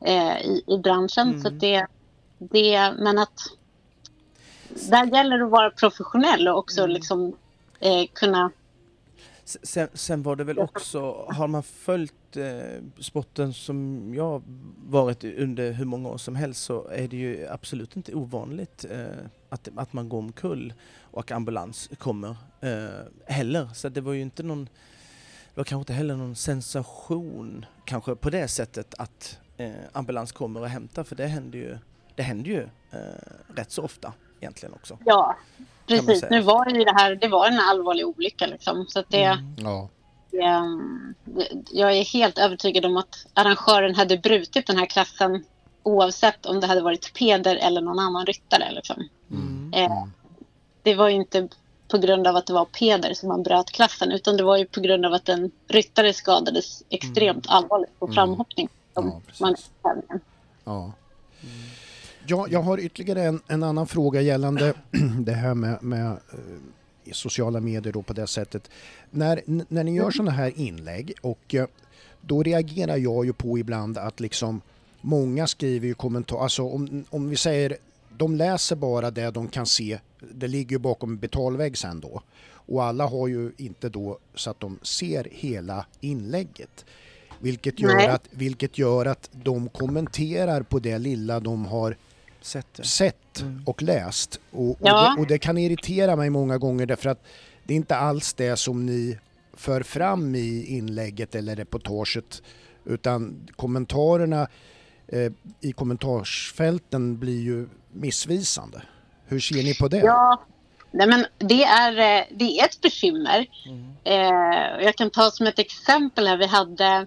[0.00, 1.28] eh, i, i branschen.
[1.28, 1.42] Mm.
[1.42, 1.86] Så det,
[2.38, 3.40] det, men att
[4.90, 6.90] där gäller det att vara professionell och också Mm.
[6.94, 7.36] liksom
[7.80, 8.50] eh, kunna
[9.62, 14.42] Sen, sen var det väl också, har man följt eh, sporten som jag
[14.86, 19.06] varit under hur många år som helst så är det ju absolut inte ovanligt eh,
[19.48, 23.68] att, att man går omkull och ambulans kommer eh, heller.
[23.74, 24.68] Så det var ju inte någon,
[25.60, 30.68] var kanske inte heller någon sensation kanske på det sättet att eh, ambulans kommer och
[30.68, 31.78] hämtar för det händer ju,
[32.14, 32.98] det händer ju eh,
[33.54, 34.98] rätt så ofta egentligen också.
[35.04, 35.36] Ja,
[35.86, 36.24] precis.
[36.30, 38.86] Nu var det ju det här, det var en allvarlig olycka liksom.
[38.88, 39.54] Så att det, Mm.
[39.56, 39.88] Ja,
[40.42, 45.44] ehm, det, jag är helt övertygad om att arrangören hade brutit den här klassen
[45.82, 48.72] oavsett om det hade varit Peder eller någon annan ryttare.
[48.72, 49.08] Liksom.
[49.30, 49.72] Mm.
[49.74, 50.06] Eh,
[50.82, 51.48] det var ju inte
[51.90, 54.66] på grund av att det var Peder som man bröt klassen utan det var ju
[54.66, 58.14] på grund av att en ryttare skadades extremt allvarligt på Mm.
[58.14, 58.68] framhoppning.
[58.94, 59.56] Ja, man
[60.64, 60.92] ja.
[62.26, 64.74] Ja, jag har ytterligare en, en annan fråga gällande
[65.20, 68.70] det här med, med eh, sociala medier då på det sättet.
[69.10, 71.66] När, när ni gör sådana här inlägg och eh,
[72.20, 74.60] då reagerar jag ju på ibland att liksom
[75.00, 77.76] många skriver ju kommentarer, alltså om, om vi säger
[78.20, 79.98] de läser bara det de kan se,
[80.34, 82.22] det ligger ju bakom betalvägg sen då.
[82.52, 86.84] Och alla har ju inte då så att de ser hela inlägget.
[87.38, 88.06] Vilket gör, Nej.
[88.08, 91.96] att, vilket gör att de kommenterar på det lilla de har
[92.42, 93.62] Sett sett Mm.
[93.66, 94.40] och läst.
[94.50, 95.14] Och, och, Ja.
[95.16, 97.22] det, och det kan irritera mig många gånger därför att
[97.64, 99.18] det är inte alls det som ni
[99.54, 102.42] för fram i inlägget eller reportaget
[102.84, 104.48] utan kommentarerna
[105.08, 108.82] eh, i kommentarsfälten blir ju missvisande.
[109.26, 109.98] Hur ser ni på det?
[109.98, 110.42] Ja,
[110.90, 113.46] nej men det är, eh, det är ett bekymmer.
[113.66, 113.92] Mm.
[114.04, 116.36] Eh, jag kan ta som ett exempel här.
[116.36, 117.06] Vi hade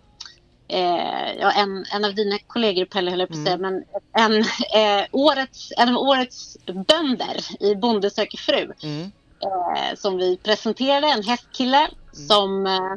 [0.67, 3.83] eh, ja, en, en av dina kollegor, Pelle, höll jag på att säga, men
[4.17, 6.57] en, eh, årets, en av årets
[6.87, 9.11] bönder i Bonde söker fru Mm.
[9.41, 12.95] eh, som vi presenterade, en hästkille som eh,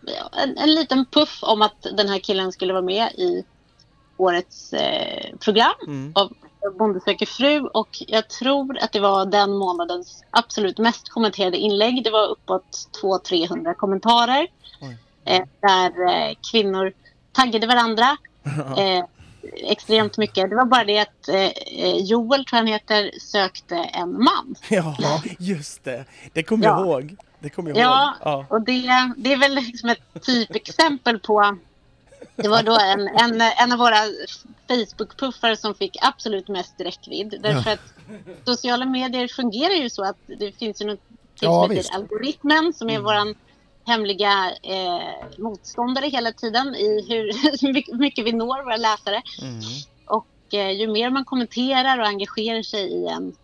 [0.00, 3.44] ja, en, en liten puff om att den här killen skulle vara med i
[4.16, 4.74] årets
[5.40, 6.12] program Mm.
[6.14, 6.32] av
[6.78, 12.04] Bonde söker fru och jag tror att det var den månadens absolut mest kommenterade inlägg.
[12.04, 14.46] Det var uppåt 200-300 kommentarer
[15.24, 16.92] eh, där eh, kvinnor
[17.32, 18.16] taggade varandra
[18.76, 19.04] eh,
[19.70, 20.50] extremt mycket.
[20.50, 24.54] Det var bara det att eh, Joel, tror jag han heter, sökte en man.
[24.68, 24.96] Ja,
[25.38, 26.04] just det.
[26.32, 26.70] Det kommer Ja.
[26.80, 27.16] jag ihåg.
[27.40, 28.14] Det kommer jag Ja, ihåg.
[28.24, 28.46] Ja.
[28.50, 31.56] och det, det är väl liksom ett typexempel på...
[32.42, 33.96] Det var då en, en, en av våra
[34.68, 37.38] Facebook-puffar som fick absolut mest räckvidd.
[37.42, 37.94] Därför att
[38.44, 42.72] sociala medier fungerar ju så att det finns ju något till Ja, som heter algoritmen
[42.72, 43.34] som är våran
[43.84, 49.22] hemliga eh, motståndare hela tiden i hur mycket vi når våra läsare.
[49.42, 49.60] Mm.
[50.06, 53.36] Och eh, ju mer man kommenterar och engagerar sig i en,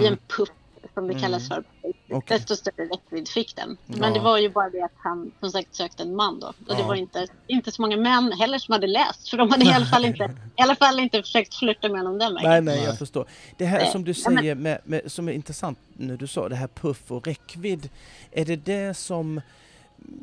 [0.00, 0.48] i en puff
[0.94, 1.64] som det kallas för,
[2.10, 2.38] Okej.
[2.38, 3.76] desto större räckvidd fick den.
[3.86, 3.96] Ja.
[3.98, 6.46] Men det var ju bara det att han som sagt sökte en man då.
[6.46, 6.86] Och det Ja.
[6.86, 9.28] var inte, inte så många män heller som hade läst.
[9.28, 10.24] För de hade i alla fall inte,
[10.58, 12.50] i alla fall inte försökt flirta med honom den vägen.
[12.50, 13.26] Nej, nej, jag förstår.
[13.56, 16.56] Det här som du Ja, säger med, med, som är intressant när du sa det
[16.56, 17.88] här puff och räckvidd.
[18.30, 19.40] Är det det som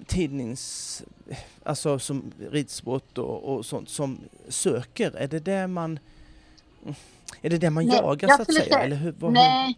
[0.07, 1.03] tidnings,
[1.63, 5.11] alltså som ridsport och, och sånt som söker?
[5.17, 5.99] Är det det man,
[7.41, 8.63] är det det man Nej, jagar jag så att säga?
[8.63, 9.77] säga- Eller hur, vad, Nej,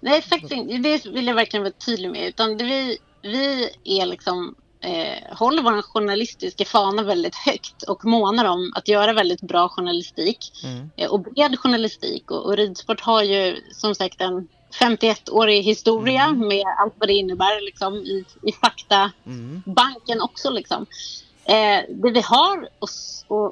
[0.00, 0.76] nej faktiskt inte.
[0.78, 2.28] Det vill jag verkligen vara tydlig med.
[2.28, 8.72] Utan vi, vi är liksom, eh, håller vår journalistiska fana väldigt högt och månar om
[8.74, 10.90] att göra väldigt bra journalistik Mm.
[10.96, 12.30] eh, och bred journalistik.
[12.30, 14.48] Och, och ridsport har ju som sagt en
[14.80, 16.48] 51-årig historia Mm.
[16.48, 20.24] med allt vad det innebär liksom, i, i faktabanken Mm.
[20.24, 20.50] också.
[20.50, 20.86] Liksom.
[21.44, 22.68] Eh, det vi har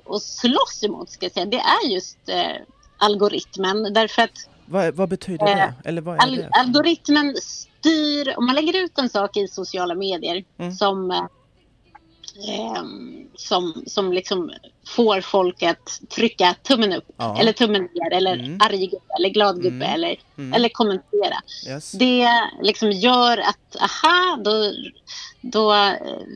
[0.09, 2.57] att slåss emot ska jag säga, det är just eh,
[2.99, 3.93] algoritmen.
[3.93, 5.75] Därför att Vad, vad betyder Eh, det?
[5.85, 6.49] Eller vad är det?
[6.53, 10.73] algoritmen styr, om man lägger ut en sak i sociala medier Mm.
[10.73, 11.25] som, eh,
[12.49, 14.51] ehm, som, som liksom
[14.87, 17.39] får folk att trycka tummen upp Ja.
[17.41, 18.59] eller tummen ner eller Mm.
[18.61, 19.95] arg gubbe eller glad gubbe Mm.
[19.95, 20.53] eller, Mm.
[20.55, 21.37] eller kommentera.
[21.69, 21.93] Yes.
[21.93, 22.29] Det
[22.63, 24.73] liksom gör att, aha, då,
[25.41, 25.75] då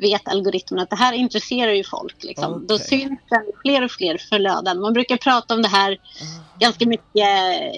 [0.03, 2.25] vet algoritmen att det här intresserar ju folk.
[2.25, 2.67] Liksom.
[2.67, 2.87] Då Okej.
[2.87, 4.81] syns den fler och fler flöden.
[4.81, 5.99] Man brukar prata om det här
[6.59, 7.29] ganska mycket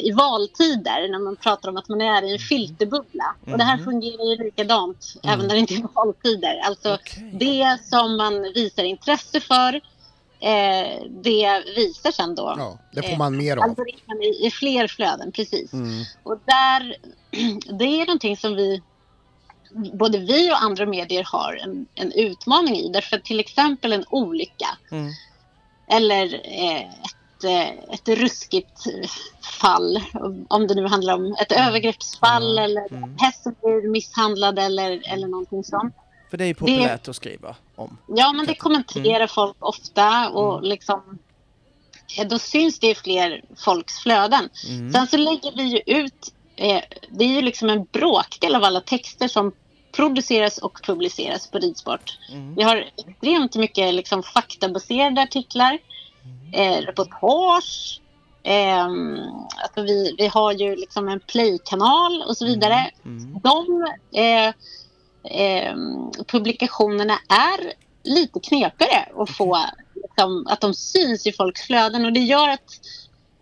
[0.05, 3.35] i valtider när man pratar om att man är i en filterbubbla.
[3.53, 3.85] Och det här Mhm.
[3.85, 5.35] fungerar ju likadant Mm.
[5.35, 6.61] även när det inte är valtider.
[6.65, 7.31] Alltså Okej.
[7.41, 9.81] det som man visar intresse för,
[10.43, 13.63] eh, det visar sen då Ja, det får man mer av.
[13.63, 15.33] algoritmen i, i fler flöden.
[15.33, 15.73] Precis.
[15.73, 16.05] Mm.
[16.23, 16.97] Och där,
[17.79, 18.83] det är någonting som vi,
[19.93, 22.89] både vi och andra medier har en, en utmaning i.
[22.89, 25.11] Därför till exempel en olycka Mm.
[25.89, 28.83] eller eh, ett, eh, ett ruskigt
[29.61, 30.01] fall,
[30.49, 32.63] om det nu handlar om ett övergreppsfall Ja.
[32.65, 33.17] eller Mm.
[33.19, 35.95] hästen blir misshandlad eller, eller någonting sånt.
[36.33, 37.99] För det är populärt att skriva om.
[38.09, 40.71] Ja, men det kommenterar folk ofta och Mm.
[40.71, 41.19] liksom
[42.19, 44.49] eh, då syns det i fler folks flöden.
[44.69, 44.93] Mm.
[44.93, 46.81] Sen så lägger vi ju ut, eh,
[47.11, 49.53] det är ju liksom en bråkdel av alla texter som
[49.97, 52.19] produceras och publiceras på Ridsport.
[52.31, 52.55] Mm.
[52.55, 55.79] Vi har extremt mycket liksom faktabaserade artiklar,
[56.53, 58.01] eh, reportage,
[58.43, 59.19] ehm,
[59.63, 62.91] alltså vi, vi har ju liksom en play-kanal och så vidare.
[63.05, 63.41] Mm.
[63.43, 63.87] De
[64.21, 64.55] eh,
[65.25, 67.73] ehm, publikationerna är
[68.05, 69.59] lite knepigare att få,
[69.95, 72.81] liksom, att de syns i folks flöden och det gör att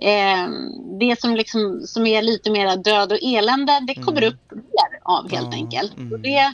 [0.02, 4.28] ehm, det som, liksom, som är lite mer död och elände, det kommer Mm.
[4.34, 5.96] upp mer av helt Ja, enkelt.
[5.96, 6.12] mm.
[6.12, 6.52] Och det,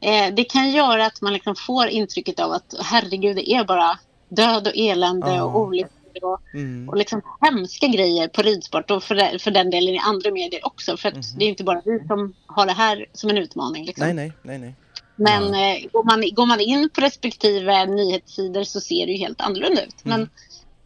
[0.00, 3.98] eh, det kan göra att man liksom får intrycket av att herregud, det är bara
[4.28, 5.42] död och elände Ja.
[5.42, 5.90] och olyckor
[6.24, 6.88] och, Mm.
[6.88, 10.96] och liksom hemska grejer på ridsport och för, för den delen i andra medier också.
[10.96, 11.22] För att Mhm.
[11.38, 13.84] det är inte bara vi som har det här som en utmaning.
[13.84, 14.04] Liksom.
[14.04, 14.74] Nej, nej, nej, nej.
[15.16, 19.40] Men eh, går, man, går man in på respektive nyhetssidor så ser det ju helt
[19.40, 20.04] annorlunda ut.
[20.04, 20.20] Mm.
[20.20, 20.30] Men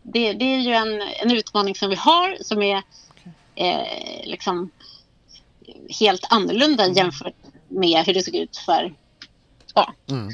[0.02, 2.82] det, det är ju en, en utmaning som vi har som är
[3.54, 4.70] eh, liksom
[6.00, 6.96] helt annorlunda Mm.
[6.96, 7.34] jämfört
[7.68, 8.94] med hur det såg ut för
[9.74, 10.28] ja, Mm.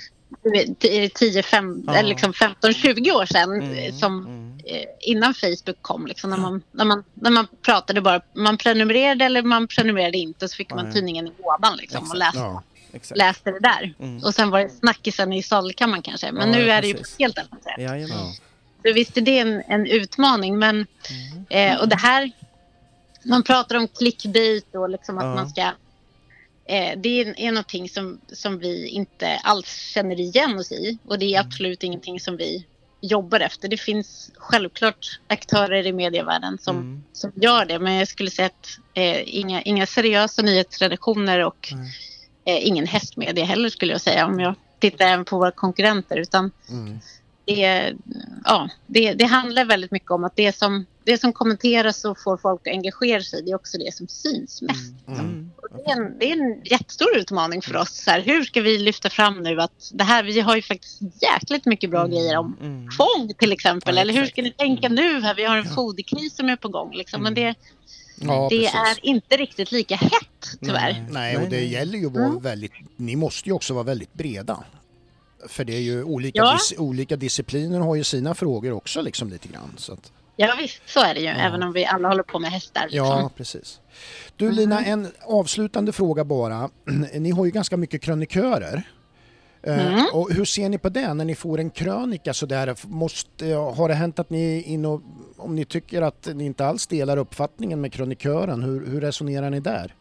[1.14, 1.94] 10, 5, Ja.
[1.96, 3.52] eller liksom 15, 20 år sedan.
[3.52, 4.58] Mm, eh, Som, mm.
[4.64, 6.06] eh, innan Facebook kom.
[6.06, 10.48] Liksom, när, man, när, man, när man pratade bara, man prenumererade eller man prenumererade inte
[10.48, 12.62] så fick man tidningen i lådan liksom, och läste, Ja.
[12.92, 13.18] Exakt.
[13.18, 13.94] läste det där.
[13.98, 14.24] Mm.
[14.24, 16.32] Och sen var det snackisen i sadelkammaren kanske.
[16.32, 17.18] Men Ja, nu är det ju på precis.
[17.18, 17.74] helt annat sätt.
[18.08, 18.32] Ja.
[18.86, 20.58] Så visst är det en, en utmaning.
[20.58, 20.86] Men,
[21.50, 21.72] Mm.
[21.74, 22.30] eh, och det här,
[23.24, 25.70] man pratar om clickbait och liksom att man ska
[26.96, 30.98] det är, någonting som, som vi inte alls känner igen oss i.
[31.06, 31.46] Och det är Mm.
[31.46, 32.66] absolut ingenting som vi
[33.00, 33.68] jobbar efter.
[33.68, 37.02] Det finns självklart aktörer i medievärlden som, Mm.
[37.12, 37.78] som gör det.
[37.78, 41.90] Men jag skulle säga att eh, inga, inga seriösa nyhetsredaktioner och Nej.
[42.58, 44.26] eh, ingen hästmedia heller skulle jag säga.
[44.26, 46.16] Om jag tittar även på våra konkurrenter.
[46.16, 46.98] Utan Mm.
[47.44, 47.92] det,
[48.44, 52.36] ja, det, det handlar väldigt mycket om att det som, det som kommenteras och får
[52.36, 54.94] folk att engagera sig, det är också det som syns mest.
[55.08, 55.50] Mm.
[55.56, 57.90] Och Det är, en, det är en jättestor utmaning för oss.
[58.04, 61.00] Så här, hur ska vi lyfta fram nu att det här, vi har ju faktiskt
[61.22, 62.88] jäkligt mycket bra grejer om Mm.
[62.96, 63.94] tvång till exempel.
[63.94, 65.20] Ja, Eller hur ska ni tänka nu?
[65.20, 65.34] här?
[65.34, 66.94] Vi har en foderkris som är på gång.
[66.94, 67.22] Liksom.
[67.22, 67.54] Men det,
[68.20, 68.74] Ja, det precis.
[68.74, 70.12] är inte riktigt lika hett
[70.60, 70.92] tyvärr.
[70.92, 71.06] Nej.
[71.10, 74.64] Nej, och det gäller ju att vara väldigt, ni måste ju också vara väldigt breda.
[75.48, 76.52] För det är ju olika, Ja.
[76.52, 79.72] dis, olika discipliner har ju sina frågor också liksom lite grann.
[79.76, 81.26] Så att, Ja visst, så är det ju.
[81.26, 82.82] Även om vi alla håller på med hästar.
[82.82, 83.06] Liksom.
[83.06, 83.80] ja, precis.
[84.36, 86.70] Du Lina, en avslutande fråga bara.
[87.14, 88.82] Ni har ju ganska mycket krönikörer.
[89.62, 90.04] Eh, Mm.
[90.12, 92.74] Och hur ser ni på det när ni får en krönika sådär?
[92.82, 95.02] Måste, har det hänt att ni inne och,
[95.36, 99.60] om ni tycker att ni inte alls delar uppfattningen med krönikören, hur, hur resonerar ni
[99.60, 99.94] där?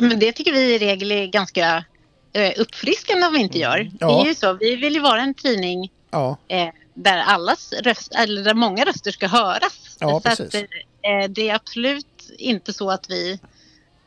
[0.00, 1.84] Men det tycker vi i regel är ganska
[2.32, 3.78] eh, uppfriskande om vi inte gör.
[3.78, 4.22] Det Ja.
[4.24, 6.68] är ju så, vi vill ju vara en tidning Ja, eh,
[6.98, 9.96] där allas röst, eller där många röster ska höras.
[10.00, 13.40] Ja, så att, eh, det är absolut inte så att vi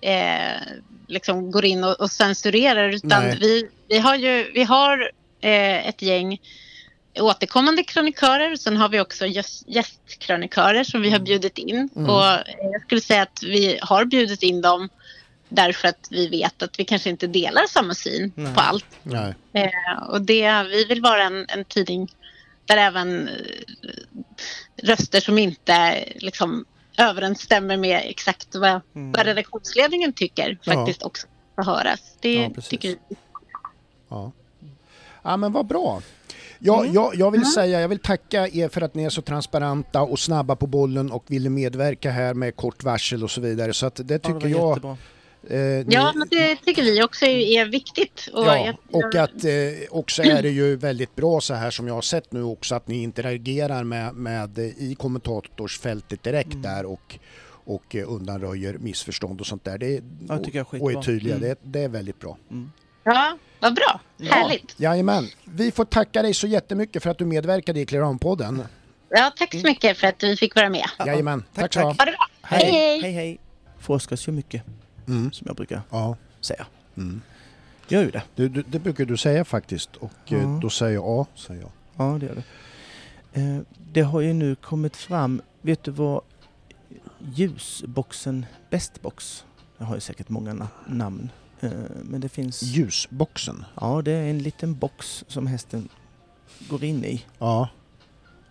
[0.01, 0.61] eh,
[1.07, 3.38] liksom går in och, och censurerar utan Nej.
[3.39, 5.11] vi, vi har ju vi har
[5.41, 6.39] eh, ett gäng
[7.19, 8.55] återkommande krönikörer.
[8.55, 11.89] Sen har vi också gäst, gästkrönikörer som vi har bjudit in.
[11.95, 12.09] Mm.
[12.09, 12.41] Och eh,
[12.72, 14.89] jag skulle säga att vi har bjudit in dem
[15.49, 18.53] därför att vi vet att vi kanske inte delar samma syn Nej.
[18.53, 18.85] på allt.
[19.53, 22.09] Eh, och det, vi vill vara en, en tidning
[22.65, 23.33] där även eh,
[24.83, 26.65] röster som inte liksom,
[26.97, 29.11] överensstämmer med exakt vad, Mm.
[29.11, 30.73] vad redaktionsledningen tycker Ja.
[30.73, 31.99] faktiskt också får höras.
[32.21, 32.97] Det Ja, tycker vi.
[34.09, 34.31] Ja.
[35.23, 36.01] ja, men vad bra.
[36.59, 36.93] Ja, Mm.
[36.93, 40.19] jag, jag vill säga, jag vill tacka er för att ni är så transparenta och
[40.19, 43.73] snabba på bollen och ville medverka här med kort varsel och så vidare.
[43.73, 44.97] Så att det Ja, det tycker jag, jättebra.
[45.49, 48.30] Eh, ni- Ja, men det tycker vi också är, viktigt.
[48.34, 49.51] Och Ja, jag- och att eh,
[49.89, 52.88] också är det ju väldigt bra så här som jag har sett nu också att
[52.88, 56.61] ni interagerar med, med eh, i kommentatorsfältet direkt Mm.
[56.61, 57.19] där och,
[57.65, 59.77] och eh, undanröjer missförstånd och sånt där.
[59.77, 61.03] Det, Ja, tycker jag är och, och är skitbra.
[61.03, 61.35] tydliga.
[61.35, 61.49] Mm.
[61.49, 62.38] Det, det är väldigt bra.
[63.03, 63.99] Ja, vad bra.
[64.18, 64.34] Ja.
[64.34, 64.73] Härligt.
[64.77, 65.27] Jajamän.
[65.43, 68.63] Vi får tacka dig så jättemycket för att du medverkade i Clearown-podden.
[69.09, 70.85] Ja, tack så mycket för att vi fick vara med.
[70.99, 71.43] Ja, Jajamän.
[71.53, 72.05] tack, Tack så mycket.
[72.41, 73.01] Hej, hej.
[73.01, 73.39] hej, hej.
[73.80, 74.61] Forskas ju mycket,
[75.11, 75.31] Mm.
[75.31, 76.15] som jag brukar Ja.
[76.41, 76.65] säga.
[76.97, 77.21] Mm.
[77.88, 78.23] Gör ju det.
[78.35, 80.59] Det, det, det brukar du säga faktiskt och eh, Ja.
[80.61, 81.71] då säger jag ja, säger jag.
[81.97, 83.41] Ja, det gör det.
[83.41, 83.59] Eh,
[83.93, 86.21] det har ju nu kommit fram, vet du vad
[87.35, 89.45] ljusboxen Bestbox,
[89.77, 91.29] det har ju säkert många na- namn,
[91.59, 91.71] eh,
[92.03, 92.63] men det finns...
[92.63, 93.65] Ljusboxen.
[93.81, 95.89] Ja, det är en liten box som hästen
[96.69, 97.25] går in i.
[97.39, 97.69] Ja.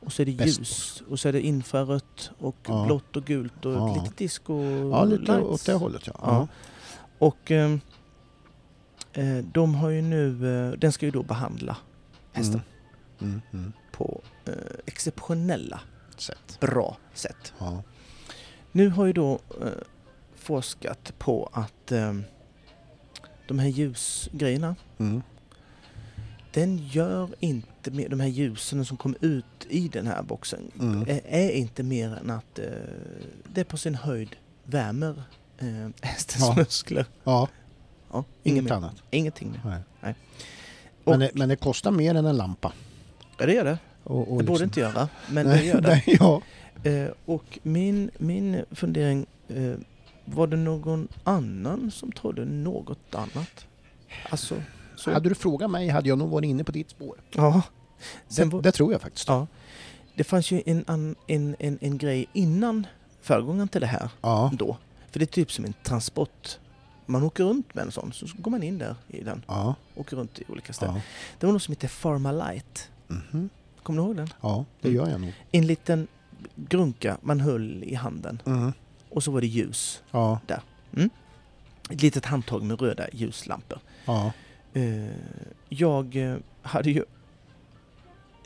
[0.00, 0.58] Och så är det Bestbox.
[0.58, 2.84] ljus och så är det infrarött och Ja.
[2.86, 3.94] blått och gult och Ja.
[4.02, 5.48] lite disco Ja, lite lights.
[5.50, 6.12] åt det hållet ja.
[6.22, 6.48] Ja.
[7.18, 7.80] Och ehm,
[9.12, 10.26] eh, de har ju nu,
[10.68, 11.76] eh, den ska ju då behandla
[12.32, 12.60] hästen
[13.20, 13.32] Mm.
[13.32, 13.42] Mm.
[13.52, 13.72] Mm.
[13.92, 14.52] på eh,
[14.86, 15.80] exceptionella
[16.16, 16.58] Sätt.
[16.60, 17.52] bra sätt.
[17.58, 17.82] Ja.
[18.72, 19.68] Nu har ju då eh,
[20.36, 22.24] forskat på att ehm,
[23.48, 25.22] de här ljusgrejerna, Mm.
[26.52, 31.02] Den gör inte mer, de här ljusen som kommer ut i den här boxen, Mm.
[31.02, 32.64] är, är inte mer än att eh,
[33.54, 35.22] det på sin höjd värmer
[35.58, 35.66] eh,
[36.08, 36.54] hästens Ja.
[36.56, 37.04] muskler.
[37.24, 37.48] ja.
[38.12, 38.72] Ja, inget mer.
[38.72, 38.94] annat.
[39.10, 39.82] Ingenting mer.
[40.00, 40.14] Nej.
[41.04, 42.72] Och, Men, det, men det kostar mer än en lampa.
[43.38, 43.78] ja, det gör det.
[44.04, 45.88] Och, och Det borde liksom- inte göra, men nej, det gör det.
[45.88, 46.42] Nej, ja.
[46.90, 49.72] Eh, och min, min fundering, eh,
[50.24, 53.66] var det någon annan som trodde något annat?
[54.30, 54.54] Alltså,
[55.00, 55.12] så.
[55.12, 57.16] Hade du frågat mig hade jag nog varit inne på ditt spår.
[57.34, 57.62] Ja.
[58.28, 59.28] Det, Sen var, det tror jag faktiskt.
[59.28, 59.46] ja.
[60.14, 60.84] Det fanns ju en,
[61.26, 62.86] en, en, en grej innan
[63.20, 64.50] föregångaren till det här Ja.
[64.54, 64.76] då.
[65.10, 66.58] För det är typ som en transport.
[67.06, 69.44] Man åker runt med en sån, så går man in där i den.
[69.48, 69.74] Ja.
[69.94, 70.94] Åker runt i olika ställen.
[70.94, 71.02] Ja.
[71.38, 72.80] Det var något som heter Pharmalite.
[73.08, 73.48] Mhm.
[73.82, 74.28] Kommer du ihåg den?
[74.40, 75.32] ja, det gör jag nog.
[75.52, 76.06] En liten
[76.56, 78.42] grunka man höll i handen.
[78.44, 78.72] Mhm.
[79.10, 80.02] Och så var det ljus.
[80.10, 80.40] Ja.
[81.90, 83.78] Ett litet handtag med röda ljuslampor.
[84.04, 84.32] Ja.
[84.72, 85.08] Eh,
[85.68, 87.04] jag eh, hade ju...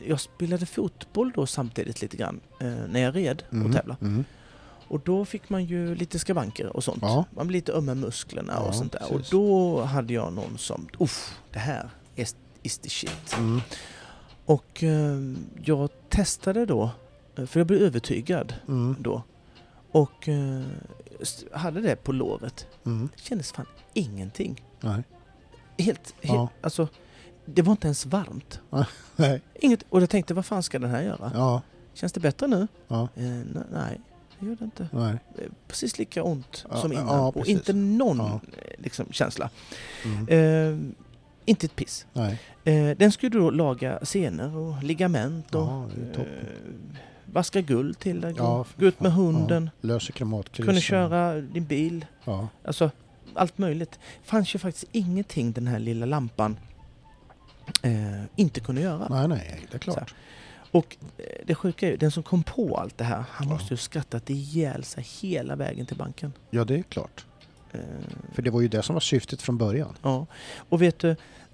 [0.07, 4.05] Jag spelade fotboll då samtidigt lite grann eh, när jag red och tävlade.
[4.05, 4.25] Mhm.
[4.87, 6.99] Och då fick man ju lite skavanker och sånt.
[7.01, 7.25] Ja.
[7.35, 9.03] Man blir lite öm med musklerna Ja, och sånt där.
[9.03, 9.29] Och precis.
[9.29, 13.35] då hade jag någon som, uff, det här is, is the shit.
[13.37, 13.61] Mm.
[14.45, 15.19] Och eh,
[15.63, 16.89] jag testade då,
[17.35, 18.95] för jag blev övertygad Mm.
[18.99, 19.23] då.
[19.91, 20.61] Och eh,
[21.51, 22.67] hade det på låret.
[22.85, 23.09] Mm.
[23.15, 24.63] Det kändes fan ingenting.
[24.81, 25.03] Nej.
[25.77, 26.49] Helt, helt Ja.
[26.61, 26.87] alltså,
[27.45, 28.59] det var inte ens varmt.
[29.15, 29.41] Nej.
[29.53, 31.31] Inget, och jag tänkte, vad fan ska den här göra?
[31.33, 31.61] Ja.
[31.93, 32.67] Känns det bättre nu?
[32.87, 33.07] Ja.
[33.15, 33.23] Eh,
[33.71, 34.01] nej,
[34.39, 34.87] det gör det inte.
[34.91, 35.17] Nej.
[35.37, 37.19] Eh, Precis lika ont som innan.
[37.19, 38.31] och inte någon eh,
[38.77, 39.49] liksom, känsla.
[40.05, 40.27] Mm.
[40.27, 40.91] Eh,
[41.45, 42.05] inte ett piss.
[42.63, 45.67] Eh, den skulle då laga senor och ligament och
[46.17, 46.25] eh,
[47.25, 48.33] vaska guld till dig.
[48.37, 49.69] Ja, gå, ut med hunden.
[49.81, 49.87] Ja.
[49.87, 50.65] Löser klimatkrisen.
[50.65, 52.05] Kunde köra din bil.
[52.23, 52.47] Ja.
[52.65, 52.91] Alltså
[53.37, 53.99] allt möjligt.
[54.23, 56.57] fanns ju faktiskt ingenting den här lilla lampan
[57.81, 59.07] eh, inte kunde göra.
[59.09, 60.15] Nej, nej, det är klart.
[60.71, 63.53] Och eh, det sjuka är ju, den som kom på allt det här, han Ja.
[63.53, 66.33] måste ju skrattat ihjäl sig hela vägen till banken.
[66.49, 67.25] Ja, det är klart.
[67.71, 67.79] Eh,
[68.33, 69.95] För det var ju det som var syftet från början.
[70.01, 70.25] ja.
[70.69, 71.09] Och vet du,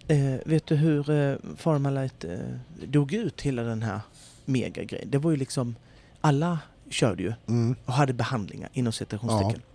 [0.07, 3.99] eh, vet du hur eh, Pharmalite eh, dog ut hela den här
[4.45, 5.11] megagrejen?
[5.11, 5.75] Det var ju liksom,
[6.21, 6.59] alla
[6.89, 7.75] körde ju Mm.
[7.85, 9.61] och hade behandlingar inom citationstecken.
[9.61, 9.70] Eh,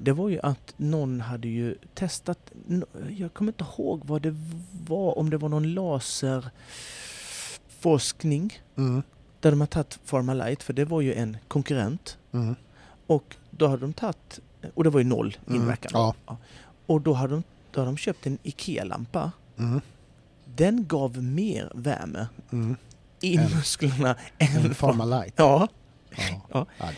[0.00, 2.38] Det var ju att någon hade ju testat,
[3.18, 4.36] jag kommer inte ihåg vad det
[4.86, 9.02] var, om det var någon laserforskning Mm.
[9.40, 12.18] där de har tagit Pharmalite, för det var ju en konkurrent.
[12.32, 12.54] Mm.
[13.06, 14.40] Och då hade de tagit,
[14.74, 15.60] och det var ju noll Mm.
[15.62, 15.90] inverkan.
[15.94, 16.14] Ja.
[16.86, 17.42] Och då hade, de,
[17.72, 19.32] då hade de köpt en IKEA-lampa.
[19.58, 19.80] Mm.
[20.44, 22.76] Den gav mer värme Mm.
[23.20, 25.32] i musklerna än Pharmalite.
[25.36, 25.68] Ja,
[26.18, 26.42] Ja.
[26.52, 26.66] Ja.
[26.78, 26.88] ja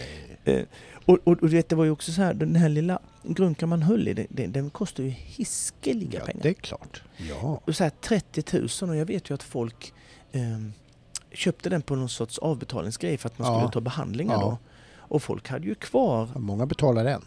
[0.44, 0.66] det,
[1.06, 3.82] och, och, och vet, det var ju också så här, den här lilla grunkan man
[3.82, 6.42] höll i, den, den, den kostar ju hiskeliga ja, pengar.
[6.42, 7.02] det är klart.
[7.16, 7.60] Ja.
[7.64, 9.92] Och så här 30 000 och jag vet ju att folk
[10.32, 10.72] ehm,
[11.32, 13.58] köpte den på någon sorts avbetalningsgrej för att man Ja.
[13.58, 14.40] skulle ta behandlingar Ja.
[14.40, 14.58] då.
[14.96, 17.22] Och folk hade ju kvar, Många betalar än.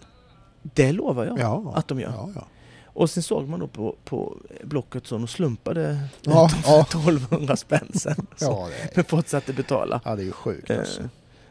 [0.61, 1.73] det lovar jag Ja.
[1.75, 2.11] att de gör.
[2.11, 2.47] Ja, ja.
[2.85, 6.81] Och sen såg man då på, på Blocket så de slumpade Ja, ja.
[6.81, 8.27] 1200 spänn sen.
[8.41, 10.01] Ja, är, Men fortsatte betala.
[10.05, 11.01] ja, det är ju sjukt Eh, alltså.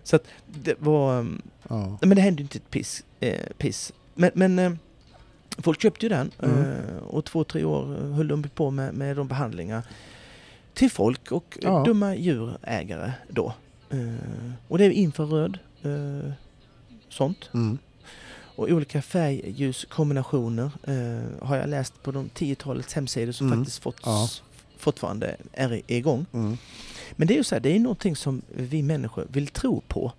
[0.06, 1.18] Så att det var...
[1.20, 1.98] ehm, Ja.
[2.00, 3.04] Men det hände inte ett piss.
[3.20, 3.92] Eh, piss.
[4.14, 4.72] Men, men eh,
[5.58, 6.58] folk köpte ju den Mm.
[6.62, 9.82] eh, och två, tre år eh, höll de på med, med de behandlingar
[10.74, 11.82] till folk och eh, Ja.
[11.86, 13.54] dumma djurägare då.
[13.90, 16.32] Eh, och det är infraröd, eh,
[17.08, 17.50] sånt.
[17.54, 17.78] Mm.
[18.56, 20.70] Och olika färgljuskombinationer
[21.44, 23.58] har jag läst på de tiotalets hemsidor som Mm.
[23.58, 24.28] faktiskt fått, Ja.
[24.78, 26.26] fortfarande är i- igång.
[26.32, 26.58] Mm.
[27.16, 30.12] Men det är ju så här, det är någonting som vi människor vill tro på.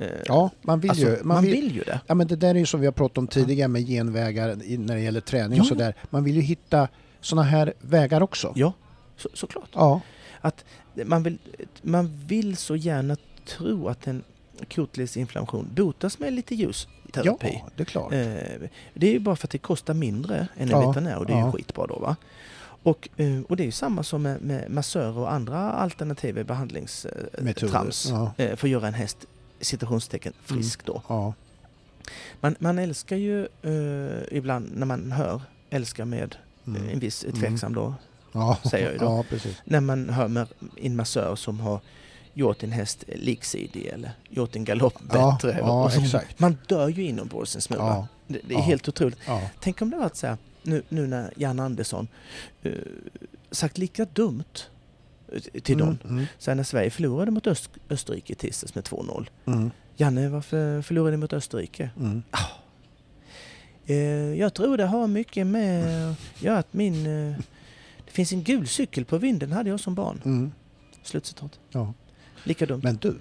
[0.00, 1.22] Eh, Ja, man vill alltså, ju...
[1.22, 2.00] man, vill, ju det.
[2.06, 4.94] Ja men det där är ju som vi har pratat om tidigare med genvägar när
[4.94, 5.94] det gäller träning Ja, och sådär.
[6.10, 6.88] Man vill ju hitta
[7.20, 8.52] sådana här vägar också.
[8.56, 8.72] Ja,
[9.16, 9.68] så, såklart.
[9.72, 10.00] Ja.
[11.04, 11.38] Man vill,
[11.82, 13.16] man vill så gärna
[13.46, 14.22] tro att en
[14.74, 17.60] kotledsinflammation botas med lite ljusterapi.
[17.64, 18.12] Ja, det är klart.
[18.12, 18.18] Eh,
[18.94, 21.32] det är ju bara för att det kostar mindre än en Ja, veterinär och det
[21.32, 21.52] är ju ja.
[21.52, 22.16] skitbra då va.
[22.82, 28.06] Och, eh, och det är ju samma som med, med massörer och andra alternativa behandlingstrams.
[28.10, 28.32] Ja.
[28.36, 29.18] eh, för att göra en häst
[29.60, 31.02] citationstecken frisk då.
[31.08, 31.34] Ja.
[32.40, 35.40] Man, man älskar ju eh, ibland när man hör,
[35.70, 36.36] älskar med
[36.66, 36.86] Mm.
[36.86, 37.36] eh, en viss Mm.
[37.40, 37.94] tveksam då,
[38.32, 38.58] ja.
[38.70, 39.24] säger jag ju då.
[39.64, 40.46] När man hör med
[40.76, 41.80] en massör som har
[42.34, 45.62] gjort en häst liksidig eller gjort en galopp bättre.
[46.36, 48.08] Man dör ju inombords en smula.
[48.26, 49.18] Det, det är helt otroligt.
[49.60, 52.08] Tänk om det varit så här, nu, nu när Jan Andersson
[52.62, 52.72] eh,
[53.50, 54.44] sagt lika dumt
[55.32, 55.98] eh, till dem.
[56.04, 59.26] Mm, här, när Sverige förlorade mot Öst, Österrike tisdags med 2-0.
[59.46, 61.90] mm, Janne, varför förlorade ni mot Österrike?
[61.96, 62.22] mm.
[63.86, 63.96] Eh,
[64.38, 67.06] jag tror det har mycket med göra att min...
[67.06, 67.36] Eh,
[68.04, 70.22] det finns en gul cykel på vinden, hade jag som barn.
[70.24, 70.52] Mm.
[71.02, 71.60] Slutcitat.
[71.70, 71.94] Ja.
[72.44, 72.80] Lika dumt.
[72.84, 73.20] Men du,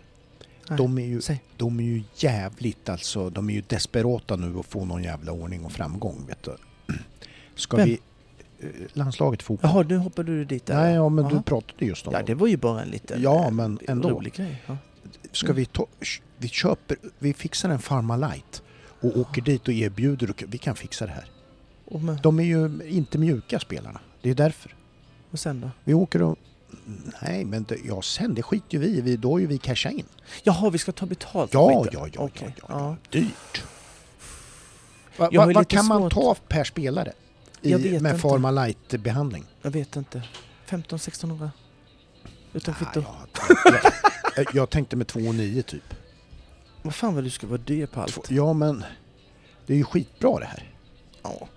[0.70, 0.78] Nej.
[0.78, 1.42] de är, ju, Säg.
[1.58, 5.66] de är ju jävligt alltså, de är ju desperata nu att få någon jävla ordning
[5.66, 6.56] och framgång vet du.
[7.60, 7.86] Ska Vem?
[7.88, 8.00] vi...
[8.60, 9.72] eh, Landslaget fotboll.
[9.74, 10.76] Jaha, nu hoppade du dit där.
[10.76, 11.42] Nej, ja, men du Jaha.
[11.44, 12.26] pratade just om Ja, det.
[12.26, 14.10] det var ju bara en liten Ja, eh, men ändå.
[14.10, 14.64] rolig grej.
[14.68, 14.78] Ja.
[15.32, 15.86] Ska vi ta...
[16.38, 16.98] Vi köper...
[17.20, 18.62] Vi fixar en Pharma Light
[19.02, 21.26] och åker dit och erbjuder och vi kan fixa det här.
[21.86, 24.00] Och, med, De är ju inte mjuka spelarna.
[24.22, 24.76] Det är därför.
[25.32, 25.70] och sen då?
[25.84, 26.36] Vi åker och...
[27.22, 29.18] Nej, men det, ja, sen det skiter ju vi i.
[29.18, 30.06] Då har ju vi cashat in.
[30.44, 32.76] Jaha, vi ska ta betalt Ja, ja, ja, Okej, ja, ja.
[32.80, 32.96] ja.
[33.20, 33.64] Dyrt.
[35.18, 37.12] Va, va, vad kan man svårt- ta per spelare?
[37.62, 38.22] I, Jag med inte.
[38.22, 39.46] Pharma Light-behandling?
[39.62, 40.24] Jag vet inte.
[40.68, 41.50] 15-1600?
[42.54, 43.04] Utan Ah, kvitto.
[43.66, 43.80] ja,
[44.36, 45.94] jag, jag tänkte med 2,9 typ.
[46.82, 48.32] Vad fan vad du ska vara dyr på allt.
[48.32, 48.84] Ja, men
[49.66, 50.70] det är ju skitbra det här.
[51.24, 51.48] Ja.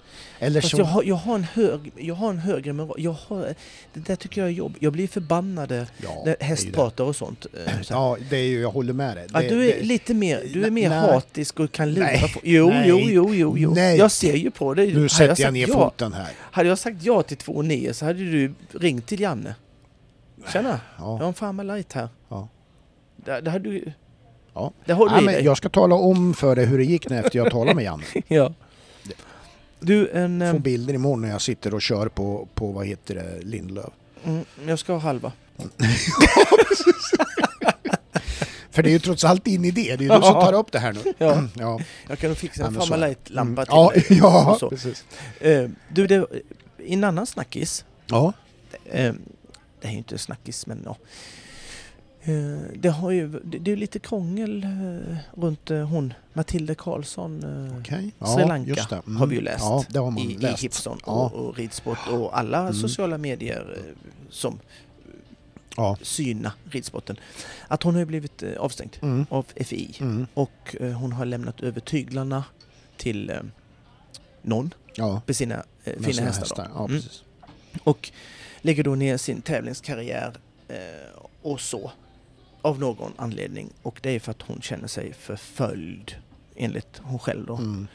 [0.42, 0.78] Eller Fast så...
[0.80, 2.94] jag har, jag har en hög, jag har en högre moral.
[2.98, 3.54] Jag har,
[3.94, 4.76] det där tycker jag är jobb.
[4.80, 6.44] Jag blir förbannade ja, när det.
[6.44, 7.46] hästpratar och sånt.
[7.66, 7.92] eh, så.
[7.94, 9.26] Ja, det är ju, jag håller med dig.
[9.32, 10.98] Ja, Det- du är det- lite mer, du är mer Nej.
[10.98, 12.18] hatisk och kan lura Nej.
[12.18, 12.38] folk.
[12.42, 12.84] Jo, Nej.
[12.88, 13.74] jo, jo, jo, jo.
[13.74, 13.98] Nej.
[13.98, 14.94] Jag ser ju på dig.
[14.94, 16.28] Nu sätter jag sagt ner ja, foten här.
[16.38, 19.54] Hade jag sagt ja till 2,9 så hade du ringt till Janne.
[20.52, 22.08] Tjena, jag har Ja, en Pharma Light här.
[22.28, 22.48] ja.
[23.16, 23.92] Det, det hade du...
[24.54, 24.72] Ja.
[24.84, 27.50] Det i men jag ska tala om för dig hur det gick när efter jag
[27.50, 28.02] talade med Janne.
[28.28, 28.52] Ja.
[29.82, 30.40] Du, en...
[30.40, 33.90] Få ehm, bilder imorgon när jag sitter och kör på, på vad heter det, Lindlöv.
[34.24, 35.32] Mm, jag ska ha halva.
[38.70, 40.72] För det är ju trots allt din idé, det är ju du som tar upp
[40.72, 41.00] det här nu.
[41.18, 41.42] Ja.
[41.58, 41.80] ja.
[42.08, 43.14] Jag kan nog fixa Ja, en men så Pharma är det.
[43.14, 44.02] Light-lampa Mm.
[44.02, 44.70] till Ja, ja så.
[44.70, 45.04] precis.
[45.40, 46.26] Eh, du, det,
[46.86, 47.84] en annan snackis.
[48.06, 48.32] Ja.
[48.90, 49.12] Eh,
[49.80, 50.90] det är ju inte snackis, men ja.
[50.90, 50.96] Eh,
[52.74, 57.42] det, har ju, det, är lite krångel eh, runt eh, hon, Matilda Karlsson.
[57.70, 58.10] Eh, Okej.
[58.18, 58.86] Ja, Sri Lanka.
[59.06, 59.16] Mm.
[59.16, 60.62] har vi ju läst Ja, det har man i, i läst.
[60.64, 61.12] Hipson Ja.
[61.12, 62.74] och, och ridsport och alla Mm.
[62.74, 63.94] sociala medier eh,
[64.30, 64.58] som
[65.76, 65.96] Ja.
[66.02, 67.16] syna ridsporten.
[67.68, 69.26] Att hon har blivit eh, avstängd Mm.
[69.30, 70.26] av FI Mm.
[70.34, 72.44] och eh, hon har lämnat över tyglarna
[72.96, 73.36] till eh,
[74.42, 75.22] någon Ja.
[75.26, 75.54] med sina
[75.84, 76.56] eh, fina sina hästar.
[76.56, 76.70] Då.
[76.74, 77.02] Ja, Mm.
[77.84, 78.10] Och
[78.60, 80.32] lägger då ner sin tävlingskarriär
[80.68, 80.76] eh,
[81.42, 81.90] och så
[82.62, 83.70] av någon anledning.
[83.82, 86.14] Och det är för att hon känner sig förföljd
[86.56, 87.56] enligt hon själv då.
[87.56, 87.86] Mm.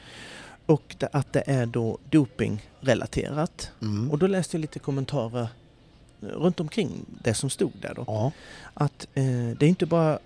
[0.66, 3.70] Och att det är då dopingrelaterat.
[3.82, 4.10] Mm.
[4.10, 5.48] Och då läste jag lite kommentarer
[6.22, 8.04] eh, runt omkring det som stod där då.
[8.06, 8.32] Ja.
[8.74, 9.24] Att eh,
[9.58, 10.18] det är inte bara,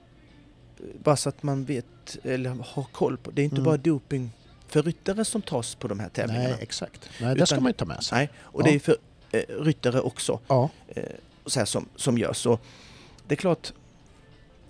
[1.04, 1.86] bara så att man vet
[2.22, 3.64] eller har koll på, det är inte Mm.
[3.64, 4.30] bara doping
[4.68, 6.48] för ryttare som tas på de här tävlingarna.
[6.48, 7.10] Nej, exakt.
[7.20, 8.18] Nej, det ska Utan- man ju ta med sig.
[8.18, 8.64] Nej, och Ja.
[8.64, 8.96] det är för
[9.32, 10.68] eh, ryttare också Ja.
[10.88, 11.02] eh,
[11.46, 12.36] så som, som görs.
[12.36, 12.58] Så
[13.28, 13.72] det är klart,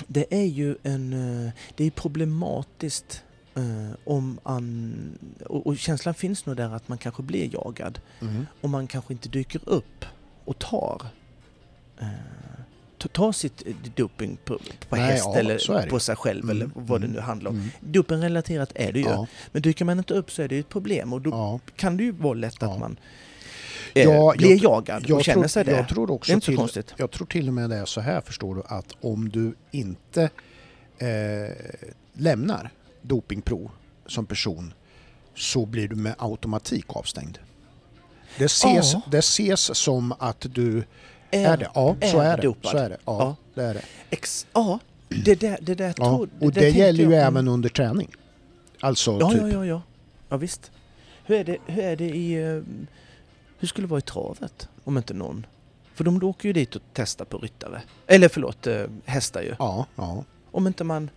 [0.07, 1.13] det är ju en,
[1.47, 3.23] eh, det är problematiskt
[3.55, 4.95] eh, om man,
[5.47, 8.47] och, och känslan finns nog där att man kanske blir jagad Mm.
[8.61, 10.05] om man kanske inte dyker upp
[10.45, 11.03] och tar
[12.01, 12.07] eh,
[13.09, 14.59] ta- sitt eh, doping på,
[14.89, 15.39] på Nej, häst ja, så
[15.73, 17.57] eller det på sig själv eller Mm, vad det mm, nu handlar om.
[17.57, 17.69] Mm.
[17.81, 19.05] Dopingrelaterat är det ju.
[19.07, 19.27] Ja.
[19.53, 21.61] Men dyker man inte upp så är det ett problem och då Ja.
[21.77, 22.97] kan det ju vara lätt att man
[23.95, 25.71] eh, Ja, blir jag- jagad och Jag känner tror, sig det.
[25.73, 26.95] jag tror det också är inte så till, konstigt.
[26.97, 30.23] Jag tror till och med det är så här förstår du att om du inte
[30.99, 31.09] eh,
[32.13, 32.71] lämnar
[33.03, 33.71] dopingprov
[34.07, 34.75] som person
[35.35, 37.39] så blir du med automatik avstängd.
[38.39, 39.01] Det ses, Ja.
[39.11, 40.85] det ses som att du
[41.33, 41.69] är det.
[41.75, 42.43] Ja, så är det.
[42.43, 42.71] dopad.
[42.71, 42.97] Så är det.
[43.05, 43.37] Ja, Ja.
[43.55, 43.83] det är det.
[44.11, 44.79] Ex, ja,
[45.25, 46.11] det där, det där Ja.
[46.19, 48.11] Och det, tänkte gäller ju jag- även under träning.
[48.81, 49.41] Alltså Ja, typ.
[49.43, 49.83] ja, ja, ja.
[50.29, 50.71] Ja, visst.
[51.25, 52.33] Hur är det, hur är det i...
[52.35, 52.63] eh,
[53.59, 54.69] Hur skulle det vara i travet?
[54.85, 55.47] Om inte någon...
[55.95, 57.83] För de åker ju dit och testar på ryttare.
[58.07, 59.55] Eller förlåt, eh, hästar ju.
[59.59, 60.25] Ja, ja.
[60.51, 61.11] Om inte man...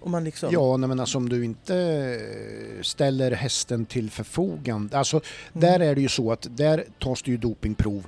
[0.00, 0.52] Om man liksom...
[0.52, 4.98] Ja, nej, men alltså om du inte eh, ställer hästen till förfogande.
[4.98, 5.60] Alltså Mm.
[5.70, 8.06] där är det ju så att där tas det ju dopingprov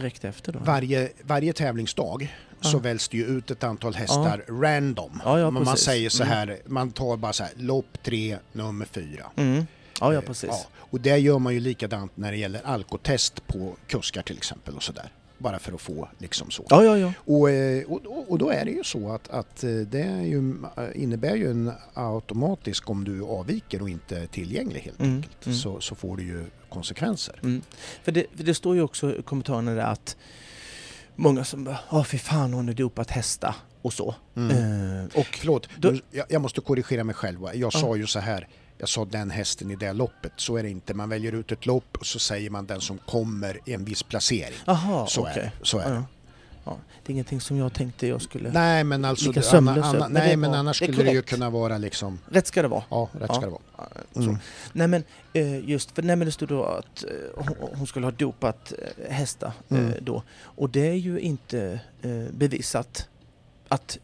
[0.00, 0.58] Direkt efter då?
[0.58, 2.34] varje, varje tävlingsdag.
[2.60, 2.68] Ja.
[2.68, 5.20] Så väljs det ju ut ett antal hästar random.
[5.24, 6.34] Ja, ja, Men man säger så Mm.
[6.36, 9.26] här, man tar bara så här, lopp tre, nummer fyra.
[9.36, 9.66] Mm.
[10.00, 10.66] Ja, ja, Eh, precis.
[10.74, 14.82] Och det gör man ju likadant när det gäller alkotest på kuskar till exempel och
[14.82, 15.10] sådär.
[15.38, 16.64] Bara för att få liksom så.
[16.70, 17.12] Ja, ja, ja.
[17.24, 20.54] Och, eh, och, och- då är det ju så att, att eh, det är ju,
[20.76, 25.46] eh, innebär ju en automatisk om du avviker och inte är tillgänglig helt Mm, enkelt.
[25.46, 25.58] mm.
[25.58, 27.38] Så, så får du ju konsekvenser.
[27.42, 27.62] Mm.
[28.02, 30.16] För, det, för det står ju också i kommentarerna där att
[31.16, 34.14] många som bara Åh fy fan hon har dopat hästar och så.
[34.36, 34.50] Mm.
[34.50, 37.38] Eh, och Förlåt, Då- jag, jag måste korrigera mig själv.
[37.42, 37.70] Jag Ja.
[37.70, 38.48] sa ju så här,
[38.78, 40.32] jag sa den hästen i det loppet.
[40.36, 40.94] Så är det inte.
[40.94, 44.02] Man väljer ut ett lopp och så säger man den som kommer i en viss
[44.02, 44.58] placering.
[44.66, 45.32] Aha, Så okej.
[45.36, 45.52] är det.
[45.62, 46.02] Så är det.
[46.64, 46.76] ja.
[47.04, 48.50] Det är ingenting som jag tänkte jag skulle...
[48.50, 50.58] Nej men alltså, Lika anna, anna, nej men bra.
[50.60, 52.82] annars skulle det ju kunna vara liksom, Rätt ska det vara.
[52.90, 53.34] ja rätt Ja.
[53.34, 53.62] ska det vara.
[54.16, 54.38] Mm.
[54.72, 57.44] Nej men eh, just för nej, men det stod då att eh,
[57.74, 59.92] hon, skulle ha dopat eh, hästar Mm.
[60.00, 60.22] då.
[60.42, 61.80] Och det är ju inte
[62.30, 63.08] bevisat
[63.68, 63.98] att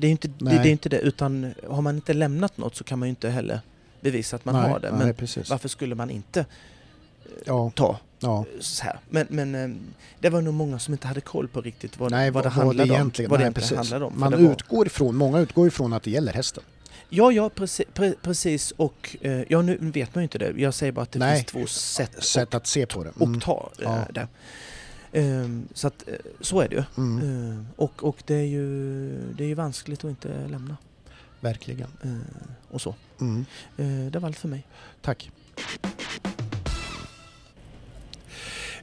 [0.00, 0.58] det är ju inte det, Nej.
[0.62, 3.28] det är inte det utan har man inte lämnat något så kan man ju inte
[3.30, 3.60] heller
[4.00, 4.90] bevisa att man nej, har det.
[4.90, 5.50] nej, Men precis.
[5.50, 6.46] varför skulle man inte
[7.44, 8.44] Ja, ta ja.
[8.60, 8.98] så här?
[9.10, 9.76] Men, men eh,
[10.20, 12.66] det var nog många som inte hade koll på riktigt vad, Nej, vad det vad,
[12.66, 13.30] vad det handlade om.
[13.30, 13.76] Vad det nej, precis.
[13.76, 14.12] handlade om.
[14.16, 16.62] Man utgår ifrån, många utgår ifrån att det gäller hästen.
[17.08, 18.70] Ja, ja, preci, pre, precis.
[18.70, 20.52] Och eh, ja, nu vet man ju inte det.
[20.56, 21.36] Jag säger bara att det Nej.
[21.36, 23.10] finns två sätt Sätt att se på det.
[23.10, 24.06] och, och ta eh, Ja.
[24.12, 24.28] det.
[25.16, 26.82] Ehm, så att eh, så är det ju.
[26.96, 30.76] Mm, Ehm, och och det, är ju, det är ju vanskligt att inte lämna.
[31.40, 31.88] verkligen.
[32.02, 32.22] Ehm,
[32.70, 32.94] och så.
[33.20, 33.44] Mm,
[34.10, 34.66] det var allt för mig.
[35.02, 35.30] tack.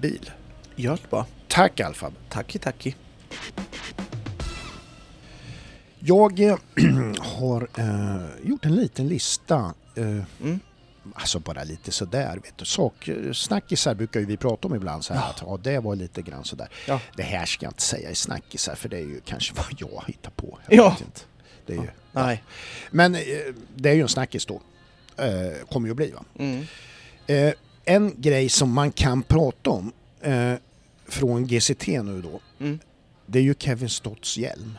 [0.00, 0.30] bil.
[0.76, 1.26] gör det bara.
[1.48, 2.12] Tack Alfab.
[2.28, 2.94] Tacki, tacki.
[5.98, 6.56] Jag eh,
[7.18, 9.74] har eh, gjort en liten lista.
[9.96, 10.04] Eh,
[10.42, 10.60] Mm.
[11.14, 12.38] Alltså bara lite sådär.
[12.44, 12.64] Vet du.
[12.64, 15.04] Sak, snackisar brukar ju vi prata om ibland.
[15.04, 15.28] Så här, Ja.
[15.30, 16.68] att, ja, det var lite grann sådär.
[16.88, 17.00] Ja.
[17.16, 20.02] Det här ska jag inte säga i snackisar för det är ju kanske vad jag
[20.06, 20.58] hittar på.
[20.68, 20.96] Jag Ja.
[21.66, 22.42] Det är ju, Nej.
[22.90, 23.20] Men eh,
[23.76, 24.60] det är ju en snackis då.
[25.16, 26.24] Eh, kommer ju att bli va.
[26.38, 26.64] Mm.
[27.84, 29.92] En grej som man kan prata om.
[30.20, 30.54] Eh,
[31.08, 32.40] från GCT nu då.
[32.64, 32.78] Mm.
[33.26, 34.78] Det är ju Kevin Stotts hjälm.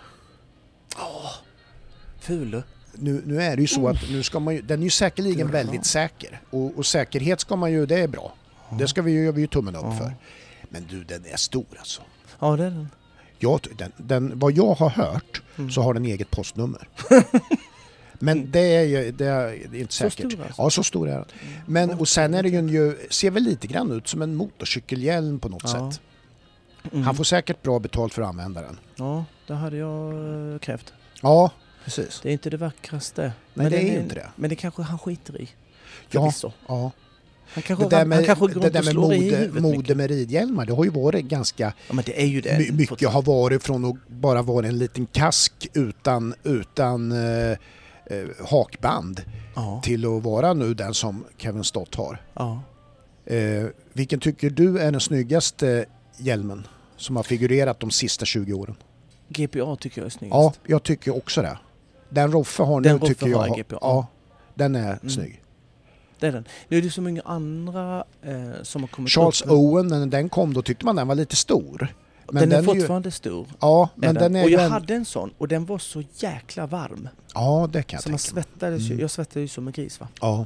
[2.20, 2.64] Ful.
[2.94, 5.48] Nu, nu är det ju så att nu ska man ju, den är ju säkerligen
[5.48, 5.54] Bra.
[5.58, 6.42] väldigt säker.
[6.50, 8.34] Och, och säkerhet ska man ju, det är bra.
[8.80, 9.92] Det ska vi ju, gör vi ju tummen upp Ja.
[9.98, 10.14] för.
[10.70, 12.02] Men du, den är stor alltså.
[12.40, 12.88] Ja, det är den.
[13.40, 15.72] Jag, den, den, vad jag har hört Mm.
[15.72, 16.88] så har den eget postnummer.
[18.22, 20.32] Men det är ju det är, det är inte Så säkert.
[20.32, 20.62] stor alltså?
[20.62, 21.26] Ja, så stor är den.
[21.66, 25.50] Men och sen är det ju, ser väl lite grann ut som en motorcykelhjälm på
[25.50, 25.92] något Ja.
[25.92, 26.02] sätt.
[26.92, 27.04] Mm.
[27.04, 28.80] Han får säkert bra betalt för att använda den.
[28.96, 30.14] Ja, det hade jag
[30.54, 30.94] eh, krävt.
[31.22, 31.52] Ja,
[31.84, 32.20] precis.
[32.24, 33.32] Det är inte det vackraste.
[33.54, 34.30] Nej, det den är ju inte det.
[34.36, 35.50] Men det kanske han skiter i.
[36.12, 36.32] Ja,
[36.68, 36.92] ja.
[37.54, 40.74] Han kanske, Det där med, han kanske det där med mode, mode med ridhjälmar, det
[40.74, 42.58] har ju varit ganska Ja, men det är ju det.
[42.60, 47.58] My, mycket har varit från att bara vara en liten kask utan, utan eh,
[48.12, 49.22] eh, hakband
[49.56, 52.22] Ja, till att vara nu den som Kevin Stott har.
[52.34, 52.62] ja.
[53.26, 55.86] Eh, vilken tycker du är den snyggaste
[56.18, 56.68] hjälmen
[56.98, 58.76] som har figurerat de sista 20 åren?
[59.30, 60.36] GPA tycker jag är snyggast.
[60.36, 61.58] Ja, jag tycker också det.
[62.10, 63.78] Den Roffe har nu Den tycker jag har- GPA.
[63.82, 64.08] Ja,
[64.54, 65.10] den är Mm.
[65.10, 65.42] snygg.
[66.20, 66.46] Det är den.
[66.68, 69.52] Nu är det så många andra eh, som har kommit Charles upp.
[69.52, 71.94] Owen, när den kom då tyckte man den var lite stor.
[72.34, 73.48] Men den, är ju- fortfarande stor.
[73.60, 74.72] Ja, men den är och ju jag en...
[74.72, 77.10] hade en sån och den var så jäkla varm.
[77.34, 78.44] Ja, det kan jag Så man tänka mig.
[78.44, 78.86] svettades ju.
[78.92, 79.00] Mm.
[79.02, 80.08] Jag svettades ju som en gris va.
[80.22, 80.46] Ja.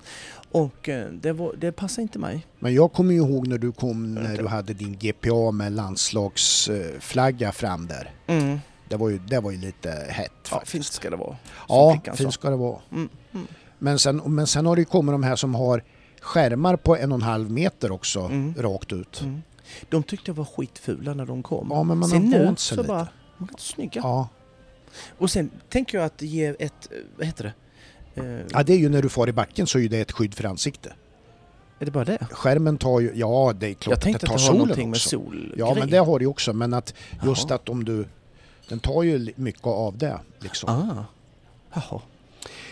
[0.52, 2.46] Och eh, det, var, det passade inte mig.
[2.60, 7.52] Men jag kommer ju ihåg när du kom när du hade din GPA med landslagsflagga
[7.52, 8.12] fram där.
[8.28, 8.60] Mm.
[8.90, 10.72] Det var ju, det var ju lite hett Ja, faktiskt.
[10.72, 11.36] fint ska det vara.
[11.68, 12.80] Ja, fint ska det vara.
[12.92, 13.10] Mm.
[13.34, 13.48] Mm.
[13.80, 15.84] Men sen, men sen har det ju kommit de här som har
[16.22, 18.54] skärmar på en och en halv meter också Mm.
[18.58, 19.24] rakt ut.
[19.90, 21.68] De tyckte jag var skitfula när de kom.
[21.72, 22.88] Ja, men man Sen nu så lite.
[22.88, 24.02] bara, de är rätt snygga.
[24.04, 24.28] Ja.
[25.18, 27.54] Och sen tänker jag att ge ett, vad heter det?
[28.22, 30.34] Eh, ja, det är ju när du far i backen så är det ett skydd
[30.34, 30.94] för ansikte.
[31.80, 32.28] Är det bara det?
[32.32, 34.96] Skärmen tar ju, ja det är klart Jag tänkte tar att det solen någonting med
[34.98, 35.10] också.
[35.10, 36.94] sol Ja men det har ju också men att
[37.24, 37.56] just Jaha.
[37.56, 38.08] att om du,
[38.70, 40.70] den tar ju mycket av det liksom.
[40.70, 41.06] Ah.
[41.74, 42.02] Jaha.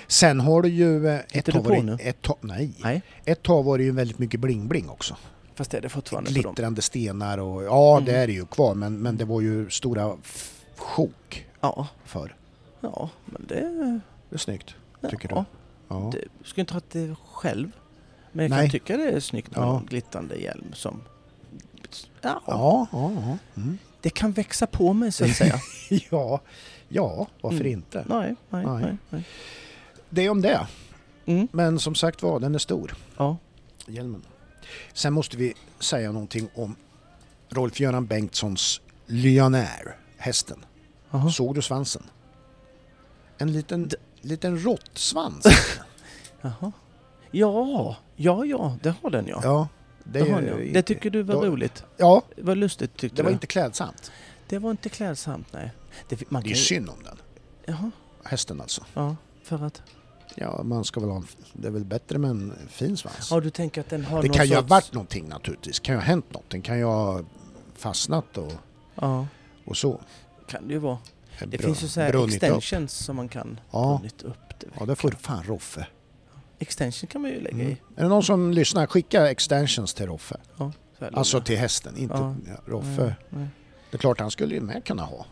[0.07, 2.71] Sen har du ju eh, ett du tag varit, ett nej.
[2.83, 5.17] Nej, Ett tag var det ju väldigt mycket bling-bling också.
[5.55, 6.31] Fast det är det fortfarande.
[6.31, 8.05] Glittrande stenar och ja Mm.
[8.05, 10.17] det är det ju kvar men, men det var ju stora
[10.77, 12.35] sjok Ja, för.
[12.81, 13.59] ja, men det...
[14.29, 14.75] Det är snyggt.
[15.01, 15.35] Ja, Tycker du?
[15.35, 15.45] Ja.
[16.13, 17.71] Jag skulle inte ha det själv.
[18.31, 18.59] Men jag Nej.
[18.61, 19.65] kan tycka det är snyggt med Ja.
[19.65, 21.01] någon glittrande hjälm som...
[22.21, 23.37] Ja, Ja, ja.
[23.57, 23.77] Mm.
[24.01, 25.59] det kan växa på mig så att säga.
[26.09, 26.41] ja,
[26.89, 27.71] ja, varför Mm.
[27.71, 28.05] inte?
[28.09, 28.81] nej, nej, Nej.
[28.81, 28.97] nej.
[29.09, 29.23] nej.
[30.09, 30.67] Det är om det.
[31.25, 32.95] Mm, Men som sagt var, den är stor.
[33.17, 33.37] ja.
[33.87, 34.21] Hjälmen.
[34.93, 36.75] Sen måste vi säga någonting om
[37.49, 40.65] Rolf-Göran Bengtssons Lyonär, hästen.
[41.11, 41.29] Jaha.
[41.31, 42.03] Såg du svansen?
[43.37, 43.89] En liten,
[44.21, 45.45] liten råttsvans.
[46.41, 46.71] Jaha.
[47.31, 49.39] Ja, ja, ja, det har den ja.
[49.43, 49.67] ja,
[50.03, 50.73] det, det, har den, ja.
[50.73, 51.83] det tycker du var då- roligt?
[51.97, 53.33] Ja, Vad lustigt tyckte det var du?
[53.33, 54.11] inte klädsamt.
[54.47, 55.71] Det var inte klädsamt, nej.
[56.09, 57.17] Det, man Det är ju- synd om den.
[57.65, 57.91] Jaha,
[58.23, 58.85] Hästen alltså.
[58.93, 59.81] ja, för att...
[60.35, 63.27] Ja, man ska väl ha en, det är väl bättre med en fin svans.
[63.31, 64.69] Ja, du tänker att den har det någon kan ju ha sorts...
[64.69, 65.79] varit någonting naturligtvis.
[65.79, 66.49] kan ju ha hänt något.
[66.49, 67.21] Den kan ju ha
[67.75, 68.51] fastnat och,
[68.95, 69.27] Ja,
[69.65, 70.01] och så.
[70.47, 70.97] kan det ju vara.
[71.39, 72.43] Det Br- finns ju så här brunnit upp.
[72.43, 73.97] extensions som man kan Ja.
[73.97, 74.59] brunnit upp.
[74.59, 75.87] Det Ja, det får fan Roffe.
[76.59, 77.67] Extension kan man ju lägga Mm.
[77.67, 77.77] i.
[77.95, 80.37] Är det någon som lyssnar, skicka extensions till Roffe.
[80.57, 80.71] Ja,
[81.13, 82.35] Alltså till hästen, inte Ja.
[82.65, 83.03] Roffe.
[83.03, 83.47] Nej, nej.
[83.91, 85.25] Det är klart han skulle ju med kunna ha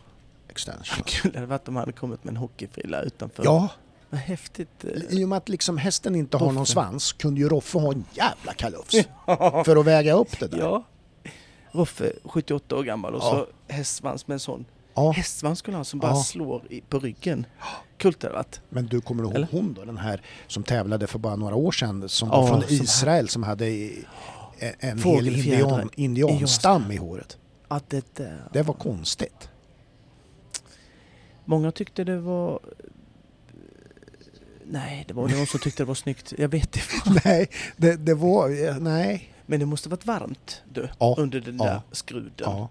[0.48, 1.02] extensions.
[1.06, 3.44] Kul hade varit om han hade kommit med en hockeyfrilla utanför.
[3.44, 3.68] Ja,
[4.12, 4.84] Vad häftigt.
[4.84, 4.90] eh.
[5.18, 6.72] i och med att liksom hästen inte har någon Roffe.
[6.72, 8.94] svans kunde ju Roffe ha en jävla kalufs
[9.64, 10.58] för att väga upp det där.
[10.58, 10.84] Ja.
[11.70, 13.30] Roffe, 78 år gammal och Ja.
[13.68, 14.64] så hästsvans med en sån.
[14.94, 16.22] Ja, Hästsvans skulle han som bara Ja.
[16.22, 17.46] slår i, på ryggen.
[17.98, 18.60] Kult hade det varit.
[18.68, 19.48] men du kommer ihåg Eller?
[19.50, 22.62] hon då, den här som tävlade för bara några år sedan som Ja, var från
[22.62, 24.04] som Israel som hade i-
[24.58, 27.38] en, en hel indian, indianstam i håret.
[27.68, 28.48] Att det där.
[28.52, 29.48] Det var konstigt.
[31.44, 32.60] Många tyckte det var...
[34.72, 36.32] Nej, det var någon som tyckte det var snyggt.
[36.38, 37.20] Jag vet inte.
[37.24, 38.80] nej, det, det var...
[38.80, 39.32] Nej.
[39.46, 42.32] Men det måste varit varmt du, Ja, under den ja, där skruden.
[42.36, 42.68] Ja.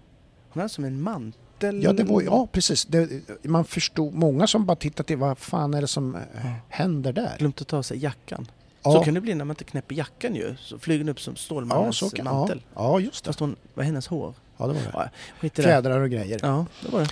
[0.50, 1.82] Hon hade som en mantel.
[1.82, 2.84] Ja, det var, ja precis.
[2.84, 3.08] Det,
[3.44, 6.54] man förstod, många som bara tittade till vad fan är det som eh, Ja.
[6.68, 7.36] händer där?
[7.38, 8.46] Glömt att ta sig jackan.
[8.82, 8.92] Ja.
[8.92, 10.54] Så kan det bli när man inte knäpper jackan ju.
[10.58, 12.62] Så flyger den upp som ja, Stålmannens så kan, ja, mantel.
[12.74, 13.28] ja, just det.
[13.28, 14.34] Fast hon, vad är hennes hår?
[14.56, 15.10] Ja, det var det.
[15.40, 15.62] Ja.
[15.62, 16.38] Fjädrar och grejer.
[16.42, 17.08] Ja, det var det.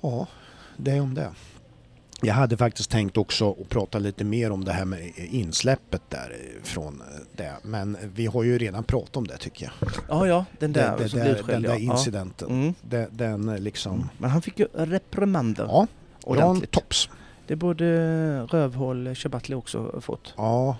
[0.00, 0.26] Ja,
[0.76, 1.30] det är om det.
[2.22, 6.36] Jag hade faktiskt tänkt också att prata lite mer om det här med insläppet där
[6.62, 7.02] från
[7.36, 7.52] det.
[7.62, 9.90] Men vi har ju redan pratat om det tycker jag.
[10.08, 11.92] Ja, ja, den där det, det, där, utskälld, den där ja.
[11.92, 12.48] incidenten.
[12.50, 12.54] Ja.
[12.54, 12.74] Mm.
[12.82, 14.08] Det, den liksom...
[14.18, 15.86] Men han fick ju reprimander Ja,
[16.26, 16.60] Jan.
[16.60, 17.08] Tops.
[17.46, 17.86] Det borde
[18.42, 20.34] Rövhål Shabatli också fått.
[20.36, 20.76] Ja,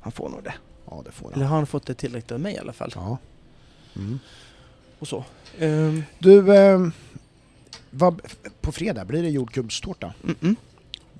[0.00, 0.54] Han får nog det.
[0.90, 1.50] ja det får Eller han.
[1.50, 2.92] har han fått det tillräckligt av mig i alla fall.
[2.94, 3.18] Ja.
[3.96, 4.18] Mm.
[4.98, 5.24] och så.
[5.58, 6.80] Ehm, Du, eh,
[7.90, 8.20] vad,
[8.60, 10.14] på fredag blir det jordgubbstårta.
[10.24, 10.56] mm, mm,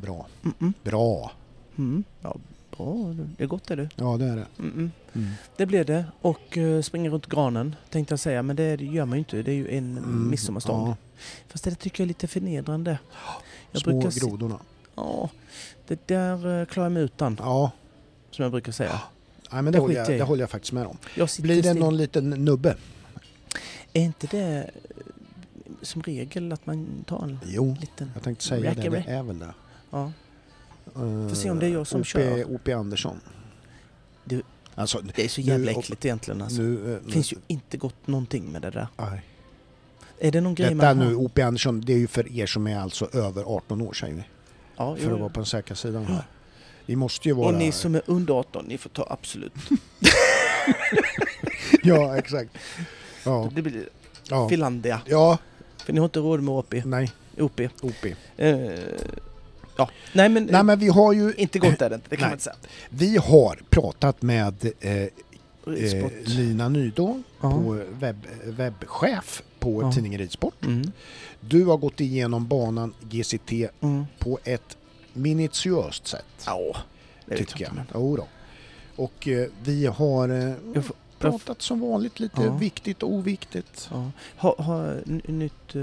[0.02, 0.26] Bra.
[0.42, 1.30] mm, mm, Bra.
[1.78, 2.04] mm.
[2.20, 2.36] Ja,
[2.76, 3.14] bra.
[3.38, 3.88] Det är gott är det.
[3.96, 4.46] Ja, det är det.
[4.58, 5.30] Mm, mm.
[5.56, 6.04] Det blir det.
[6.20, 8.42] Och uh, springa runt granen tänkte jag säga.
[8.42, 9.42] Men det gör man ju inte.
[9.42, 10.88] Det är ju en Mm, midsommarstång.
[10.88, 10.96] ja.
[11.48, 12.98] Fast det tycker jag är lite förnedrande.
[13.72, 14.58] Jag Små brukar grodorna.
[14.94, 15.30] Ja,
[15.86, 17.36] det där uh, klarar jag mig utan.
[17.40, 17.70] Ja,
[18.30, 19.00] Som jag brukar säga.
[19.52, 20.96] Nej, men det, Det håller jag, det håller jag faktiskt med om.
[21.38, 21.78] Blir det still.
[21.78, 22.76] någon liten nubbe?
[23.92, 24.92] Är inte det eh,
[25.82, 28.10] som regel att man tar en Jo, liten...
[28.14, 28.88] jag tänkte säga det.
[28.90, 29.54] Det är väl det.
[29.92, 30.12] Ja.
[30.94, 32.44] Får se om det är jag som OP, kör.
[32.54, 32.72] O.P.
[32.72, 33.20] Andersson.
[34.24, 34.42] Du,
[34.74, 36.62] Alltså, Det är så Nu- jävla och- äckligt egentligen alltså.
[36.62, 36.94] nu...
[36.94, 38.86] eh, Det finns ju inte gott någonting med det där.
[38.96, 39.22] Nej.
[40.18, 41.24] Är det någon grej Detta man nu, har?
[41.24, 41.42] O.P.
[41.42, 44.22] Andersson, det är ju för er som är alltså över 18 år säger vi.
[44.76, 46.24] Ja, För jo, att vara på den säkra sidan här.
[46.86, 47.48] Vi måste ju vara...
[47.48, 49.52] Och ni som är under 18, ni får ta absolut.
[51.82, 52.50] Ja, exakt.
[53.24, 53.88] Ja, Det blir
[54.28, 54.48] ja.
[54.48, 55.00] Finlandia.
[55.06, 55.38] ja
[55.84, 56.74] För ni har inte råd med OP.
[56.84, 57.60] nej, OP.
[57.82, 58.14] O.P.
[58.36, 58.70] Eh,
[59.76, 61.34] ja, nej men, Nej men vi har ju...
[61.34, 62.20] inte gott är det kan Nej.
[62.20, 62.56] man inte säga.
[62.88, 65.08] Vi har pratat med eh, eh.
[66.24, 67.50] Lina Nydå, Ja.
[67.50, 69.92] på webb, webbchef på Ja.
[69.92, 70.64] tidningen Ridsport.
[70.64, 70.92] Mm.
[71.40, 74.04] Du har gått igenom banan GCT Mm.
[74.18, 74.76] på ett
[75.12, 76.76] minutiöst sätt, Ja,
[77.26, 77.84] det tycker jag jag.
[77.94, 78.26] Jo då.
[78.96, 82.52] Och eh, vi har eh, Jag får, jag pratat som vanligt lite Ja.
[82.56, 83.88] viktigt och oviktigt.
[83.90, 84.10] ja.
[84.36, 84.94] Ha, ha,
[85.26, 85.74] nytt...
[85.74, 85.82] eh,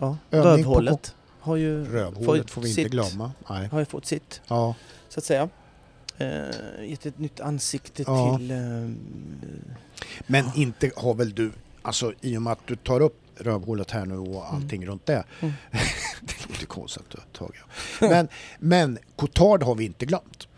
[0.00, 3.32] ja, Övning på rövhålet har ju Rövhålet får vi inte sitt, glömma.
[3.50, 3.68] Nej.
[3.68, 4.74] Har ju fått sitt, Ja,
[5.08, 5.48] så att säga.
[6.18, 8.36] Eh, gett ett nytt ansikte Ja.
[8.38, 8.50] till...
[8.50, 8.56] eh,
[10.26, 10.52] men Ja.
[10.56, 11.52] inte har väl du,
[11.82, 15.24] alltså i och med att du tar upp rövhålet här nu och allting runt det.
[15.40, 15.54] Mm.
[16.20, 17.60] det är lite konstigt att tagit.
[18.00, 18.28] Men,
[18.58, 20.48] men Cotard har vi inte glömt.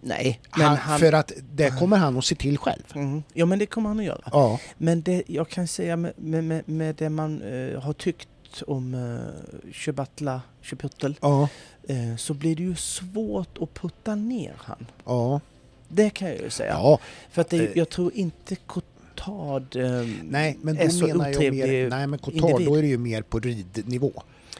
[0.00, 0.98] nej, Han, han...
[0.98, 2.82] För att det kommer han att se till själv.
[2.94, 3.22] Mm.
[3.32, 4.28] Ja, men det kommer han att göra.
[4.32, 8.28] Ja, Men det jag kan säga med, med, med, det man eh, har tyckt
[8.62, 11.48] om uh, Köbatla, Köputtel, ja,
[11.88, 14.86] eh, så blir det ju svårt att putta ner han.
[15.04, 15.40] ja.
[15.88, 16.70] Det kan jag ju säga.
[16.72, 16.98] ja.
[17.30, 17.70] För att det, Eh.
[17.78, 22.50] jag tror inte Cotard eh, Nej, men är så menar jag mer, nej men Cotard
[22.50, 22.66] individ.
[22.66, 24.12] då är det ju mer på ridnivå.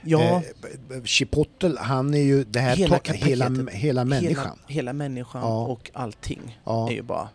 [0.03, 0.43] Ja,
[0.91, 4.45] Eh, Chipotle, han är ju det här Hela hela, hela människan.
[4.45, 5.67] Hela, hela människan Ja.
[5.67, 6.89] och allting Ja.
[6.91, 7.29] är ju bara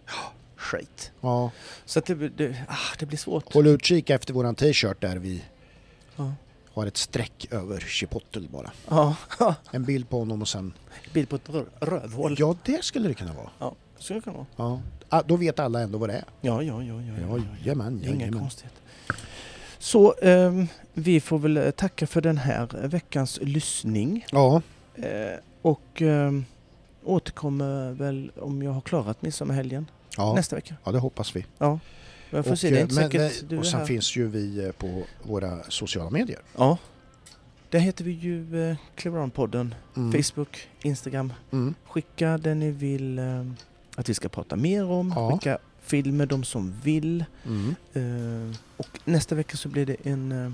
[0.56, 1.12] skit.
[1.22, 1.52] Ja.
[1.86, 3.54] Så att det, det, ah, det blir svårt.
[3.54, 5.44] Håll utkik efter våran t-shirt där vi
[6.16, 6.34] Ja.
[6.80, 8.72] Har ett streck över Chipotle bara.
[8.90, 9.16] Ja,
[9.72, 10.74] En bild på honom och sen...
[11.14, 12.36] bild på ett rö- rövhål.
[12.40, 13.50] Ja, det skulle det kunna vara.
[13.60, 14.46] Ja, så det det vara.
[14.56, 14.82] Ja.
[15.10, 16.24] Ah, då vet alla ändå vad det är.
[16.42, 17.02] Ja, ja, ja.
[17.02, 17.44] ja, ja, ja.
[17.60, 18.80] Jajamän, är inga konstigheter.
[19.80, 24.26] Så ehm, vi får väl eh, tacka för den här veckans lyssning.
[24.32, 24.62] Ja,
[24.96, 26.46] Eh, och ehm,
[27.04, 29.86] återkommer väl om jag har klarat midsommarhelgen
[30.18, 30.34] ja.
[30.34, 30.76] nästa vecka.
[30.84, 31.46] ja, det hoppas vi.
[31.58, 31.80] Ja,
[32.30, 32.70] jag får Och, se.
[32.70, 33.86] Det är eh, inte men, säkert eh, du är och sen här.
[33.88, 36.40] finns ju vi eh, på våra sociala medier.
[36.58, 36.78] Ja,
[37.70, 39.76] där heter vi ju eh, Clear On-podden.
[39.98, 40.24] Mm.
[40.24, 41.34] Facebook, Instagram.
[41.52, 41.74] Mm.
[41.88, 43.46] Skicka det ni vill eh,
[43.96, 45.14] att vi ska prata mer om.
[45.16, 45.32] Ja.
[45.32, 47.26] Skicka filmer de som vill.
[47.46, 47.76] Mm.
[48.52, 50.52] Eh, och nästa vecka så blir det en, eh,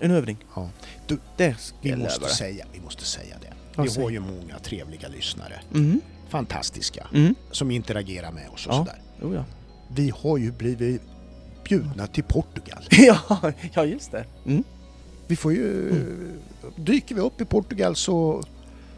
[0.00, 0.36] en övning.
[0.54, 0.70] Ja.
[1.06, 2.30] Du, det ska Vi måste, dig.
[2.34, 3.52] säga, vi måste säga det.
[3.76, 4.02] Ja, Vi säg.
[4.02, 5.60] har ju många trevliga lyssnare.
[5.74, 6.00] Mm.
[6.28, 7.06] Fantastiska.
[7.14, 7.34] Mm.
[7.50, 8.78] Som interagerar med oss och Ja.
[8.78, 9.00] sådär.
[9.22, 9.44] Oh, ja.
[9.94, 11.02] Vi har ju blivit
[11.64, 12.82] bjudna till Portugal.
[12.90, 14.24] ja, ja, just det.
[14.46, 14.64] Mm.
[15.26, 15.92] Vi får ju...
[16.76, 18.42] Dyker vi upp i Portugal så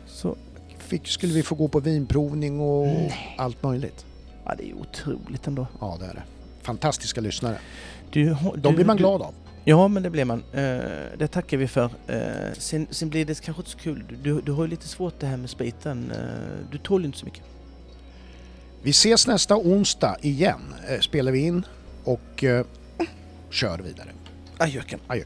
[0.07, 0.37] Så,
[0.79, 2.87] fick, skulle vi få gå på vinprovning och
[3.39, 4.07] allt möjligt.
[4.45, 5.67] ja, det är otroligt ändå.
[5.81, 6.23] Ja, det är det.
[6.63, 7.59] Fantastiska lyssnare.
[8.11, 9.35] Du, har- De du, blir man du- glad av.
[9.65, 10.39] Ja, men det blir man.
[10.53, 10.61] Eh,
[11.19, 11.91] det tackar vi för.
[12.07, 14.05] Eh, sen, sen blir det kanske inte så kul.
[14.23, 16.11] Du, du har ju lite svårt det här med spriten.
[16.11, 17.43] Eh, du tål inte så mycket.
[18.83, 20.75] Vi ses nästa onsdag igen.
[20.89, 21.67] Eh, Spelar vi in
[22.05, 22.67] och eh,
[23.51, 24.09] kör vidare.
[24.59, 25.01] Ajöken.
[25.07, 25.25] Adjö.